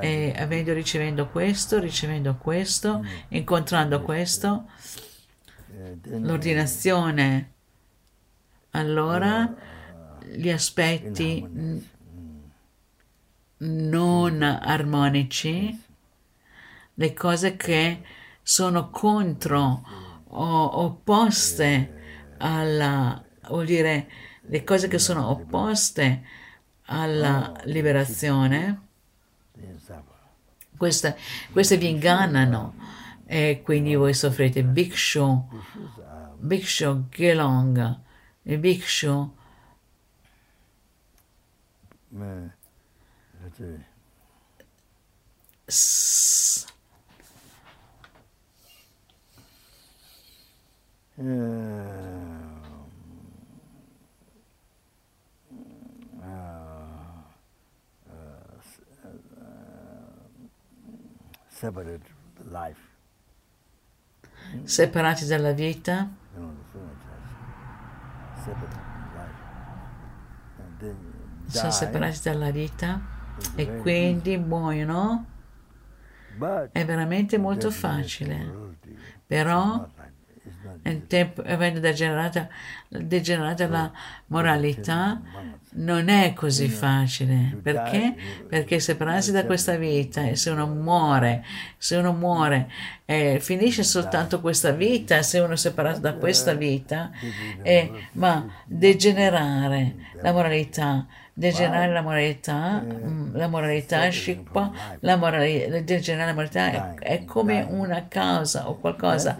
E 0.00 0.32
avendo 0.34 0.72
ricevendo 0.72 1.28
questo, 1.28 1.78
ricevendo 1.78 2.36
questo, 2.36 3.04
incontrando 3.28 4.00
questo, 4.00 4.64
l'ordinazione, 6.04 7.52
allora 8.70 9.54
gli 10.34 10.48
aspetti 10.48 11.46
non 13.58 14.42
armonici, 14.42 15.82
le 16.94 17.12
cose 17.12 17.56
che 17.56 18.00
sono 18.42 18.90
contro 18.90 19.60
o 19.60 20.01
opposte 20.40 22.00
alla, 22.38 23.22
vuol 23.48 23.66
dire 23.66 24.10
le 24.42 24.64
cose 24.64 24.88
che 24.88 24.98
sono 24.98 25.28
opposte 25.28 26.22
alla 26.86 27.52
liberazione, 27.64 28.80
they 29.54 29.74
suffer. 29.78 30.02
queste, 30.76 31.16
queste 31.52 31.76
vi 31.76 31.88
ingannano 31.88 32.74
e 33.26 33.60
quindi 33.64 33.94
voi 33.94 34.14
soffrite. 34.14 34.64
Bhikshu, 34.64 35.48
Bhikshu 36.38 37.08
Gelong, 37.08 37.98
il 38.42 38.58
Bhikshu 38.58 39.34
say, 43.56 43.84
s- 45.68 46.66
separati 64.64 65.26
dalla 65.26 65.52
vita, 65.52 66.10
much 66.34 67.04
as 68.34 68.42
separate 68.42 68.76
life. 69.14 69.40
And 70.58 70.78
then 70.78 70.96
sono 71.46 71.70
separati 71.70 72.20
dalla 72.22 72.50
vita 72.50 73.00
e 73.54 73.76
quindi 73.76 74.38
muoiono. 74.38 75.26
È 76.72 76.84
veramente 76.86 77.36
molto 77.36 77.70
facile, 77.70 78.76
però 79.26 79.86
nel 80.82 81.06
tempo, 81.06 81.42
avendo 81.42 81.80
degenerata, 81.80 82.48
degenerata 82.88 83.68
la 83.68 83.92
moralità, 84.26 85.20
non 85.74 86.08
è 86.08 86.32
così 86.32 86.68
facile. 86.68 87.58
Perché? 87.62 88.14
Perché 88.48 88.80
separarsi 88.80 89.32
da 89.32 89.44
questa 89.44 89.76
vita 89.76 90.24
e 90.24 90.36
se 90.36 90.50
uno 90.50 90.66
muore, 90.66 91.44
se 91.78 91.96
uno 91.96 92.12
muore 92.12 92.70
e 93.04 93.38
finisce 93.40 93.82
soltanto 93.82 94.40
questa 94.40 94.72
vita, 94.72 95.22
se 95.22 95.38
uno 95.38 95.52
è 95.52 95.56
separato 95.56 96.00
da 96.00 96.14
questa 96.14 96.54
vita, 96.54 97.10
eh, 97.62 97.90
ma 98.12 98.46
degenerare 98.66 99.94
la 100.20 100.32
moralità, 100.32 101.06
degenerare 101.34 101.92
la 101.92 102.02
moralità, 102.02 102.80
mm, 102.82 103.34
la 103.36 103.48
moralità 103.48 104.08
scippa, 104.10 104.70
la 105.00 105.16
moralità, 105.16 105.80
degenerare 105.80 106.30
la 106.30 106.34
moralità 106.34 106.94
è, 106.94 106.94
è 106.98 107.24
come 107.24 107.62
una 107.62 108.06
causa 108.08 108.68
o 108.68 108.76
qualcosa 108.76 109.36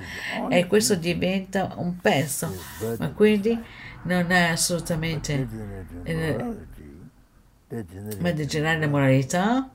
e 0.49 0.67
questo 0.67 0.95
diventa 0.95 1.75
un 1.77 1.97
pezzo, 1.99 2.55
ma 2.99 3.11
quindi 3.11 3.59
non 4.05 4.31
è 4.31 4.49
assolutamente 4.51 5.49
eh, 6.05 6.57
ma 8.21 8.33
degenerare 8.33 8.81
la 8.81 8.89
moralità, 8.89 9.71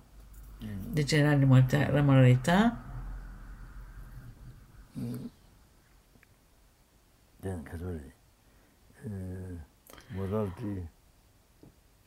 degenerare 0.59 1.39
la 1.39 1.45
moralità- 1.45 1.91
la 1.91 2.01
moralità, 2.01 2.81
then 7.41 7.63
kazori, 7.63 8.11
uh, 9.05 9.57
morality, 10.15 10.87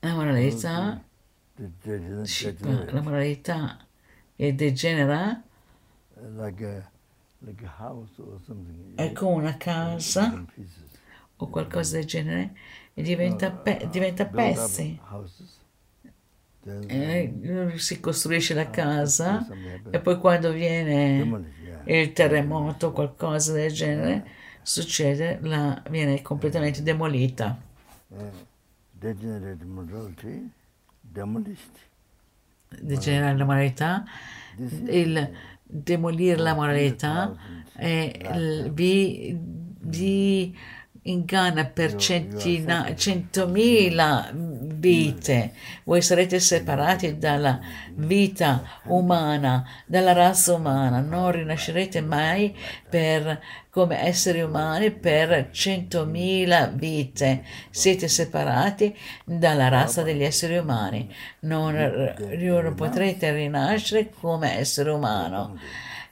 la 0.00 0.14
moralità, 0.14 1.02
la 2.90 3.00
moralità 3.00 3.78
e 4.36 4.52
degenera? 4.52 5.42
È 8.94 9.12
come 9.12 9.34
una 9.34 9.56
casa 9.56 10.44
o 11.36 11.48
qualcosa 11.48 11.96
del 11.96 12.06
genere? 12.06 12.54
E 12.94 13.02
diventa, 13.02 13.50
pe- 13.50 13.88
diventa 13.90 14.24
Build 14.24 14.56
up 14.56 14.64
pezzi. 14.64 15.00
Eh, 16.86 17.74
si 17.76 18.00
costruisce 18.00 18.54
la 18.54 18.70
casa 18.70 19.44
something 19.44 19.66
happens. 19.66 19.94
e 19.94 20.00
poi 20.00 20.18
quando 20.18 20.50
viene 20.50 21.18
il 21.84 22.12
terremoto 22.14 22.86
o 22.86 22.92
qualcosa 22.92 23.52
del 23.52 23.70
genere 23.70 24.26
succede, 24.62 25.38
la, 25.42 25.82
viene 25.90 26.22
completamente 26.22 26.82
demolita. 26.82 27.60
Degenerate 29.04 29.62
morality, 29.66 30.50
demolished. 31.02 31.76
Degenerare 32.80 33.36
la 33.36 33.44
moralità, 33.44 34.02
il 34.56 35.30
demolire 35.62 36.38
la 36.38 36.54
moralità 36.54 37.36
e 37.76 38.18
il- 38.34 38.72
vi, 38.72 40.56
vi 41.04 41.10
inganna 41.10 41.66
per 41.66 41.96
centina, 41.96 42.94
centomila 42.96 44.30
vite. 44.32 45.52
Voi 45.84 46.00
sarete 46.00 46.40
separati 46.40 47.18
dalla 47.18 47.60
vita 47.94 48.62
umana, 48.84 49.68
dalla 49.86 50.12
razza 50.12 50.54
umana, 50.54 51.00
non 51.00 51.30
rinascerete 51.30 52.00
mai 52.00 52.56
per, 52.88 53.40
come 53.70 54.02
esseri 54.02 54.40
umani 54.40 54.90
per 54.90 55.50
centomila 55.52 56.66
vite. 56.66 57.44
Siete 57.70 58.08
separati 58.08 58.96
dalla 59.24 59.68
razza 59.68 60.02
degli 60.02 60.22
esseri 60.22 60.56
umani. 60.56 61.14
Non, 61.40 61.74
non 61.74 62.74
potrete 62.74 63.30
rinascere 63.30 64.10
come 64.10 64.58
essere 64.58 64.90
umano. 64.90 65.58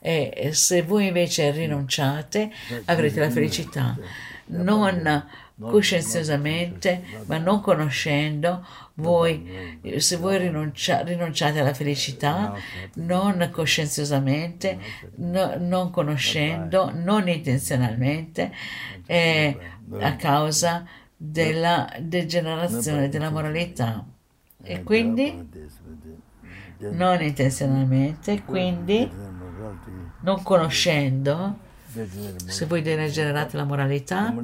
E 0.04 0.50
se 0.52 0.82
voi 0.82 1.06
invece 1.06 1.50
rinunciate, 1.52 2.50
avrete 2.86 3.20
la 3.20 3.30
felicità. 3.30 3.96
Non 4.52 5.24
coscienziosamente, 5.58 7.02
ma 7.26 7.38
non 7.38 7.60
conoscendo, 7.60 8.64
voi, 8.94 9.78
se 9.96 10.16
voi 10.16 10.38
rinuncia- 10.38 11.02
rinunciate 11.02 11.60
alla 11.60 11.74
felicità, 11.74 12.54
non 12.94 13.48
coscienziosamente, 13.52 14.78
no- 15.16 15.54
non 15.58 15.90
conoscendo, 15.90 16.90
non 16.92 17.28
intenzionalmente, 17.28 18.52
è 19.06 19.56
a 20.00 20.16
causa 20.16 20.84
della 21.16 21.90
degenerazione 22.00 23.08
della 23.08 23.30
moralità. 23.30 24.04
E 24.64 24.74
And 24.74 24.84
quindi, 24.84 25.48
non 26.78 27.22
intenzionalmente, 27.22 28.42
quindi, 28.44 29.08
non 30.20 30.42
conoscendo, 30.42 31.58
se 32.46 32.66
voi 32.66 32.82
degenerate 32.82 33.56
la 33.56 33.64
moralità, 33.64 34.34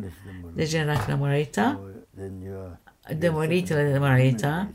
degenerate 0.53 1.11
la 1.11 1.17
moralità, 1.17 1.81
demolite 3.15 3.91
la 3.91 3.99
moralità, 3.99 4.71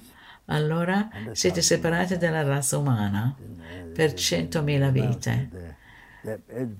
allora 0.45 1.07
siete 1.33 1.61
separati 1.61 2.17
dalla 2.17 2.43
razza 2.43 2.77
umana 2.77 3.35
per 3.93 4.13
centomila 4.13 4.89
vite. 4.89 5.75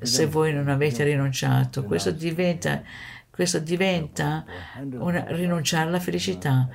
Se 0.01 0.25
voi 0.25 0.53
non 0.53 0.69
avete 0.69 1.03
rinunciato, 1.03 1.83
questo 1.83 2.11
diventa, 2.11 2.81
questo 3.29 3.59
diventa 3.59 4.45
una, 4.93 5.25
rinunciare 5.27 5.87
alla 5.87 5.99
felicità. 5.99 6.67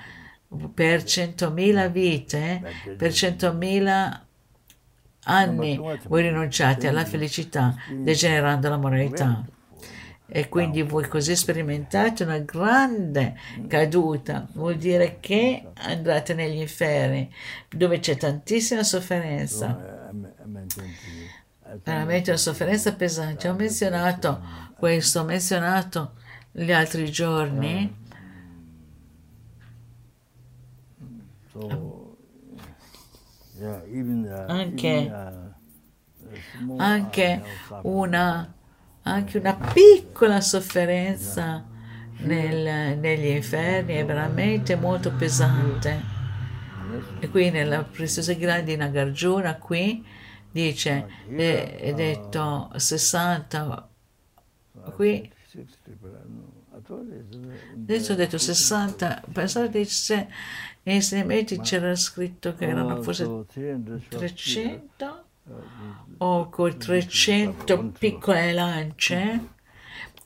Per 0.73 1.03
centomila 1.05 1.89
vite, 1.89 2.63
per 2.97 3.13
centomila 3.13 4.28
anni 5.29 5.77
voi 6.07 6.23
rinunciate 6.23 6.89
alla 6.89 7.05
felicità, 7.05 7.75
degenerando 7.91 8.69
la 8.69 8.77
moralità. 8.77 9.45
E 10.31 10.49
quindi 10.49 10.83
voi 10.83 11.09
così 11.09 11.35
sperimentate 11.35 12.25
una 12.25 12.39
grande 12.39 13.35
caduta, 13.67 14.47
vuol 14.53 14.77
dire 14.77 15.19
che 15.21 15.69
andrete 15.75 16.35
negli 16.35 16.61
inferni, 16.61 17.33
dove 17.69 17.99
c'è 17.99 18.17
tantissima 18.17 18.83
sofferenza. 18.83 20.11
Veramente 21.83 22.31
una 22.31 22.39
sofferenza 22.39 22.95
pesante. 22.95 23.49
Ho 23.49 23.55
menzionato 23.55 24.43
questo, 24.77 25.21
ho 25.21 25.25
menzionato 25.25 26.13
gli 26.51 26.73
altri 26.73 27.11
giorni, 27.11 28.07
so. 31.51 31.59
Yeah, 31.61 31.69
even 31.69 31.79
uh, 31.79 32.17
Anche- 34.47 35.11
anche 36.77 37.43
una, 37.83 38.55
anche 39.03 39.39
una 39.39 39.55
piccola 39.55 40.41
sofferenza 40.41 41.65
nel- 42.19 42.99
negli 42.99 43.27
inferni 43.27 43.95
è 43.95 44.05
veramente 44.05 44.77
molto 44.77 45.13
pesante. 45.13 46.17
E 47.21 47.29
qui 47.29 47.51
nella 47.51 47.83
preziosa 47.85 48.37
Gira 48.37 48.61
di 48.61 48.77
Nagarjuna 48.77 49.57
qui 49.57 50.05
dice, 50.51 51.07
è, 51.29 51.77
è 51.77 51.95
detto 51.95 52.71
60, 52.75 53.89
qui 54.95 55.31
60, 55.51 55.91
but 56.01 56.11
I 56.11 56.13
don't 56.13 56.29
know. 56.29 56.53
I 56.71 56.81
thought 56.81 57.07
it's 57.13 57.35
in 57.35 57.53
Adesso 57.83 58.13
ho 58.13 58.17
detto 58.17 58.39
60, 58.39 59.25
pensavo 59.33 59.69
che 59.69 59.85
se 60.89 60.95
nei 60.95 60.97
insegnamenti 60.97 61.61
c'era 61.61 61.95
scritto 61.95 62.55
che 62.55 62.67
erano 62.67 62.95
Oh, 62.95 63.03
forse 63.03 63.25
so 63.25 63.47
300 63.53 64.01
300 64.09 65.25
o 66.19 66.49
con 66.49 66.79
300 66.79 67.93
piccole 67.99 68.53
lance 68.53 69.57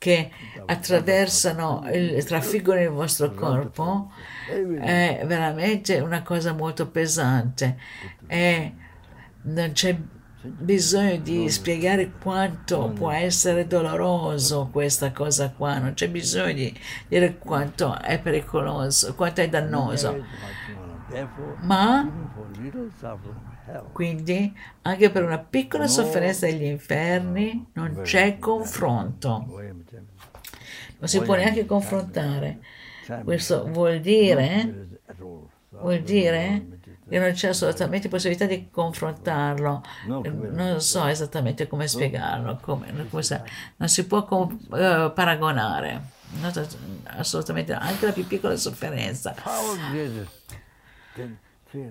che 0.03 0.31
attraversano, 0.67 1.89
il, 1.93 2.25
trafiggono 2.25 2.81
il 2.81 2.89
vostro 2.89 3.31
corpo, 3.31 4.11
è 4.49 5.23
veramente 5.25 6.01
una 6.01 6.23
cosa 6.23 6.53
molto 6.53 6.89
pesante. 6.89 7.79
E 8.27 8.73
non 9.43 9.71
c'è 9.71 9.97
bisogno 10.43 11.17
di 11.17 11.49
spiegare 11.49 12.13
quanto 12.21 12.91
può 12.91 13.11
essere 13.11 13.67
doloroso 13.67 14.69
questa 14.73 15.13
cosa 15.13 15.51
qua, 15.51 15.79
non 15.79 15.95
c'è 15.95 16.09
bisogno 16.09 16.53
di 16.53 16.81
dire 17.09 17.39
quanto 17.39 17.99
è 18.01 18.21
pericoloso, 18.21 19.15
quanto 19.15 19.41
è 19.41 19.49
dannoso. 19.49 20.25
Therefore, 21.09 21.57
Ma 21.61 22.11
quindi 23.93 24.53
anche 24.83 25.11
per 25.11 25.25
una 25.25 25.39
piccola 25.39 25.87
sofferenza 25.87 26.47
degli 26.47 26.65
inferni 26.65 27.67
non 27.75 28.01
c'è 28.03 28.39
confronto, 28.39 29.47
non 30.99 31.09
si 31.09 31.21
può 31.21 31.35
neanche 31.35 31.67
confrontare. 31.67 32.61
Simon, 33.05 33.25
Questo 33.25 33.67
vuol 33.67 34.01
dire. 34.01 35.01
So, 35.19 35.49
vuol 35.81 36.01
dire 36.01 36.67
che 37.09 37.19
non 37.19 37.33
c'è 37.33 37.49
assolutamente 37.49 38.09
possibilità 38.09 38.47
di 38.47 38.69
confrontarlo. 38.71 39.83
Non 40.53 40.81
so 40.81 41.07
esattamente 41.07 41.67
come 41.67 41.87
spiegarlo, 41.89 42.59
come, 42.63 43.07
come 43.11 43.23
sa- 43.23 43.43
non 43.77 43.89
si 43.89 44.07
può 44.07 44.25
com- 44.25 44.59
eh, 44.75 45.11
paragonare. 45.15 46.01
Non 46.41 46.53
so- 46.53 46.67
assolutamente, 47.05 47.73
anche 47.75 48.07
la 48.07 48.13
più 48.13 48.27
piccola 48.27 48.57
sofferenza. 48.57 49.35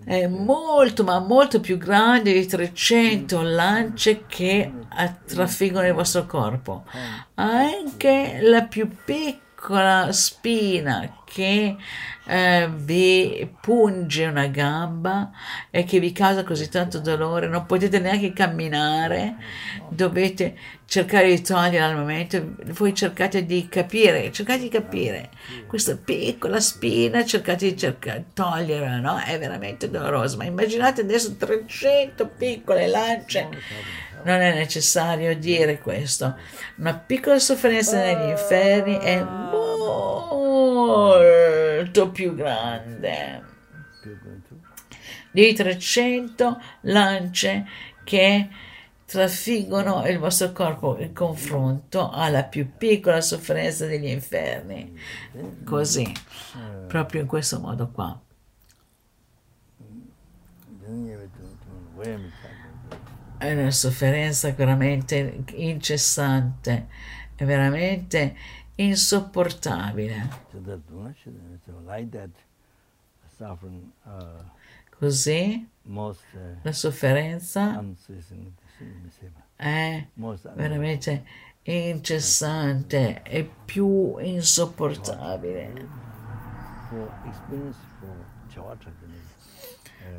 È 0.05 0.27
molto, 0.27 1.03
ma 1.03 1.17
molto 1.19 1.59
più 1.59 1.77
grande 1.77 2.33
di 2.33 2.45
300 2.45 3.41
lance 3.41 4.25
che 4.27 4.71
trafiggono 5.25 5.87
il 5.87 5.93
vostro 5.93 6.25
corpo. 6.25 6.83
Anche 7.35 8.39
la 8.41 8.63
più 8.63 8.87
piccola 9.03 9.39
spina 10.11 11.21
che 11.25 11.75
eh, 12.25 12.69
vi 12.73 13.49
punge 13.61 14.25
una 14.25 14.47
gamba 14.47 15.31
e 15.69 15.83
che 15.83 15.99
vi 15.99 16.11
causa 16.11 16.43
così 16.43 16.69
tanto 16.69 16.99
dolore, 16.99 17.47
non 17.47 17.65
potete 17.65 17.99
neanche 17.99 18.33
camminare, 18.33 19.35
dovete 19.89 20.57
cercare 20.85 21.27
di 21.27 21.41
toglierla 21.41 21.87
al 21.87 21.97
momento, 21.97 22.55
voi 22.73 22.93
cercate 22.93 23.45
di 23.45 23.67
capire, 23.69 24.31
cercate 24.31 24.61
di 24.61 24.69
capire 24.69 25.29
questa 25.67 25.95
piccola 25.95 26.59
spina, 26.59 27.23
cercate 27.23 27.69
di 27.69 27.77
cercare, 27.77 28.25
toglierla, 28.33 28.97
no? 28.97 29.17
È 29.19 29.39
veramente 29.39 29.89
doloroso, 29.89 30.37
ma 30.37 30.45
immaginate 30.45 31.01
adesso 31.01 31.35
300 31.37 32.27
piccole 32.37 32.87
lance. 32.87 33.47
Non 34.23 34.39
è 34.39 34.53
necessario 34.53 35.35
dire 35.37 35.79
questo. 35.79 36.37
Una 36.77 36.95
piccola 36.95 37.37
sofferenza 37.39 37.97
negli 37.97 38.29
inferni 38.29 38.97
è 38.97 39.21
molto 39.23 39.59
più 42.11 42.33
grande 42.35 43.49
di 45.31 45.53
300 45.53 46.61
lance 46.81 47.65
che 48.03 48.49
trafiggono 49.05 50.05
il 50.07 50.19
vostro 50.19 50.51
corpo 50.51 50.97
in 50.99 51.13
confronto 51.13 52.09
alla 52.09 52.43
più 52.43 52.71
piccola 52.77 53.21
sofferenza 53.21 53.85
degli 53.85 54.07
inferni. 54.07 54.93
Così, 55.63 56.11
proprio 56.87 57.21
in 57.21 57.27
questo 57.27 57.59
modo 57.59 57.89
qua. 57.89 58.19
then 60.91 61.05
you 61.05 61.13
have 61.13 61.21
to, 61.21 61.39
to 61.39 61.71
William 61.95 62.31
James. 62.41 62.57
È 63.41 63.53
una 63.53 63.71
sofferenza 63.71 64.51
veramente 64.51 65.43
incessante, 65.55 66.87
è 67.33 67.43
veramente 67.43 68.35
insopportabile. 68.75 70.29
Uh, 74.03 74.43
Così 74.95 75.67
uh, 76.33 76.57
la 76.61 76.71
sofferenza 76.71 77.79
è 79.55 80.07
un- 80.53 80.53
veramente 80.55 81.23
incessante 81.63 83.23
e 83.23 83.49
più 83.65 84.17
insopportabile. 84.19 85.87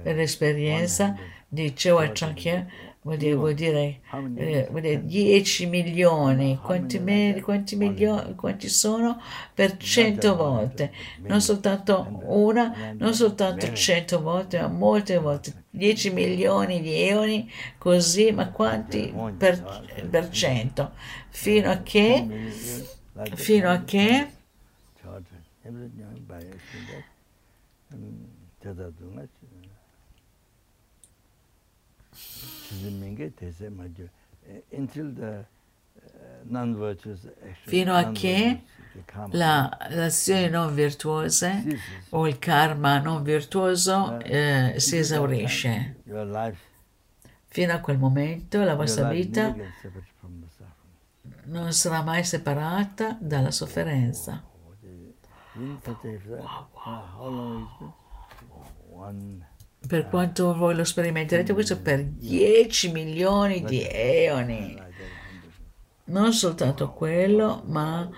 Per 0.03 0.17
l'esperienza 0.17 1.17
di 1.49 1.73
Chewachakya 1.73 2.67
vuol 3.03 3.17
dire, 3.17 3.35
vuol 3.35 3.55
dire, 3.55 4.01
eh, 4.37 4.69
vuol 4.71 4.81
dire 4.81 5.05
10 5.05 5.67
milioni, 5.67 6.59
quanti, 6.63 6.99
me- 6.99 7.41
quanti 7.43 7.77
milioni, 7.77 8.35
quanti 8.35 8.69
sono? 8.69 9.21
Per 9.53 9.77
100 9.77 10.37
volte, 10.37 10.93
non 11.23 11.41
soltanto 11.41 12.21
una, 12.27 12.95
non 12.97 13.13
soltanto 13.15 13.73
100 13.73 14.21
volte, 14.23 14.61
ma 14.61 14.69
molte 14.69 15.19
volte, 15.19 15.65
10 15.71 16.11
milioni 16.13 16.81
di 16.81 16.95
eoni, 16.95 17.51
così, 17.79 18.31
ma 18.33 18.51
quanti 18.51 19.13
per, 19.37 20.07
per 20.09 20.29
cento, 20.31 20.93
fino 21.29 21.71
a 21.71 21.79
che, 21.79 22.27
fino 23.35 23.71
a 23.71 23.83
che 23.83 24.29
The 32.71 32.91
uh, 35.95 36.45
non-virtuous 36.45 37.27
action, 37.27 37.55
Fino 37.67 37.95
a 37.95 38.13
che 38.13 38.37
non-virtuous, 38.39 38.63
the 38.93 39.03
karma, 39.05 39.37
la, 39.37 39.79
le 39.91 40.05
azioni 40.05 40.49
non 40.49 40.75
virtuose 40.75 41.63
ceases. 41.65 41.81
o 42.11 42.27
il 42.27 42.39
karma 42.39 42.99
non 42.99 43.23
virtuoso 43.23 44.19
eh, 44.21 44.75
si 44.79 44.97
esaurisce. 44.97 45.97
Fino 47.47 47.73
a 47.73 47.81
quel 47.81 47.99
momento 47.99 48.63
la 48.63 48.75
vostra 48.75 49.09
vita 49.09 49.55
non 51.45 51.73
sarà 51.73 52.03
mai 52.03 52.25
separata 52.25 53.17
dalla 53.21 53.51
sofferenza. 53.51 54.43
In 55.55 55.79
such 55.83 56.05
a 56.05 56.09
uh, 56.09 56.47
how 56.75 57.29
long 57.29 57.67
is 57.67 57.87
it? 57.87 57.93
One 58.89 58.92
Per 59.87 60.09
quanto 60.09 60.55
voi 60.55 60.75
lo 60.75 60.85
sperimenterete 60.85 61.53
questo 61.53 61.81
per 61.81 62.05
10 62.05 62.93
milioni 62.93 63.63
di 63.63 63.87
eoni. 63.89 64.81
Non 66.05 66.33
soltanto 66.33 66.93
quello, 66.93 67.63
ma 67.67 68.09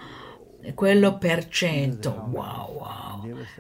quello 0.75 1.19
per 1.19 1.49
cento. 1.49 2.29
Wow, 2.31 2.73
wow. 2.73 3.05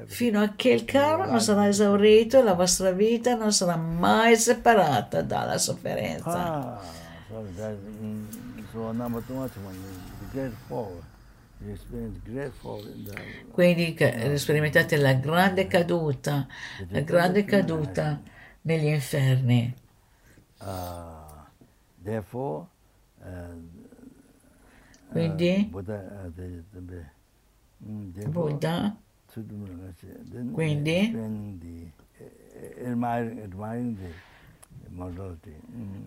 Fino 0.06 0.40
a 0.40 0.52
che 0.54 0.70
il 0.70 0.84
karma 0.84 1.26
non 1.26 1.40
sarà 1.40 1.68
esaurito, 1.68 2.42
la 2.42 2.54
vostra 2.54 2.90
vita 2.90 3.34
non 3.34 3.52
sarà 3.52 3.76
mai 3.76 4.36
separata 4.36 5.22
dalla 5.22 5.58
sofferenza. 5.58 6.32
Ah, 6.32 6.80
so 7.28 7.46
that 7.56 7.76
mm, 8.00 8.26
so 8.72 8.92
Quindi 13.50 13.96
sperimentate 14.36 14.96
la 14.96 15.14
grande 15.14 15.66
caduta, 15.66 16.46
la 16.88 17.00
grande 17.00 17.44
caduta 17.44 18.20
negli 18.62 18.86
inferni. 18.86 19.74
therefore 22.02 22.66
uh, 23.20 23.60
Quindi 25.10 25.68
Buddha 25.70 26.26
therefore, 28.12 28.52
Buddha, 28.52 28.96
Quindi? 30.52 31.10
morality. 34.90 35.60
Mm. 35.74 36.06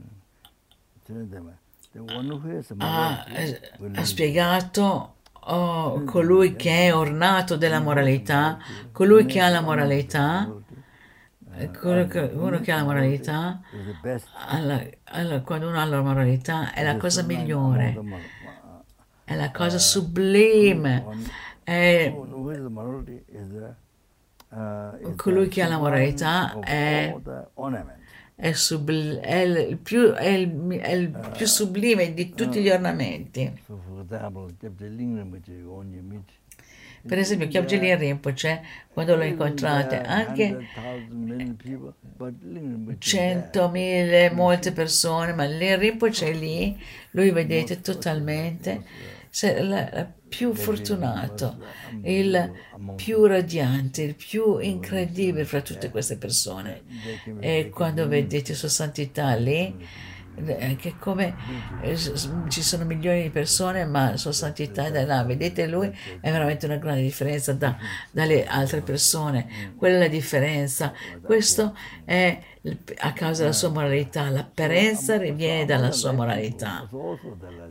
A 2.77 2.79
ha, 2.79 3.25
eh, 3.29 3.71
ha 3.93 4.05
spiegato 4.05 5.16
oh, 5.49 6.03
colui 6.03 6.55
che 6.55 6.87
è 6.87 6.95
ornato 6.95 7.55
della 7.57 7.79
moralità, 7.79 8.57
colui 8.91 9.25
che 9.25 9.39
ha 9.39 9.49
la 9.49 9.61
moralità, 9.61 10.47
eh, 11.57 11.71
che- 12.07 12.31
uno 12.33 12.59
che 12.59 12.71
ha 12.71 12.77
la 12.77 12.83
moralità, 12.83 13.59
alla- 14.49 14.83
alla- 15.05 15.41
quando 15.41 15.67
uno 15.67 15.79
ha 15.79 15.85
la 15.85 16.01
moralità 16.01 16.73
è 16.73 16.83
la 16.83 16.97
cosa 16.97 17.21
migliore, 17.23 17.93
è 19.23 19.35
la 19.35 19.51
cosa 19.51 19.77
sublime, 19.79 21.03
è 21.63 22.11
is 25.01 25.15
Colui 25.15 25.47
che 25.49 25.61
ha 25.61 25.67
la 25.67 25.77
moralità 25.77 26.53
è-. 26.63 27.11
È, 28.39 28.51
subl- 28.53 29.17
è 29.19 29.35
il 29.39 29.77
più, 29.77 30.11
è 30.11 30.27
il- 30.27 30.67
è 30.79 30.91
il 30.91 31.09
più 31.35 31.47
sublime 31.47 32.13
di 32.13 32.33
tutti 32.35 32.61
gli 32.61 32.69
ornamenti. 32.69 33.51
Per 37.07 37.17
esempio, 37.17 37.47
Kyabjali 37.47 37.95
Rinpoche, 37.95 38.61
quando 38.91 39.15
lo 39.15 39.23
incontrate, 39.23 40.01
anche 40.01 40.67
100.000, 42.99 44.33
molte 44.33 44.71
persone, 44.71 45.33
ma 45.33 45.45
Rinpoche 45.45 46.27
è 46.27 46.33
lì, 46.33 46.77
lui 47.11 47.31
vedete 47.31 47.81
totalmente, 47.81 48.83
la 49.41 50.11
più 50.27 50.53
fortunato, 50.53 51.57
il 52.03 52.51
più 52.95 53.25
radiante, 53.25 54.01
il 54.01 54.15
più 54.15 54.57
incredibile 54.57 55.45
fra 55.45 55.61
tutte 55.61 55.89
queste 55.89 56.17
persone. 56.17 56.83
E 57.39 57.69
quando 57.69 58.07
vedete 58.07 58.53
Sua 58.53 58.69
Santità 58.69 59.35
lì, 59.35 59.53
eh, 59.53 59.85
che 60.77 60.95
come 60.99 61.35
eh, 61.81 61.97
ci 61.97 62.61
sono 62.61 62.85
milioni 62.85 63.23
di 63.23 63.29
persone, 63.29 63.85
ma 63.85 64.17
Sua 64.17 64.31
Santità 64.31 64.85
è 64.85 65.05
là. 65.05 65.23
Vedete, 65.23 65.67
lui 65.67 65.87
è 66.21 66.31
veramente 66.31 66.65
una 66.65 66.77
grande 66.77 67.01
differenza 67.01 67.53
da- 67.53 67.75
dalle 68.11 68.45
altre 68.45 68.81
persone. 68.81 69.73
Quella 69.75 69.95
è 69.95 69.99
la 69.99 70.07
differenza. 70.07 70.93
Questo 71.21 71.75
è 72.05 72.39
a 72.99 73.13
causa 73.13 73.43
della 73.43 73.53
sua 73.53 73.69
moralità. 73.69 74.29
L'apparenza 74.29 75.17
viene 75.17 75.65
dalla 75.65 75.91
sua 75.91 76.11
moralità. 76.11 76.87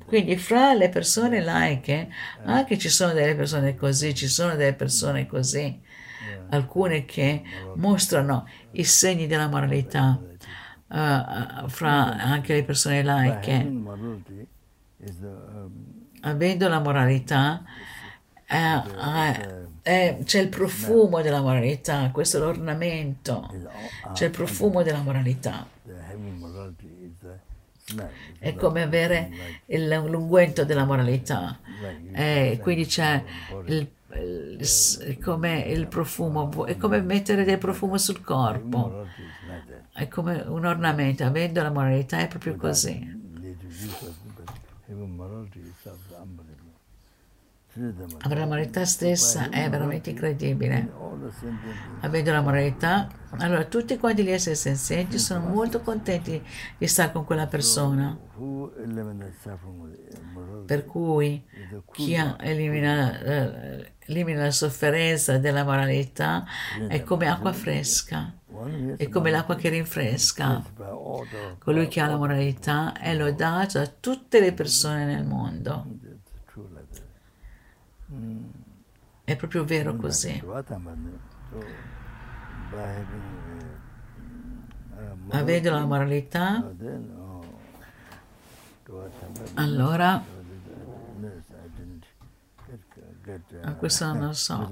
Quindi 0.07 0.37
fra 0.37 0.75
le 0.75 0.89
persone 0.89 1.41
laiche 1.41 2.09
anche 2.45 2.79
ci 2.79 2.89
sono 2.89 3.13
delle 3.13 3.35
persone 3.35 3.75
così, 3.75 4.15
ci 4.15 4.29
sono 4.29 4.57
delle 4.57 4.75
persone 4.75 5.27
così, 5.27 5.81
alcune 6.51 7.05
che 7.05 7.43
mostrano 7.77 8.49
i 8.73 8.85
segni 8.85 9.27
della 9.27 9.49
moralità 9.49 10.21
eh, 10.89 11.69
fra 11.69 12.17
anche 12.17 12.55
le 12.55 12.65
persone 12.65 13.03
laiche. 13.03 13.53
Um, 14.99 15.95
Avendo 16.23 16.69
la 16.69 16.81
moralità 16.81 17.63
eh, 18.47 18.83
eh, 18.83 19.67
eh, 19.83 20.19
c'è 20.25 20.41
il 20.41 20.49
profumo 20.49 21.21
della 21.23 21.41
moralità, 21.41 22.11
questo 22.11 22.39
è 22.39 22.41
l'ornamento, 22.41 23.49
all- 24.03 24.13
c'è 24.13 24.25
il 24.27 24.31
profumo 24.31 24.83
della 24.83 25.03
moralità. 25.03 25.67
È 28.39 28.55
come 28.57 28.83
avere 28.83 29.31
il- 29.67 29.89
l'unguento 30.07 30.65
della 30.65 30.85
moralità. 30.85 31.59
Eh, 32.13 32.59
quindi 32.63 32.87
c'è 32.87 33.23
il, 33.67 33.89
il- 34.15 35.19
come 35.23 35.61
il 35.61 35.87
profumo, 35.87 36.65
è 36.65 36.77
come 36.77 37.01
mettere 37.03 37.45
del 37.45 37.59
profumo 37.59 37.99
sul 37.99 38.23
corpo, 38.23 39.07
è 39.97 40.09
come 40.09 40.45
un 40.47 40.65
ornamento, 40.65 41.25
avendo 41.25 41.63
la 41.63 41.71
moralità 41.71 42.19
è 42.19 42.29
proprio 42.29 42.57
così. 42.57 43.15
Through 47.73 47.95
the 47.95 48.07
morality, 48.07 48.17
Avere 48.23 48.41
la 48.41 48.47
moralità 48.47 48.87
stessa 48.87 49.51
è 49.51 49.69
veramente 49.69 50.09
incredibile. 50.11 50.91
beings 51.11 51.35
Avendo 52.01 52.33
la 52.33 52.41
moralità, 52.41 53.09
allora 53.39 53.65
tutti 53.65 53.99
quanti 53.99 54.23
gli 54.25 54.31
esseri 54.31 54.57
senzienti 54.57 55.19
sono 55.19 55.47
molto 55.47 55.81
contenti 55.81 56.43
di 56.79 56.87
stare 56.87 57.13
con 57.13 57.25
quella 57.27 57.47
persona. 57.47 58.17
morality 60.33 60.65
Per 60.65 60.87
cui 60.87 61.45
chi 61.93 62.15
elimina, 62.15 63.21
eh, 63.21 63.93
elimina 64.07 64.45
la 64.45 64.51
sofferenza 64.51 65.37
della 65.37 65.65
moralità 65.65 66.47
è 66.89 67.03
come 67.03 67.29
acqua 67.29 67.53
fresca, 67.53 68.33
è 68.97 69.09
come 69.09 69.31
l'acqua 69.31 69.55
che 69.57 69.69
rinfresca. 69.69 70.63
Colui 71.59 71.89
che 71.89 72.01
ha 72.01 72.07
la 72.07 72.17
moralità 72.17 72.93
è 72.93 73.15
lodato 73.15 73.79
da 73.79 73.87
tutte 73.87 74.41
le 74.41 74.53
persone 74.53 75.05
nel 75.05 75.25
mondo. 75.25 75.87
È 79.25 79.37
proprio 79.37 79.65
vero 79.65 79.97
così. 79.97 80.39
Dvatamani, 80.39 81.19
so 81.51 81.59
by 82.71 82.83
having 82.83 83.23
uh, 84.93 85.03
uh, 85.03 85.37
Avendo 85.37 85.71
la 85.71 85.85
moralità, 85.85 86.65
allora, 89.55 90.23
uh, 93.63 93.77
questo 93.77 94.07
non 94.07 94.27
lo 94.27 94.33
so. 94.33 94.69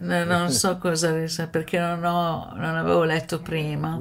No- 0.00 0.24
non 0.24 0.50
so 0.50 0.78
cosa 0.78 1.12
perché 1.48 1.78
non, 1.78 2.04
ho, 2.04 2.52
non 2.54 2.76
avevo 2.76 3.04
letto 3.04 3.40
prima. 3.40 3.98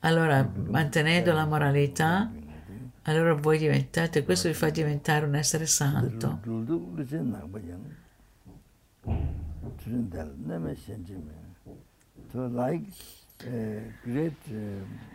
Allora, 0.00 0.48
mantenendo 0.66 1.32
la 1.32 1.46
moralità, 1.46 2.30
allora 3.02 3.34
voi 3.34 3.58
diventate, 3.58 4.22
questo 4.24 4.48
vi 4.48 4.54
fa 4.54 4.70
diventare 4.70 5.26
un 5.26 5.34
essere 5.34 5.66
santo. 5.66 6.38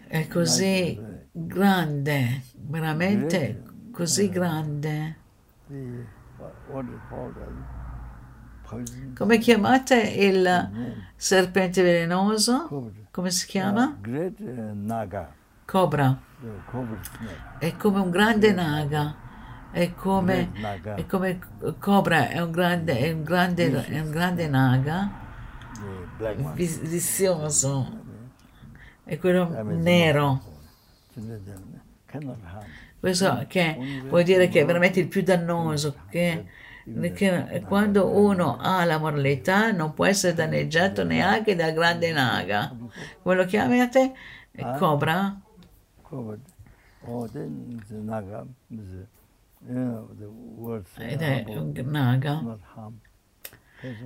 È 0.08 0.28
così 0.28 1.00
grande, 1.32 2.42
veramente 2.56 3.64
così 3.92 4.30
grande. 4.30 5.18
Come 9.16 9.38
chiamate 9.38 10.00
il 10.02 10.70
serpente 11.16 11.82
velenoso? 11.84 12.68
Come 13.12 13.30
si 13.32 13.46
chiama? 13.48 13.98
uh, 14.40 14.76
Cobra. 15.66 16.18
È 17.60 17.76
come 17.78 18.00
un 18.00 18.10
grande 18.10 18.52
naga. 18.54 19.16
È 19.72 19.94
come, 19.96 20.52
è 20.96 21.06
come 21.08 21.40
cobra, 21.80 22.30
è 22.30 22.40
un 22.40 22.52
grande, 22.52 22.98
è 23.00 23.12
un 23.12 23.24
grande, 23.24 23.86
è 23.86 24.00
un 24.00 24.10
grande 24.12 24.48
naga. 24.48 25.10
vizioso. 26.54 28.02
È 29.04 29.18
quello 29.18 29.48
nero. 29.82 30.42
Questo 33.00 33.46
che 33.48 33.78
vuol 34.08 34.24
dire 34.24 34.48
che 34.48 34.62
è 34.62 34.66
veramente 34.66 35.00
il 35.00 35.08
più 35.08 35.24
dannoso, 35.24 35.96
che, 36.10 36.46
che 37.14 37.64
quando 37.68 38.08
uno 38.08 38.58
ha 38.58 38.86
la 38.86 38.98
moralità 38.98 39.72
non 39.72 39.94
può 39.94 40.06
essere 40.06 40.34
danneggiato 40.34 41.04
neanche 41.04 41.56
dal 41.56 41.74
grande 41.74 42.12
naga. 42.12 42.74
Come 43.22 43.36
lo 43.36 43.46
chiamate? 43.46 44.14
Cobra? 44.78 45.38
cobra. 46.14 46.38
Oh 47.06 47.28
Ed 50.98 51.22
è 51.22 51.44
un 51.58 51.74
naga. 51.86 52.60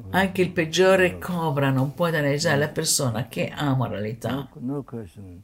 Anche 0.10 0.42
il 0.42 0.52
peggiore 0.52 1.20
cobra 1.20 1.70
non 1.70 1.94
può 1.94 2.10
danneggiare 2.10 2.58
la 2.58 2.70
persona 2.70 3.28
che 3.28 3.50
ha 3.50 3.76
moralità. 3.76 4.48
no, 4.56 4.84
question. 4.84 5.24
mm, 5.26 5.38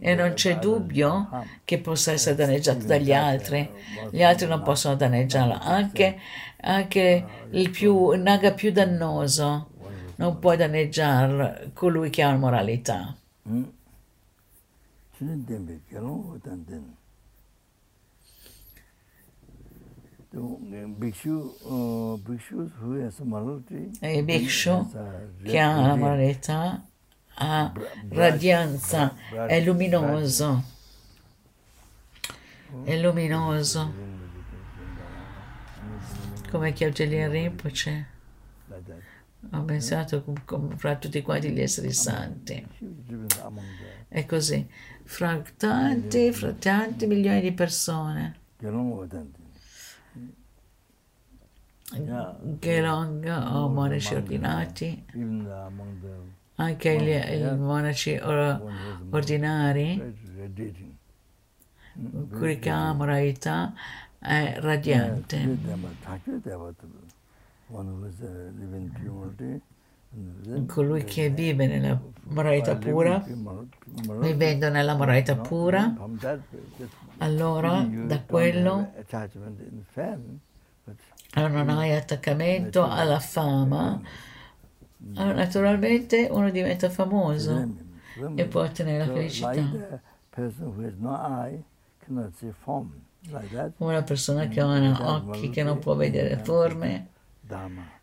E 0.00 0.14
non 0.14 0.32
c'è 0.32 0.58
dubbio 0.58 1.28
che 1.64 1.78
possa 1.78 2.12
essere 2.12 2.34
danneggiato 2.34 2.86
dagli 2.86 3.12
altri. 3.12 3.68
Gli 4.10 4.22
altri 4.22 4.46
non 4.46 4.62
possono 4.62 4.96
danneggiarlo. 4.96 5.58
Anche, 5.60 6.18
anche 6.62 7.24
il, 7.50 7.70
più, 7.70 8.12
il 8.12 8.20
naga 8.20 8.52
più 8.52 8.72
dannoso 8.72 9.68
non 10.16 10.38
può 10.38 10.54
danneggiare 10.56 11.70
colui 11.74 12.10
che 12.10 12.22
ha 12.22 12.34
moralità. 12.36 13.16
Mm. 13.48 13.64
Uh, 20.32 20.56
uh, 21.64 22.20
E 24.00 24.16
il 24.16 24.24
bhikshu 24.24 24.70
has 24.70 24.94
a 24.94 25.26
che 25.42 25.58
ha 25.58 25.86
la 25.86 25.96
moralità 25.96 26.89
ha 27.40 27.72
radianza, 28.10 29.14
è 29.46 29.60
luminoso. 29.60 30.62
È 32.84 32.96
luminoso. 32.96 33.92
Come 36.50 36.72
Chioggelin 36.72 37.30
Rinpoche. 37.30 38.06
Ho 39.52 39.62
pensato 39.62 40.22
fra 40.76 40.96
tutti 40.96 41.22
quanti 41.22 41.50
gli 41.50 41.60
esseri 41.60 41.92
santi. 41.92 42.66
È 44.06 44.26
così, 44.26 44.68
fra 45.04 45.42
tanti, 45.56 46.32
fra 46.32 46.52
tanti 46.52 47.06
milioni 47.06 47.40
di 47.40 47.52
persone. 47.52 48.38
Yeah, 51.92 52.36
Gelong 52.60 53.26
o 53.26 53.68
monaci 53.68 54.14
ordinati, 54.14 55.04
even 55.12 55.44
among 55.50 56.00
the 56.00 56.29
anche 56.60 56.96
gli, 57.00 57.08
i 57.08 57.56
monaci 57.56 58.18
or- 58.22 58.60
ordinari, 59.10 60.14
che 62.58 62.68
hanno 62.70 62.94
moralità, 62.94 63.72
è 64.18 64.56
radiante. 64.58 65.58
Colui 70.66 71.04
che 71.04 71.30
vive 71.30 71.66
nella 71.66 72.00
moralità 72.24 72.76
pura, 72.76 73.24
vivendo 74.20 74.68
nella 74.68 74.94
moralità 74.94 75.36
pura, 75.36 75.94
that, 76.18 76.40
that 76.78 76.88
allora 77.18 77.82
da 77.82 78.20
quello? 78.22 78.92
but 80.84 80.96
allora 81.34 81.62
non 81.62 81.78
hai 81.78 81.94
attaccamento 81.94 82.84
alla 82.84 83.20
fama, 83.20 84.00
naturalmente 85.00 86.28
uno 86.30 86.50
diventa 86.50 86.90
famoso 86.90 87.68
e 88.34 88.44
può 88.46 88.62
ottenere 88.62 88.98
la 88.98 89.12
like 89.12 89.18
felicità. 89.18 90.00
una 93.78 94.02
persona 94.02 94.46
che 94.48 94.60
ha 94.60 94.66
occhi 95.16 95.50
che 95.50 95.62
non 95.62 95.78
può 95.78 95.94
vedere 95.94 96.36
forme, 96.38 97.08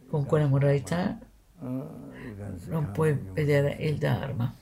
con 0.07 0.25
quella 0.25 0.47
moralità 0.47 1.17
non 1.59 2.91
puoi 2.91 3.13
vedere 3.33 3.73
il 3.79 3.97
Dharma, 3.97 4.53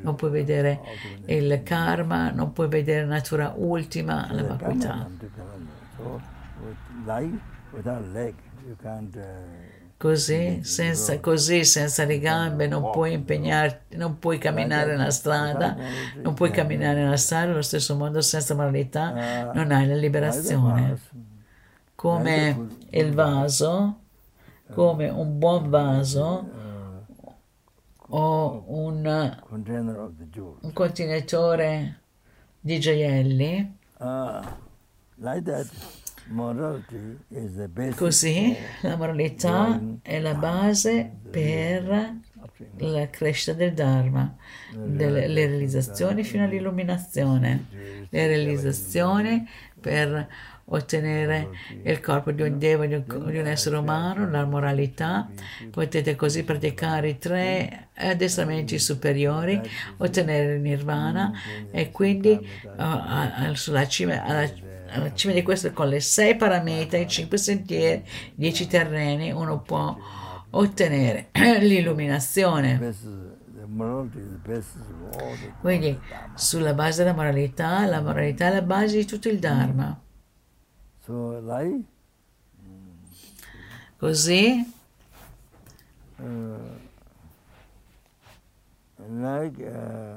non 0.00 0.14
puoi 0.16 0.30
vedere 0.30 0.80
il 1.26 1.62
karma, 1.62 2.30
non 2.30 2.52
puoi 2.52 2.68
vedere 2.68 3.04
natura 3.04 3.54
ultima, 3.56 4.32
la 4.32 4.42
vacuità. 4.44 5.08
Così 10.02 10.64
senza, 10.64 11.20
così, 11.20 11.64
senza 11.64 12.04
le 12.04 12.18
gambe, 12.18 12.66
non 12.66 12.90
puoi 12.90 13.12
impegnarti, 13.12 13.94
non 13.96 14.18
puoi 14.18 14.36
camminare 14.36 14.96
nella 14.96 15.12
strada, 15.12 15.76
non 16.16 16.34
puoi 16.34 16.50
camminare 16.50 17.04
nella 17.04 17.16
strada, 17.16 17.52
allo 17.52 17.62
stesso 17.62 17.94
modo 17.94 18.20
senza 18.20 18.52
moralità 18.56 19.52
non 19.52 19.70
hai 19.70 19.86
la 19.86 19.94
liberazione. 19.94 20.98
Come 21.94 22.66
il 22.90 23.14
vaso, 23.14 24.00
come 24.72 25.08
un 25.08 25.38
buon 25.38 25.70
vaso 25.70 26.50
o 28.08 28.64
un, 28.66 29.38
un 30.62 30.72
contenitore 30.72 32.00
di 32.58 32.80
gioielli, 32.80 33.78
Così 37.94 38.56
la 38.82 38.96
moralità 38.96 39.80
è 40.02 40.20
la 40.20 40.34
base 40.34 41.10
per 41.30 42.14
la 42.78 43.10
crescita 43.10 43.52
del 43.52 43.72
Dharma, 43.72 44.34
delle 44.72 45.26
le 45.26 45.46
realizzazioni 45.46 46.22
fino 46.24 46.44
all'illuminazione, 46.44 47.66
le 48.08 48.26
realizzazioni 48.26 49.46
per 49.80 50.28
ottenere 50.64 51.48
il 51.82 52.00
corpo 52.00 52.30
di 52.30 52.42
un 52.42 52.58
Deva, 52.58 52.86
di 52.86 52.94
un, 52.94 53.46
essere 53.46 53.76
umano, 53.76 54.30
la 54.30 54.44
moralità, 54.44 55.28
potete 55.70 56.14
così 56.14 56.44
praticare 56.44 57.08
i 57.10 57.18
tre 57.18 57.88
addestramenti 57.94 58.78
superiori, 58.78 59.60
ottenere 59.98 60.54
il 60.54 60.60
nirvana 60.60 61.32
e 61.70 61.90
quindi 61.90 62.38
a- 62.76 63.50
sulla 63.54 63.86
cima, 63.86 64.22
alla, 64.22 64.50
alla 64.92 65.12
cima 65.14 65.32
di 65.32 65.42
questo 65.42 65.72
con 65.72 65.88
le 65.88 66.00
sei 66.00 66.36
paramita, 66.36 66.96
i 66.96 67.08
cinque 67.08 67.38
sentieri, 67.38 68.04
dieci 68.34 68.66
terreni, 68.66 69.30
uno 69.30 69.60
può 69.60 69.96
ottenere 70.50 71.28
l'illuminazione. 71.60 72.94
Quindi 75.60 75.98
sulla 76.34 76.74
base 76.74 77.02
della 77.02 77.14
moralità, 77.14 77.86
la 77.86 78.00
moralità 78.00 78.48
è 78.48 78.52
la 78.52 78.62
base 78.62 78.98
di 78.98 79.04
tutto 79.06 79.28
il 79.28 79.38
Dharma. 79.38 79.98
So 81.04 81.40
life, 81.40 81.84
Così, 83.98 84.64
like 89.08 89.58
uh, 89.60 90.16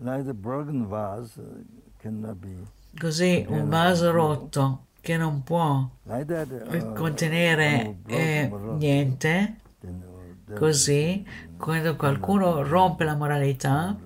like 0.00 0.24
the 0.24 0.34
broken 0.34 0.86
vase 0.86 1.40
così 2.98 3.44
un 3.48 3.68
vaso 3.68 4.10
rotto 4.10 4.86
che 5.00 5.16
non 5.16 5.42
può 5.42 5.88
that. 6.04 6.66
Uh, 6.70 6.92
contenere 6.92 7.98
eh, 8.06 8.50
niente, 8.76 9.56
così 10.54 11.24
quando 11.56 11.96
qualcuno 11.96 12.62
rompe 12.62 13.04
la 13.04 13.14
moralità 13.14 13.96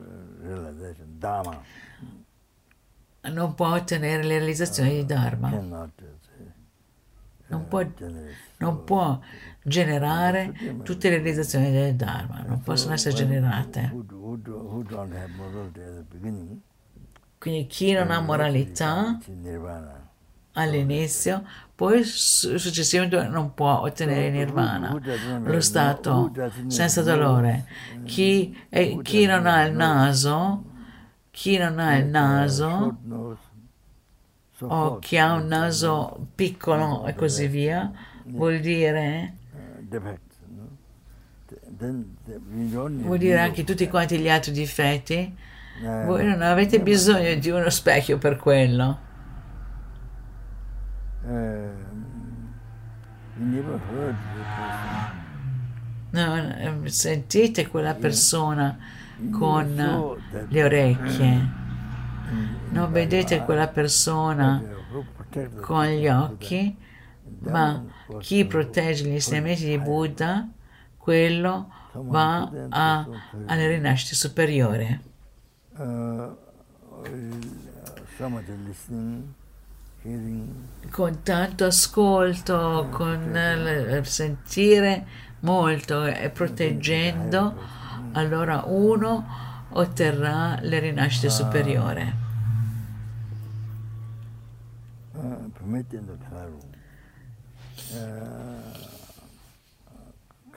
non 3.30 3.54
può 3.54 3.74
ottenere 3.74 4.22
le 4.22 4.38
realizzazioni 4.38 4.90
di 4.94 5.04
Dharma, 5.04 5.50
say, 5.50 6.52
non 7.46 7.68
può, 7.68 7.84
non 8.58 8.84
può 8.84 9.20
generare 9.62 10.52
tutte 10.82 11.08
le 11.08 11.16
realizzazioni 11.16 11.70
del 11.70 11.94
Dharma, 11.94 12.42
non 12.42 12.60
possono 12.62 12.94
essere 12.94 13.14
generate. 13.14 13.92
Quindi 17.43 17.66
chi 17.66 17.90
non 17.90 18.12
ha 18.12 18.20
moralità 18.20 19.19
all'inizio, 20.52 21.44
poi 21.74 22.05
su- 22.05 22.56
successivamente 22.56 23.27
non 23.27 23.52
può 23.52 23.81
ottenere 23.81 24.31
nirvana, 24.31 24.97
lo 25.43 25.60
stato 25.60 26.31
senza 26.69 27.02
dolore. 27.02 27.66
Chi, 28.05 28.56
e 28.69 28.97
chi 29.02 29.27
non 29.27 29.47
ha 29.47 29.64
il 29.64 29.74
naso, 29.74 30.62
chi 31.32 31.56
non 31.59 31.81
ha 31.81 31.97
il 31.97 32.06
naso, 32.06 32.69
Short 32.69 32.98
nose, 33.02 33.39
so 34.52 34.66
o 34.66 34.98
chi 35.01 35.19
ha 35.19 35.32
un 35.32 35.48
naso 35.48 36.28
piccolo 36.36 37.06
e 37.06 37.16
così 37.16 37.48
via, 37.48 37.90
vuol 38.27 38.60
dire, 38.60 39.35
need 41.48 43.02
vuol 43.05 43.19
dire 43.19 43.40
anche 43.40 43.64
tutti 43.64 43.89
quanti 43.89 44.16
gli 44.20 44.28
altri 44.28 44.52
difetti. 44.52 45.51
Uh, 45.81 46.05
Voi 46.07 46.24
non 46.24 46.43
avete 46.43 46.81
bisogno 46.81 47.35
di 47.35 47.51
uno 47.51 47.69
specchio 47.70 48.19
per 48.19 48.36
quello. 48.36 48.99
person. 51.24 51.61
No, 56.11 56.36
eh, 56.85 56.90
sentite 56.90 57.66
quella 57.69 57.94
persona 57.94 58.77
con 59.31 59.74
le 60.49 60.62
orecchie, 60.65 61.27
in- 61.27 61.49
non 62.70 62.93
vedete 62.93 63.36
quella 63.44 63.69
persona 63.69 64.62
con 65.61 65.85
gli 65.86 66.09
occhi, 66.09 66.77
ma 67.51 67.82
chi 68.20 68.44
protegge 68.44 69.05
gli 69.05 69.12
insegnamenti 69.12 69.65
di. 69.65 69.78
Buddha, 69.78 70.49
quello 70.99 71.70
va 71.93 72.51
a- 72.69 73.07
alle 73.47 73.69
rinascite 73.69 74.15
superiori. 74.15 75.11
Con 80.90 81.23
tanto 81.23 81.65
ascolto, 81.65 82.89
con 82.90 83.36
eh, 83.36 83.97
il 83.97 84.07
sentire 84.07 85.07
molto 85.40 86.05
e 86.05 86.28
proteggendo, 86.31 87.55
allora 88.12 88.65
uno 88.66 89.27
otterrà 89.70 90.59
le 90.61 90.78
rinascite 90.78 91.31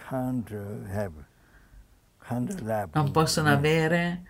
can't 0.10 0.50
uh, 0.52 0.86
have, 0.92 1.14
can't 2.20 2.62
lap. 2.62 2.96
non 2.96 3.12
possono 3.12 3.50
avere, 3.50 4.24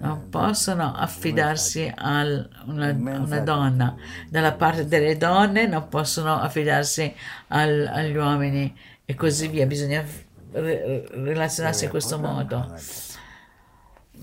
non 0.00 0.28
possono 0.28 0.94
affidarsi 0.94 1.92
a 1.94 2.22
una, 2.66 2.90
una 2.92 3.40
donna. 3.40 3.96
Dalla 4.28 4.52
parte 4.52 4.86
delle 4.86 5.16
donne 5.16 5.66
non 5.66 5.88
possono 5.88 6.34
affidarsi 6.34 7.12
al- 7.48 7.86
agli 7.92 8.14
uomini 8.16 8.76
e 9.04 9.14
così 9.14 9.48
via. 9.48 9.66
Bisogna 9.66 10.04
re- 10.52 11.06
relazionarsi 11.10 11.84
in 11.84 11.90
questo 11.90 12.18
modo. 12.18 12.74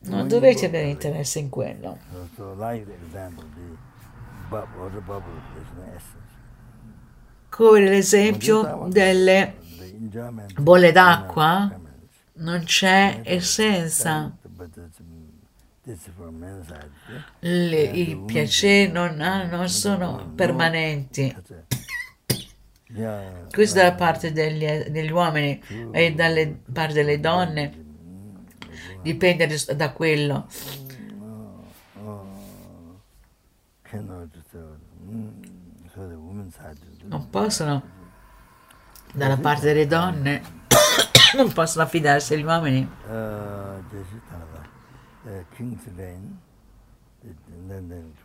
non 0.00 0.28
dovete 0.28 0.66
avere 0.66 0.88
interesse 0.88 1.38
in 1.38 1.48
quello. 1.48 1.98
Come 7.48 7.80
l'esempio 7.80 8.88
delle 8.90 9.54
bolle 10.58 10.92
d'acqua 10.92 11.80
non 12.34 12.62
c'è 12.64 13.20
essenza. 13.24 14.36
Le- 17.40 17.82
I 17.82 18.22
piaceri 18.24 18.92
non, 18.92 19.16
non 19.16 19.68
sono 19.68 20.32
permanenti. 20.34 21.34
Yeah. 22.94 23.46
Questo 23.50 23.78
dalla 23.78 23.94
parte 23.94 24.32
degli, 24.32 24.64
degli 24.90 25.10
uomini 25.10 25.60
e 25.92 26.12
dalle 26.14 26.60
parte 26.72 26.92
delle 26.92 27.18
donne. 27.20 27.84
dipende 29.02 29.48
da 29.74 29.92
quello. 29.92 30.46
Mm. 35.04 35.28
Non 37.08 37.28
possono. 37.30 37.82
Dalla 39.14 39.36
parte 39.36 39.66
delle 39.66 39.86
donne 39.86 40.42
non 41.36 41.52
possono 41.52 41.84
affidarsi 41.84 42.34
agli 42.34 42.42
uomini. 42.44 42.88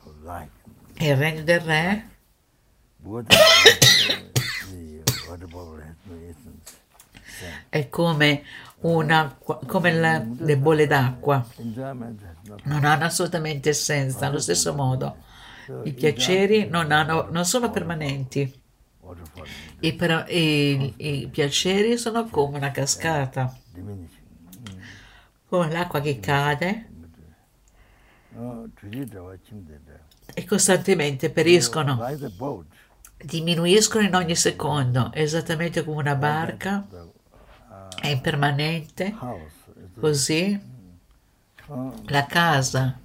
Go 0.03 0.13
like 0.23 0.51
Il 0.99 1.15
regno 1.15 1.43
del 1.43 1.59
re 1.59 2.09
è 7.69 7.87
come, 7.89 8.43
una, 8.79 9.37
come 9.67 9.93
la- 9.93 10.25
le 10.39 10.57
bolle 10.57 10.87
d'acqua, 10.87 11.45
non 12.63 12.83
hanno 12.83 13.05
assolutamente 13.05 13.69
essenza. 13.69 14.25
Allo 14.25 14.39
stesso 14.39 14.73
modo, 14.73 15.17
i 15.83 15.93
piaceri 15.93 16.67
non, 16.67 16.91
hanno- 16.91 17.27
non 17.29 17.45
sono 17.45 17.69
permanenti. 17.69 18.61
I, 19.81 19.93
per- 19.93 20.25
i- 20.29 20.93
i 20.97 21.27
piaceri 21.27 21.97
sono 21.97 22.25
come 22.25 22.57
una 22.57 22.71
cascata, 22.71 23.55
diminishing. 23.71 24.16
Come 25.47 25.71
l'acqua 25.71 26.01
che 26.01 26.19
cade. 26.19 26.89
E 30.33 30.45
costantemente 30.45 31.29
periscono, 31.31 32.03
diminuiscono 33.17 34.05
in 34.05 34.15
ogni 34.15 34.35
secondo, 34.35 35.11
esattamente 35.13 35.83
come 35.83 35.97
una 35.97 36.15
barca. 36.15 36.85
È 37.99 38.07
impermanente, 38.07 39.13
così. 39.99 40.59
La 42.05 42.25
casa. 42.25 42.99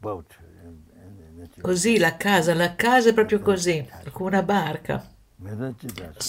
Uh, 0.00 0.24
Così 1.60 1.98
la 1.98 2.16
casa, 2.16 2.54
la 2.54 2.74
casa 2.74 3.10
è 3.10 3.14
proprio 3.14 3.40
così, 3.40 3.86
come 4.12 4.28
una 4.28 4.42
barca. 4.42 5.13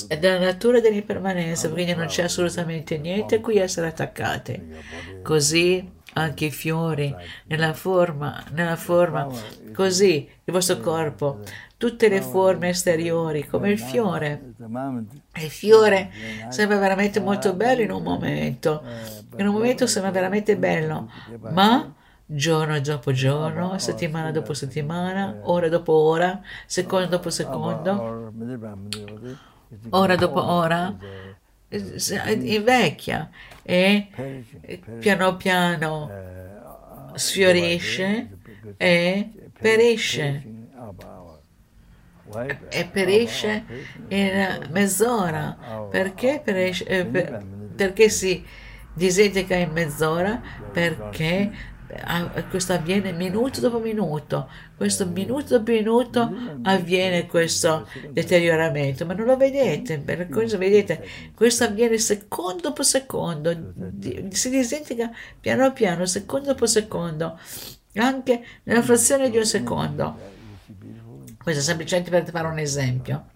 È 0.07 0.17
della 0.17 0.39
natura 0.39 0.79
dell'impermanenza, 0.79 1.69
quindi 1.69 1.93
non 1.93 2.07
c'è 2.07 2.23
assolutamente 2.23 2.97
niente 2.97 3.35
a 3.35 3.39
cui 3.39 3.57
essere 3.57 3.87
attaccati. 3.87 4.57
Body 4.57 5.21
Così 5.21 5.93
anche 6.17 6.45
i 6.45 6.51
fiori, 6.51 7.13
nella 7.47 7.73
forma, 7.73 8.43
nella 8.51 8.75
forma, 8.75 9.27
così 9.73 10.29
il 10.43 10.53
vostro 10.53 10.79
corpo, 10.79 11.39
tutte 11.77 12.07
le 12.07 12.21
forme 12.21 12.69
esteriori, 12.69 13.45
come 13.45 13.69
il 13.71 13.79
fiore. 13.79 14.53
Il 15.35 15.49
fiore 15.49 16.11
sembra 16.49 16.77
veramente 16.77 17.19
molto 17.19 17.53
bello 17.53 17.81
in 17.81 17.91
un 17.91 18.01
momento, 18.01 18.83
in 19.37 19.47
un 19.47 19.53
momento 19.53 19.87
sembra 19.87 20.11
veramente 20.11 20.55
bello, 20.57 21.09
ma 21.51 21.93
giorno 22.25 22.79
dopo 22.79 23.11
giorno, 23.11 23.77
settimana 23.77 24.31
dopo 24.31 24.53
settimana, 24.53 25.35
ora 25.43 25.69
dopo 25.69 25.93
ora, 25.93 26.41
secondo 26.65 27.07
dopo 27.07 27.29
secondo, 27.29 28.31
meditative, 28.33 29.37
it's 29.71 29.85
ora 29.91 30.15
dopo 30.15 30.43
ora, 30.43 30.95
eh, 31.69 32.31
invecchia 32.43 33.29
e 33.63 34.07
eh, 34.61 34.77
piano 34.99 35.35
piano 35.37 36.09
Uh, 37.15 37.17
sfiorisce 37.17 38.27
e 38.77 39.29
perisce. 39.57 40.43
e 42.69 42.85
perisce 42.85 43.63
in 44.09 44.67
mezz'ora. 44.71 45.57
Perché 45.89 46.41
perisce? 46.43 46.85
eh, 46.85 47.05
per- 47.05 47.43
perché 47.75 48.09
si 48.09 48.43
disintegra 48.93 49.57
in 49.57 49.71
mezz'ora? 49.71 50.41
Perché 50.71 51.51
ah, 51.51 51.74
questo 52.49 52.73
avviene 52.73 53.11
minuto 53.11 53.59
dopo 53.59 53.79
minuto. 53.79 54.49
Questo 54.75 55.05
minuto 55.05 55.57
dopo 55.57 55.71
minuto 55.71 56.33
avviene 56.63 57.27
questo 57.27 57.87
deterioramento, 58.09 59.05
ma 59.05 59.13
non 59.13 59.25
lo 59.25 59.37
vedete, 59.37 59.99
per 59.99 60.27
cosa 60.29 60.57
vedete? 60.57 61.07
Questo 61.33 61.63
avviene 61.63 61.97
secondo 61.97 62.61
dopo 62.61 62.83
secondo, 62.83 63.73
si 64.29 64.49
disintegra 64.49 65.11
piano 65.39 65.71
piano, 65.73 66.05
secondo 66.05 66.47
dopo 66.47 66.65
secondo, 66.65 67.39
anche 67.95 68.43
nella 68.63 68.81
frazione 68.81 69.29
di 69.29 69.37
un 69.37 69.45
secondo. 69.45 70.33
Questo 71.41 71.61
è 71.61 71.63
semplicemente 71.63 72.09
per 72.09 72.29
fare 72.29 72.47
un 72.47 72.59
esempio. 72.59 73.27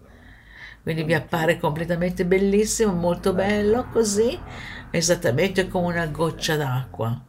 Quindi 0.82 1.02
vi 1.04 1.14
appare 1.14 1.58
completamente 1.58 2.24
bellissimo, 2.24 2.92
molto 2.92 3.32
bello, 3.34 3.88
così, 3.92 4.38
esattamente 4.90 5.68
come 5.68 5.86
una 5.86 6.06
goccia 6.06 6.56
d'acqua. 6.56 7.28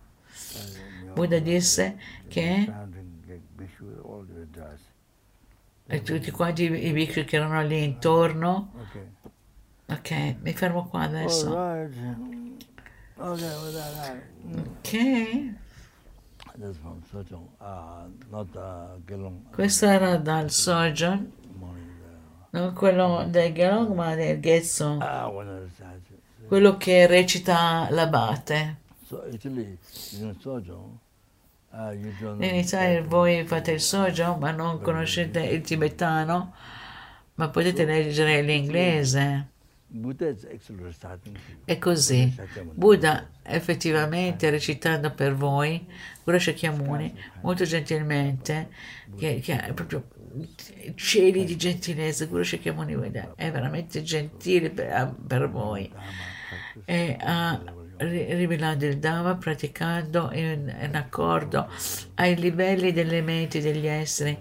Buddha 1.14 1.40
disse 1.40 1.98
che 2.28 2.72
e 5.88 6.02
tutti 6.04 6.32
quanti 6.32 6.64
i 6.64 6.88
i 6.88 6.92
bhikshu 6.94 7.26
che 7.26 7.36
erano 7.36 7.62
lì 7.64 7.84
intorno, 7.84 8.72
ok, 9.88 10.36
mi 10.40 10.54
fermo 10.54 10.86
qua 10.88 11.02
adesso. 11.02 11.50
Ok, 11.52 13.42
Gelong. 19.06 19.46
uh, 19.50 19.52
questo 19.52 19.86
era 19.86 20.18
dal 20.18 20.50
morning. 21.56 21.92
non 22.52 22.74
quello 22.74 23.26
del 23.28 23.54
Gelong, 23.54 23.94
ma 23.94 24.16
del 24.16 24.40
Uh, 24.96 25.02
ah, 25.02 25.32
quello 26.48 26.78
che 26.78 27.06
recita 27.08 27.88
l'abate. 27.90 28.81
So 29.12 29.26
Italy, 29.30 29.78
you 30.12 30.34
Sojong, 30.42 30.98
uh, 31.74 31.92
you 31.92 32.14
don't. 32.18 32.42
In 32.42 32.56
Italia 32.56 33.04
voi 33.04 33.46
fate 33.46 33.74
il 33.74 33.82
sojo, 33.82 34.38
ma 34.38 34.52
non 34.52 34.80
conoscete 34.80 35.42
il 35.42 35.60
tibetano, 35.60 36.54
ma 37.36 37.50
potete 37.50 37.84
leggere 37.84 38.42
l'inglese. 38.42 39.48
È 41.66 41.78
così. 41.78 42.34
Buddha 42.74 43.28
effettivamente 43.44 44.50
recitando 44.50 45.12
per 45.12 45.36
voi, 45.36 45.86
Guru 46.24 46.40
Shakyamuni, 46.40 47.14
molto 47.42 47.66
gentilmente, 47.66 48.70
che, 49.18 49.42
che 49.42 49.60
è 49.60 49.74
proprio 49.74 50.08
cieli 50.96 51.44
di 51.44 51.58
gentilezza, 51.58 52.28
Guru 52.28 52.44
Shakyamuni 52.44 52.94
è 53.36 53.52
veramente 53.52 54.04
gentile 54.04 54.70
per, 54.70 55.14
per 55.28 55.50
voi. 55.50 55.92
E 56.86 57.18
ha 57.20 57.62
ri- 58.02 58.34
rivelato 58.36 58.86
il 58.86 58.98
Dhamma 58.98 59.36
praticando 59.36 60.30
in, 60.34 60.74
in 60.82 60.96
accordo 60.96 61.70
ai 62.16 62.36
livelli 62.36 62.92
delle 62.92 63.22
menti 63.22 63.60
degli 63.60 63.88
esseri 63.88 64.38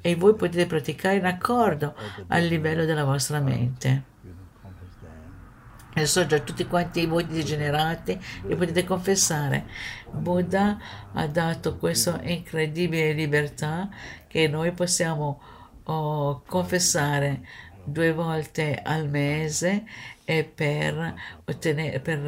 e 0.00 0.14
voi 0.14 0.34
potete 0.34 0.66
praticare 0.66 1.16
in 1.16 1.26
accordo 1.26 1.94
al 2.28 2.44
livello 2.44 2.84
della 2.84 3.04
vostra 3.04 3.40
mente. 3.40 4.02
You 4.22 4.32
know, 4.32 4.44
confess 4.62 5.00
them. 5.00 6.02
E 6.02 6.06
so 6.06 6.26
già 6.26 6.38
tutti 6.38 6.66
quanti 6.66 7.00
i 7.00 7.06
voti 7.06 7.32
degenerati 7.32 8.18
li 8.46 8.54
potete 8.54 8.84
confessare. 8.84 9.66
Buddha 10.10 10.78
ha 11.12 11.26
dato 11.26 11.76
questa 11.76 12.20
incredibile 12.22 13.12
libertà 13.12 13.88
che 14.26 14.46
noi 14.48 14.72
possiamo 14.72 15.40
oh, 15.84 16.42
confessare 16.46 17.40
due 17.82 18.12
volte 18.12 18.80
al 18.82 19.08
mese 19.08 19.84
e 20.24 20.44
per, 20.44 21.14
ottenere, 21.46 22.00
per 22.00 22.18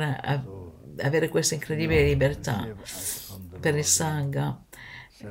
avere 1.03 1.29
questa 1.29 1.55
incredibile 1.55 2.05
libertà 2.05 2.69
per 3.61 3.77
il 3.77 3.85
Sangha 3.85 4.63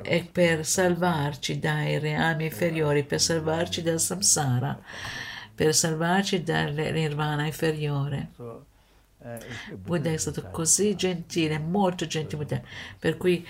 e 0.02 0.28
per 0.30 0.64
salvarci 0.64 1.58
dai 1.58 1.98
reami 1.98 2.44
inferiori, 2.44 3.04
per 3.04 3.20
salvarci 3.20 3.82
dal 3.82 4.00
samsara, 4.00 4.78
per 5.54 5.74
salvarci 5.74 6.42
dal 6.42 6.72
nirvana 6.72 7.44
inferiore. 7.44 8.30
It's- 9.22 9.74
Buddha 9.74 10.10
è 10.10 10.16
stato 10.16 10.48
così 10.50 10.94
gentile, 10.96 11.58
molto 11.58 12.06
gentile, 12.06 12.64
per 12.98 13.16
cui 13.18 13.46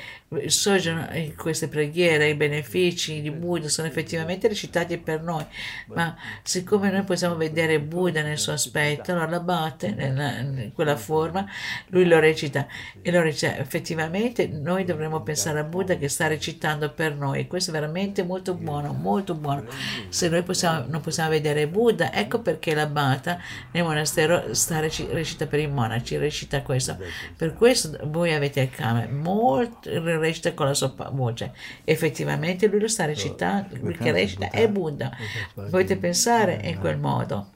sorgono 0.47 1.09
in 1.13 1.37
queste 1.37 1.69
preghiere, 1.69 2.29
i 2.29 2.35
benefici 2.35 3.21
di 3.21 3.31
Buddha 3.31 3.69
sono 3.69 3.87
effettivamente 3.87 4.49
recitati 4.49 4.99
per 4.99 5.23
noi, 5.23 5.45
ma 5.87 6.17
siccome 6.43 6.91
noi 6.91 7.05
possiamo 7.05 7.37
vedere 7.37 7.81
Buddha 7.81 8.23
nel 8.23 8.39
suo 8.39 8.53
aspetto, 8.53 9.13
allora 9.13 9.29
l'abate 9.29 9.87
in 9.87 10.73
quella 10.75 10.97
forma, 10.97 11.47
lui 11.89 12.05
lo 12.07 12.19
recita. 12.19 12.67
e 13.03 13.11
lo 13.13 13.21
recita. 13.23 13.57
Effettivamente 13.57 14.47
noi 14.49 14.85
dovremmo 14.85 15.23
pensare 15.23 15.59
a 15.61 15.65
Buddha 15.65 15.97
che 15.97 16.09
sta 16.09 16.27
recitando 16.27 16.91
per 16.93 17.15
noi, 17.15 17.47
questo 17.47 17.71
è 17.71 17.73
veramente 17.73 18.23
molto 18.25 18.55
buono, 18.55 18.93
molto 18.93 19.35
buono. 19.35 19.65
Se 20.09 20.29
noi 20.29 20.43
possiamo- 20.43 20.85
non 20.89 21.01
possiamo 21.01 21.31
vedere 21.31 21.67
Buddha, 21.69 22.13
ecco 22.13 22.41
perché 22.41 22.75
l'abata 22.75 23.39
nel 23.73 23.85
monastero 23.85 24.53
sta 24.55 24.81
reci- 24.81 25.07
recita 25.11 25.47
per 25.47 25.60
i 25.63 25.67
monaci, 25.67 26.17
recita 26.17 26.63
questo. 26.63 26.99
Per 27.37 27.55
questo 27.55 27.99
voi 28.05 28.33
avete 28.33 28.61
il 28.61 28.71
kame, 28.71 29.07
molto 29.07 29.91
recita 30.19 30.55
con 30.55 30.67
la 30.67 30.75
sua 30.75 30.93
voce. 31.13 31.53
Effettivamente 31.85 32.67
lui 32.67 32.81
lo 32.81 32.89
sta 32.89 33.05
recitando, 33.05 33.77
lui 33.81 33.97
che 33.97 34.13
recita 34.13 34.51
è 34.51 34.69
Buddha. 34.69 35.11
Potete 35.55 35.97
pensare 35.97 36.61
in 36.65 36.79
quel 36.79 36.99
modo. 36.99 37.49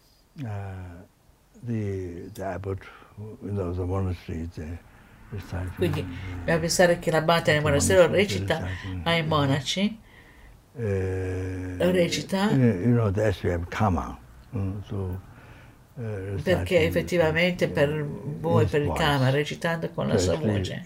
the 3.74 3.85
monastery, 3.86 4.48
the 4.55 4.78
reciting. 5.31 5.74
Quindi 5.76 6.06
dobbiamo 6.39 6.60
pensare 6.60 6.98
che 6.98 7.10
l'abate 7.10 7.52
nel 7.52 7.62
monastero 7.62 8.06
recita 8.06 8.66
ai 9.05 9.24
monaci 9.24 10.02
eh, 10.76 11.76
Recita. 11.78 12.51
You 12.51 12.94
know, 12.94 13.10
the 13.10 13.32
SPF 13.32 13.68
Kama. 13.68 14.18
Mm, 14.55 14.81
so, 14.89 15.10
eh, 15.10 15.34
perché 16.42 16.80
effettivamente 16.84 17.68
per 17.68 18.04
voi, 18.40 18.66
per 18.66 18.82
il 18.82 18.92
Kama, 18.92 19.30
recitando 19.30 19.88
con 19.90 20.08
la 20.08 20.18
sua 20.18 20.36
voce. 20.36 20.82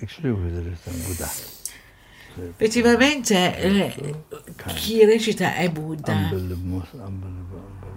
Effettivamente 2.57 3.59
eh, 3.59 3.95
chi 4.75 5.05
recita 5.05 5.55
è 5.57 5.69
Buddha. 5.71 6.31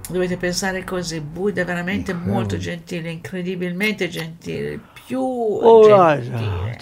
Dovete 0.09 0.37
pensare 0.37 0.83
così, 0.83 1.19
Buddha 1.21 1.61
è 1.61 1.65
veramente 1.65 2.13
molto 2.13 2.57
gentile, 2.57 3.11
incredibilmente 3.11 4.07
gentile, 4.09 4.79
più 5.05 5.19
gentile, 5.19 6.77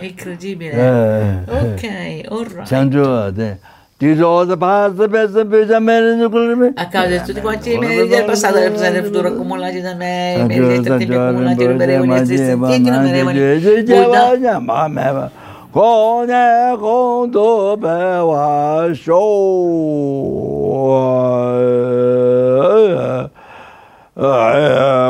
incredibile. 0.00 1.44
Ok, 1.48 1.84
all 2.28 2.46
right. 2.48 2.66
조, 3.99 4.05
네. 4.05 4.15
뒤로 4.15 4.47
더 4.47 4.55
봐서 4.55 5.07
뺏어 5.07 5.43
뺏어 5.43 5.79
매는 5.79 6.29
그러면 6.31 6.73
A 6.77 6.89
causa 6.89 7.09
di 7.09 7.23
tutti 7.23 7.41
quanti 7.41 7.73
i 7.73 7.77
meriti 7.77 8.07
del 8.07 8.25
passato, 8.25 8.59
del 8.59 8.71
presente 8.71 8.97
e 8.97 9.01
del 9.01 9.05
futuro 9.05 9.27
accumulati 9.27 9.81
da 9.81 9.93
me, 9.93 10.35
i 10.39 10.43
meriti 10.45 10.81
del 10.81 10.97
tempo 10.97 11.19
accumulati, 11.19 11.65
ruberevoli, 11.65 12.13
esistenti, 12.13 12.75
innumerevoli. 12.75 13.39
Buddha, 13.85 15.29
고뇌 15.71 16.77
공도 16.79 17.79
배와 17.79 18.91
쇼 18.95 19.13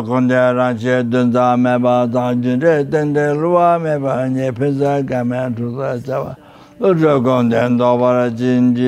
군대랑 0.06 0.78
제든 0.78 1.32
다음에 1.32 1.78
봐 1.80 2.10
단진에 2.11 2.90
땡땡루와 2.90 3.80
매봐 3.80 4.36
예패자 4.36 5.06
가면 5.07 5.56
두다 5.56 5.99
잡아 6.03 6.36
어저 6.80 7.22
건덴도 7.22 7.98
바라 7.99 8.34
진지 8.36 8.82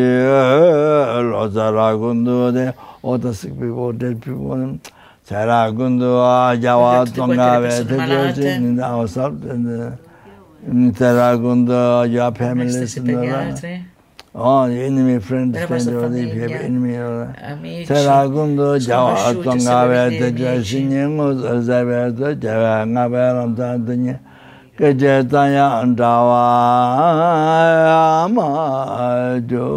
로자라군도데 1.32 2.73
오다스비고 3.02 3.98
델피고는 3.98 4.80
자라군도 5.26 6.23
아자와 6.23 7.03
Perché 7.03 7.11
tutte 7.11 7.19
quante 7.19 7.32
le 7.32 7.36
동갑에 7.36 7.61
persone 7.61 7.95
malate. 7.98 8.36
대표진 8.41 8.76
나와서 8.76 9.32
Interagundo 10.68 12.03
your 12.06 12.32
family 12.36 12.69
stessi 12.69 13.02
per 13.02 13.18
gli 13.19 13.28
altri, 13.28 13.84
Oh, 14.34 14.64
enemy 14.64 15.19
friends 15.19 15.57
Per 15.57 15.68
la 15.69 15.76
vostra 15.76 15.98
stand 15.99 16.14
the 16.15 16.22
famiglia. 16.30 16.60
enemy. 16.61 16.95
amici, 17.41 17.86
Teragundo 17.91 18.78
jawa 18.78 19.15
sconosciuti, 19.18 19.44
tongabe 19.44 19.95
stabiliti, 19.95 20.18
te 20.18 20.26
amici. 20.28 20.44
jasinyengo 20.44 21.61
zabe 21.61 22.14
te 22.15 22.38
jawa 22.38 22.86
ngabe 22.86 23.18
ram 23.34 23.56
ta 23.56 23.76
dunya 23.78 24.14
ke 24.14 24.19
je 24.19 24.22
ta 24.22 24.22
ya 24.22 24.24
kejatanya 24.77 25.81
antawa 25.81 26.44
maju. 28.28 29.73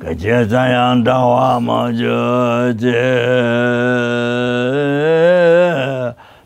ka 0.00 0.14
che 0.14 0.46
zayang 0.46 1.02
da 1.04 1.18
wa 1.26 1.58
ma 1.58 1.90
ju 1.90 2.72
je 2.78 3.02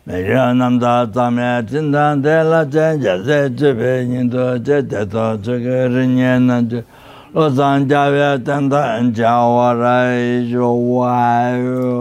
me 0.06 0.16
je 0.24 0.54
nam 0.54 0.78
da 0.78 1.04
za 1.14 1.28
me 1.30 1.62
jin 1.68 1.90
dan 1.92 2.22
de 2.22 2.42
la 2.42 2.64
jen 2.64 3.00
je 3.02 3.14
ze 3.26 3.38
ju 3.58 3.74
pe 3.76 3.92
yin 4.08 4.30
do 4.30 4.56
je 4.56 4.80
de 4.82 5.04
to 5.06 5.36
ju 5.44 5.54
ge 5.64 5.78
ri 5.92 6.06
nye 6.06 6.38
na 6.38 6.56
ju 6.70 6.80
lo 7.34 7.50
zang 7.50 7.84
jia 7.88 8.08
we 8.14 8.42
ten 8.44 8.68
da 8.72 8.96
en 8.96 9.12
jia 9.12 9.36
wa 9.56 9.72
rai 9.76 10.48
ju 10.48 10.64
wa 10.96 11.52
yu 11.52 11.92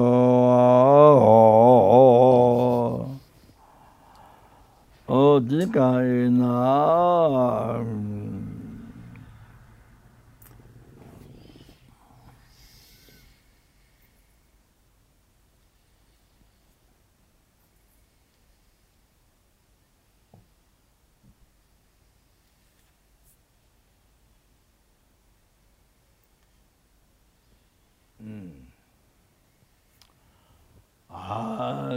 o 5.12 5.40
di 5.40 5.66
ka 5.74 6.00
yu 6.00 6.32
na. 6.32 8.01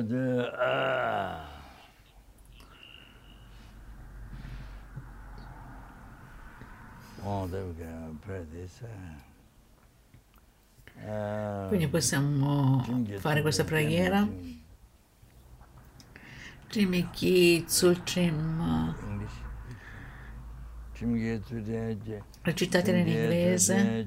The, 0.02 0.50
ah. 0.58 1.46
Oh, 7.24 7.46
we 7.46 7.72
go. 7.72 8.16
Pray 8.26 8.44
this. 8.52 8.82
Uh, 10.98 11.68
Quindi 11.68 11.86
possiamo 11.86 12.84
fare 13.18 13.40
questa 13.42 13.62
preghiera. 13.62 14.26
Jimmy 16.68 17.08
Kitsul, 17.12 18.02
Jim, 18.02 18.94
recitatela 22.42 22.98
in 22.98 23.08
inglese. 23.08 24.06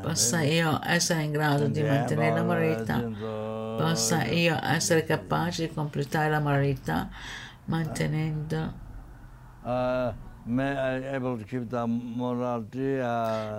Possa 0.00 0.40
io 0.42 0.80
essere 0.82 1.22
in 1.22 1.32
grado 1.32 1.66
di 1.68 1.82
mantenere 1.82 2.34
la 2.34 2.42
moralità. 2.42 2.98
Possa 3.76 4.24
io 4.24 4.58
essere 4.62 5.04
capace 5.04 5.68
di 5.68 5.74
completare 5.74 6.30
la 6.30 6.40
moralità 6.40 7.10
mantenendo. 7.66 8.80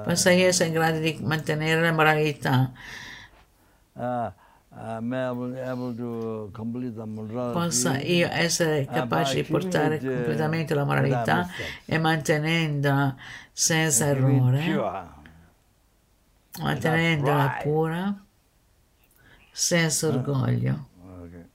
Possa 0.03 0.31
io 0.31 0.47
essere 0.47 0.67
in 0.69 0.73
grado 0.73 0.99
di 0.99 1.19
mantenere 1.21 1.81
la 1.81 1.91
moralità. 1.91 2.71
Morality? 7.05 7.53
Possa 7.53 7.99
io 7.99 8.27
essere 8.31 8.85
capace 8.87 9.41
di 9.41 9.43
portare 9.43 9.99
completamente 9.99 10.73
la 10.73 10.83
moralità 10.83 11.47
e 11.85 11.97
mantenendola 11.97 13.15
senza 13.51 14.07
errore, 14.07 14.63
mantenendola 16.59 17.49
pura, 17.61 18.25
senza 19.51 20.07
orgoglio. 20.07 20.87
Okay. 21.23 21.45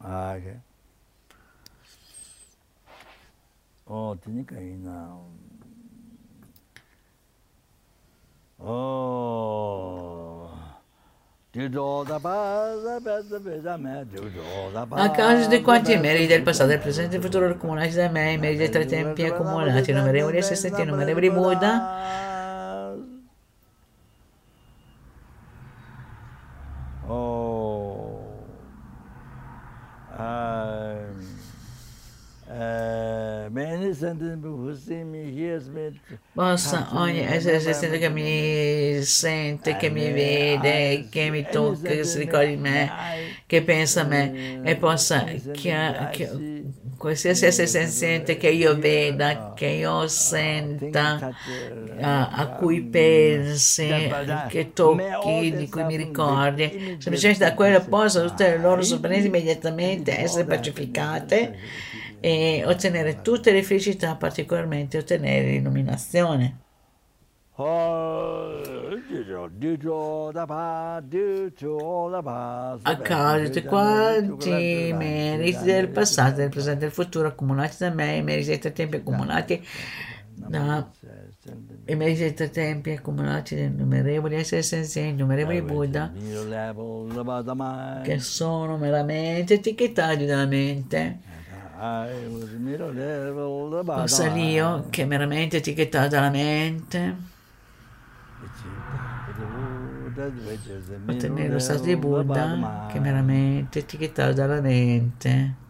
Ah, 0.00 0.36
okay. 0.36 0.60
어, 8.58 10.33
A 14.90 15.10
causa 15.10 15.46
di 15.46 15.62
quanti 15.62 15.96
meriti 15.96 16.26
del 16.26 16.42
passato, 16.42 16.68
del 16.68 16.80
presente 16.80 17.14
e 17.14 17.18
del 17.20 17.30
futuro 17.30 17.48
accumulati 17.48 17.94
da 17.94 18.08
me, 18.08 18.32
i 18.32 18.38
meriti 18.38 18.58
dei 18.58 18.70
tre 18.70 18.86
tempi 18.86 19.24
accumulati, 19.24 19.92
innumerevoli 19.92 20.38
assistenti, 20.38 20.82
innumerevoli 20.82 21.30
Buddha, 21.30 22.32
Oh. 27.06 28.24
Uh, 30.10 31.13
possa 36.32 36.88
ogni 37.00 37.20
essere 37.20 37.56
esistente 37.56 37.98
che 37.98 38.08
mi 38.10 39.02
sente, 39.04 39.76
che 39.76 39.88
mi 39.90 40.10
vede, 40.12 41.06
che 41.08 41.30
mi 41.30 41.48
tocca, 41.48 41.92
che 41.94 42.04
si 42.04 42.18
ricorda 42.18 42.46
di 42.46 42.56
me, 42.56 42.94
che 43.46 43.62
pensa 43.62 44.00
a 44.02 44.04
me 44.04 44.34
e 44.60 44.76
possa, 44.76 45.24
che, 45.50 46.08
che- 46.10 46.30
qualsiasi 46.96 47.44
essere 47.46 47.66
senziente 47.68 48.36
che 48.36 48.48
io 48.50 48.78
veda, 48.78 49.50
che 49.52 49.66
io 49.66 50.08
senta, 50.08 51.28
a, 52.00 52.28
a 52.30 52.50
cui 52.52 52.82
pensi, 52.88 54.44
che 54.46 54.72
tocchi, 54.72 55.54
di 55.54 55.68
cui 55.68 55.84
mi 55.84 55.96
ricordi, 55.96 56.76
semplicemente 56.98 57.44
da 57.44 57.54
quello 57.54 57.86
possa 57.86 58.20
tutte 58.22 58.48
le 58.50 58.58
loro 58.58 58.82
sofferenze 58.82 59.26
immediatamente 59.28 60.18
essere 60.18 60.46
pacificate 60.46 61.56
e 62.24 62.62
ottenere 62.64 63.20
tutte 63.20 63.52
le 63.52 63.62
felicità, 63.62 64.16
particolarmente 64.16 64.96
ottenere 64.96 65.50
l'illuminazione. 65.50 66.60
A 72.82 72.96
causa 72.96 73.48
di 73.48 73.62
quanti 73.62 74.94
meriti 74.96 75.64
del 75.64 75.90
passato, 75.90 76.36
del 76.36 76.48
presente 76.48 76.78
e 76.78 76.88
del 76.88 76.92
futuro 76.92 77.28
accumulati 77.28 77.76
da 77.80 77.90
me, 77.90 78.16
i 78.16 78.22
meriti 78.22 78.48
dei 78.48 78.58
tre 78.58 78.72
tempi 78.72 78.96
accumulati 78.96 79.62
da 80.34 80.90
i 81.86 81.94
meriti 81.94 82.20
dei 82.20 82.32
tre 82.32 82.48
tempi 82.48 82.92
accumulati 82.92 83.54
da 83.54 83.62
innumerevoli 83.64 84.36
esseri 84.36 84.62
senzienti, 84.62 85.20
innumerevoli 85.20 85.60
Buddha, 85.60 86.10
che 88.02 88.18
sono 88.18 88.78
meramente 88.78 89.54
etichettati 89.54 90.24
dalla 90.24 90.46
mente. 90.46 91.32
Possa 94.00 94.28
l'io, 94.28 94.86
che 94.90 95.02
è 95.02 95.06
meramente 95.06 95.56
etichettato 95.58 96.08
dalla 96.08 96.30
mente, 96.30 97.16
ottenere 101.06 101.48
lo 101.48 101.58
stato 101.58 101.82
di 101.82 101.96
Buddha, 101.96 102.86
che 102.90 102.98
è 102.98 103.00
meramente 103.00 103.80
etichettato 103.80 104.32
dalla 104.32 104.60
mente. 104.60 105.62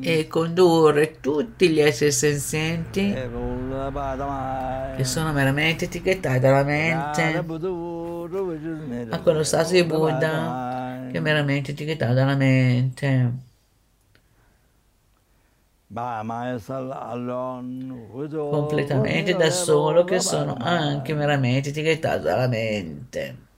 E 0.00 0.26
condurre 0.28 1.20
tutti 1.20 1.68
gli 1.68 1.80
esseri 1.80 2.10
senzienti 2.10 3.12
che 3.12 5.04
sono 5.04 5.32
meramente 5.32 5.84
etichettati 5.84 6.38
dalla 6.38 6.64
mente. 6.64 7.44
A 9.10 9.20
quello 9.20 9.42
stato 9.42 9.72
di 9.72 9.84
Buddha 9.84 11.08
che 11.12 11.18
è 11.18 11.20
meramente 11.20 11.72
etichettato 11.72 12.14
dalla 12.14 12.34
mente. 12.34 13.48
Completamente 18.50 19.36
da 19.36 19.50
solo 19.50 20.04
che 20.04 20.20
sono 20.20 20.56
anche 20.58 21.12
meramente 21.12 21.68
etichettati 21.68 22.22
dalla 22.22 22.48
mente 22.48 23.48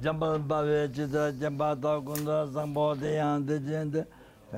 jambal 0.00 0.38
bave 0.38 0.88
chita 0.92 1.32
jamba 1.38 1.76
ta 1.80 2.00
kunda 2.00 2.46
sambo 2.52 2.94
de 2.94 3.14
yang 3.14 3.44
de 3.44 3.58
jende 3.60 4.06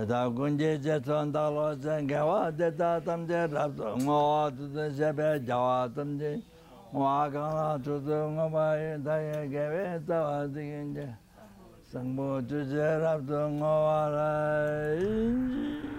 ta 0.09 0.28
kunje 0.28 0.81
che 0.82 1.01
chon 1.01 1.32
ta 1.32 1.48
lo 1.48 1.77
chen 1.77 2.06
ge 2.06 2.20
wa 2.20 2.51
de 2.51 2.70
ta 2.74 3.01
tam 3.01 3.27
je 3.27 3.47
rab 3.47 3.77
so 3.77 3.97
ngo 3.97 4.51
tu 4.56 4.73
de 4.73 4.90
she 4.97 5.12
be 5.12 5.43
ja 5.47 5.56
wa 5.56 5.89
tam 5.89 6.19
je 6.19 6.43
wa 6.93 7.28
ka 7.31 7.40
la 7.55 7.78
tu 7.78 8.01
de 8.01 8.15
ngo 8.15 8.48
ba 8.51 8.77
ye 8.77 8.98
ta 9.05 9.16
ye 9.16 9.48
ge 9.48 9.65
we 9.70 10.05
ta 10.06 10.20
wa 10.23 10.47
de 10.47 10.62
gen 10.62 10.94
je 10.94 11.09
sambo 11.90 12.40
tu 12.43 12.65
je 12.65 12.98
rab 13.02 13.27
so 13.27 13.48
ngo 13.48 13.74
wa 13.86 14.09
la 14.09 15.94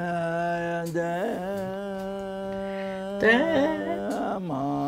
Te 3.17 4.37
Ma 4.39 4.78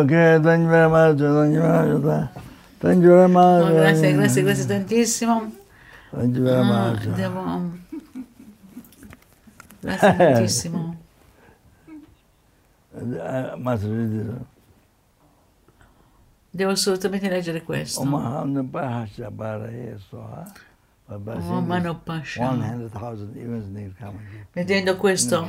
Okay, 0.00 0.40
thank 0.42 0.62
you 0.62 0.68
very 0.70 0.88
much. 0.88 1.18
Thank 1.18 1.52
you 1.54 1.60
very 1.60 1.98
much. 1.98 2.28
Thank 2.80 3.02
you 3.02 3.10
very 3.10 3.28
much. 3.28 3.64
Oh, 3.64 3.74
grazie, 3.74 4.12
grazie, 4.14 4.42
grazie 4.42 4.66
tantissimo. 4.66 5.52
Thank 6.10 6.36
you 6.36 6.44
very 6.44 6.60
Ah, 6.60 6.90
much. 6.92 7.06
devo... 7.14 7.78
Grazie 9.82 10.16
tantissimo. 10.16 10.96
It. 12.92 14.46
Devo 16.52 16.70
assolutamente 16.72 17.28
leggere 17.28 17.62
questo. 17.62 18.00
Omaham 18.00 18.68
Bahasha 18.68 19.30
Barayesoha. 19.30 20.52
Oh, 21.12 21.60
Mano 21.60 22.00
Pasha. 22.04 22.40
100,000 22.40 23.36
events 23.36 23.66
need 23.68 23.94
come. 23.98 24.46
Vedendo 24.52 24.96
questo, 24.96 25.42
eh, 25.44 25.48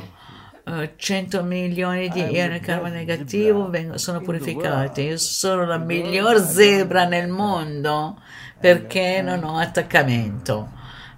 100 0.96 1.42
milioni 1.42 2.08
di 2.08 2.20
ioni 2.30 2.60
karma 2.60 2.88
negativo 2.88 3.68
vengono- 3.70 3.98
sono 3.98 4.20
purificati. 4.20 5.02
Io 5.02 5.16
sono 5.18 5.64
la 5.66 5.76
miglior 5.78 6.38
zebra 6.40 7.04
nel 7.06 7.28
mondo 7.28 8.20
perché 8.58 9.20
non 9.22 9.42
ho 9.44 9.58
attaccamento, 9.58 10.70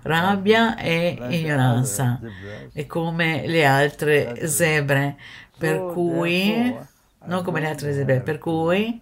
rabbia 0.03 0.77
e 0.77 1.17
ignoranza. 1.29 2.21
E 2.73 2.87
come 2.87 3.47
le 3.47 3.65
altre 3.65 4.47
zebre, 4.47 5.17
per 5.57 5.87
cui, 5.87 6.73
non 7.27 7.43
come 7.45 7.61
le 7.61 7.69
altre 7.69 7.93
zebre, 7.93 8.21
per 8.21 8.39
cui 8.39 9.01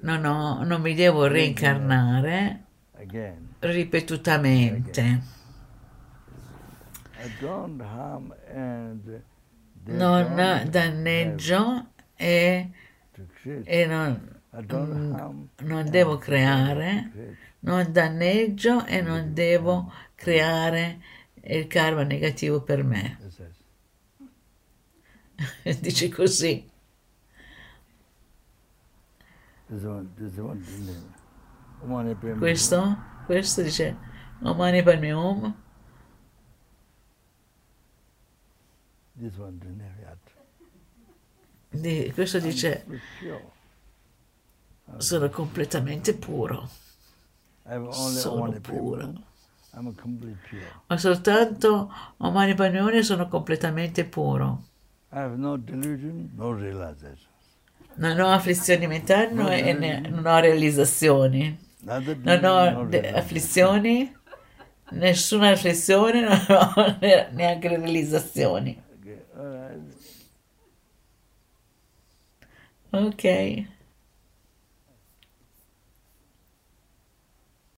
non, 0.00 0.24
ho- 0.24 0.62
non 0.64 0.80
mi 0.80 0.94
devo 0.94 1.26
reincarnare 1.26 2.62
ripetutamente. 3.60 5.20
Non 9.84 10.34
danneggio 10.70 11.86
e, 12.14 12.70
e 13.64 13.86
non, 13.86 14.40
harm 14.50 15.48
non 15.60 15.90
devo 15.90 16.18
creare, 16.18 17.10
non 17.60 17.90
danneggio 17.92 18.84
e 18.86 19.00
non 19.00 19.32
devo 19.32 19.92
creare 20.14 21.00
il 21.42 21.66
karma 21.66 22.02
negativo 22.02 22.62
per 22.62 22.82
me. 22.84 23.16
Dice 25.80 26.08
così. 26.08 26.68
Questo, 32.38 32.96
questo 33.26 33.62
dice 33.62 33.96
Omani 34.42 34.82
Padme 34.82 35.12
Hum, 35.12 35.14
This 35.14 35.14
one, 35.14 35.44
Dinayat. 35.44 35.54
Di- 41.70 42.10
questo 42.14 42.38
dice 42.38 42.84
sono 44.98 45.28
completamente 45.28 46.14
puro, 46.14 46.68
sono 47.92 48.40
puro. 48.60 48.96
Ma 50.86 50.96
soltanto 50.96 51.92
Omani 52.18 52.54
e 52.98 53.02
sono 53.02 53.28
completamente 53.28 54.04
puro. 54.04 54.64
Non 57.96 58.18
ho 58.20 58.30
afflizioni 58.30 58.86
mentali 58.86 59.34
e 59.68 59.72
ne- 59.74 60.00
non 60.08 60.24
ho 60.26 60.38
realizzazioni. 60.40 61.58
Non 62.22 62.44
ho 62.44 62.88
afflizioni, 63.14 64.16
nessuna 64.90 65.50
afflizione, 65.50 66.20
non 66.48 66.72
ho 66.76 66.96
ne- 67.00 67.28
neanche 67.32 67.68
realizzazioni. 67.68 68.82
Okay, 72.92 72.96
all 72.96 72.96
right. 72.96 73.08
Ok. 73.12 73.77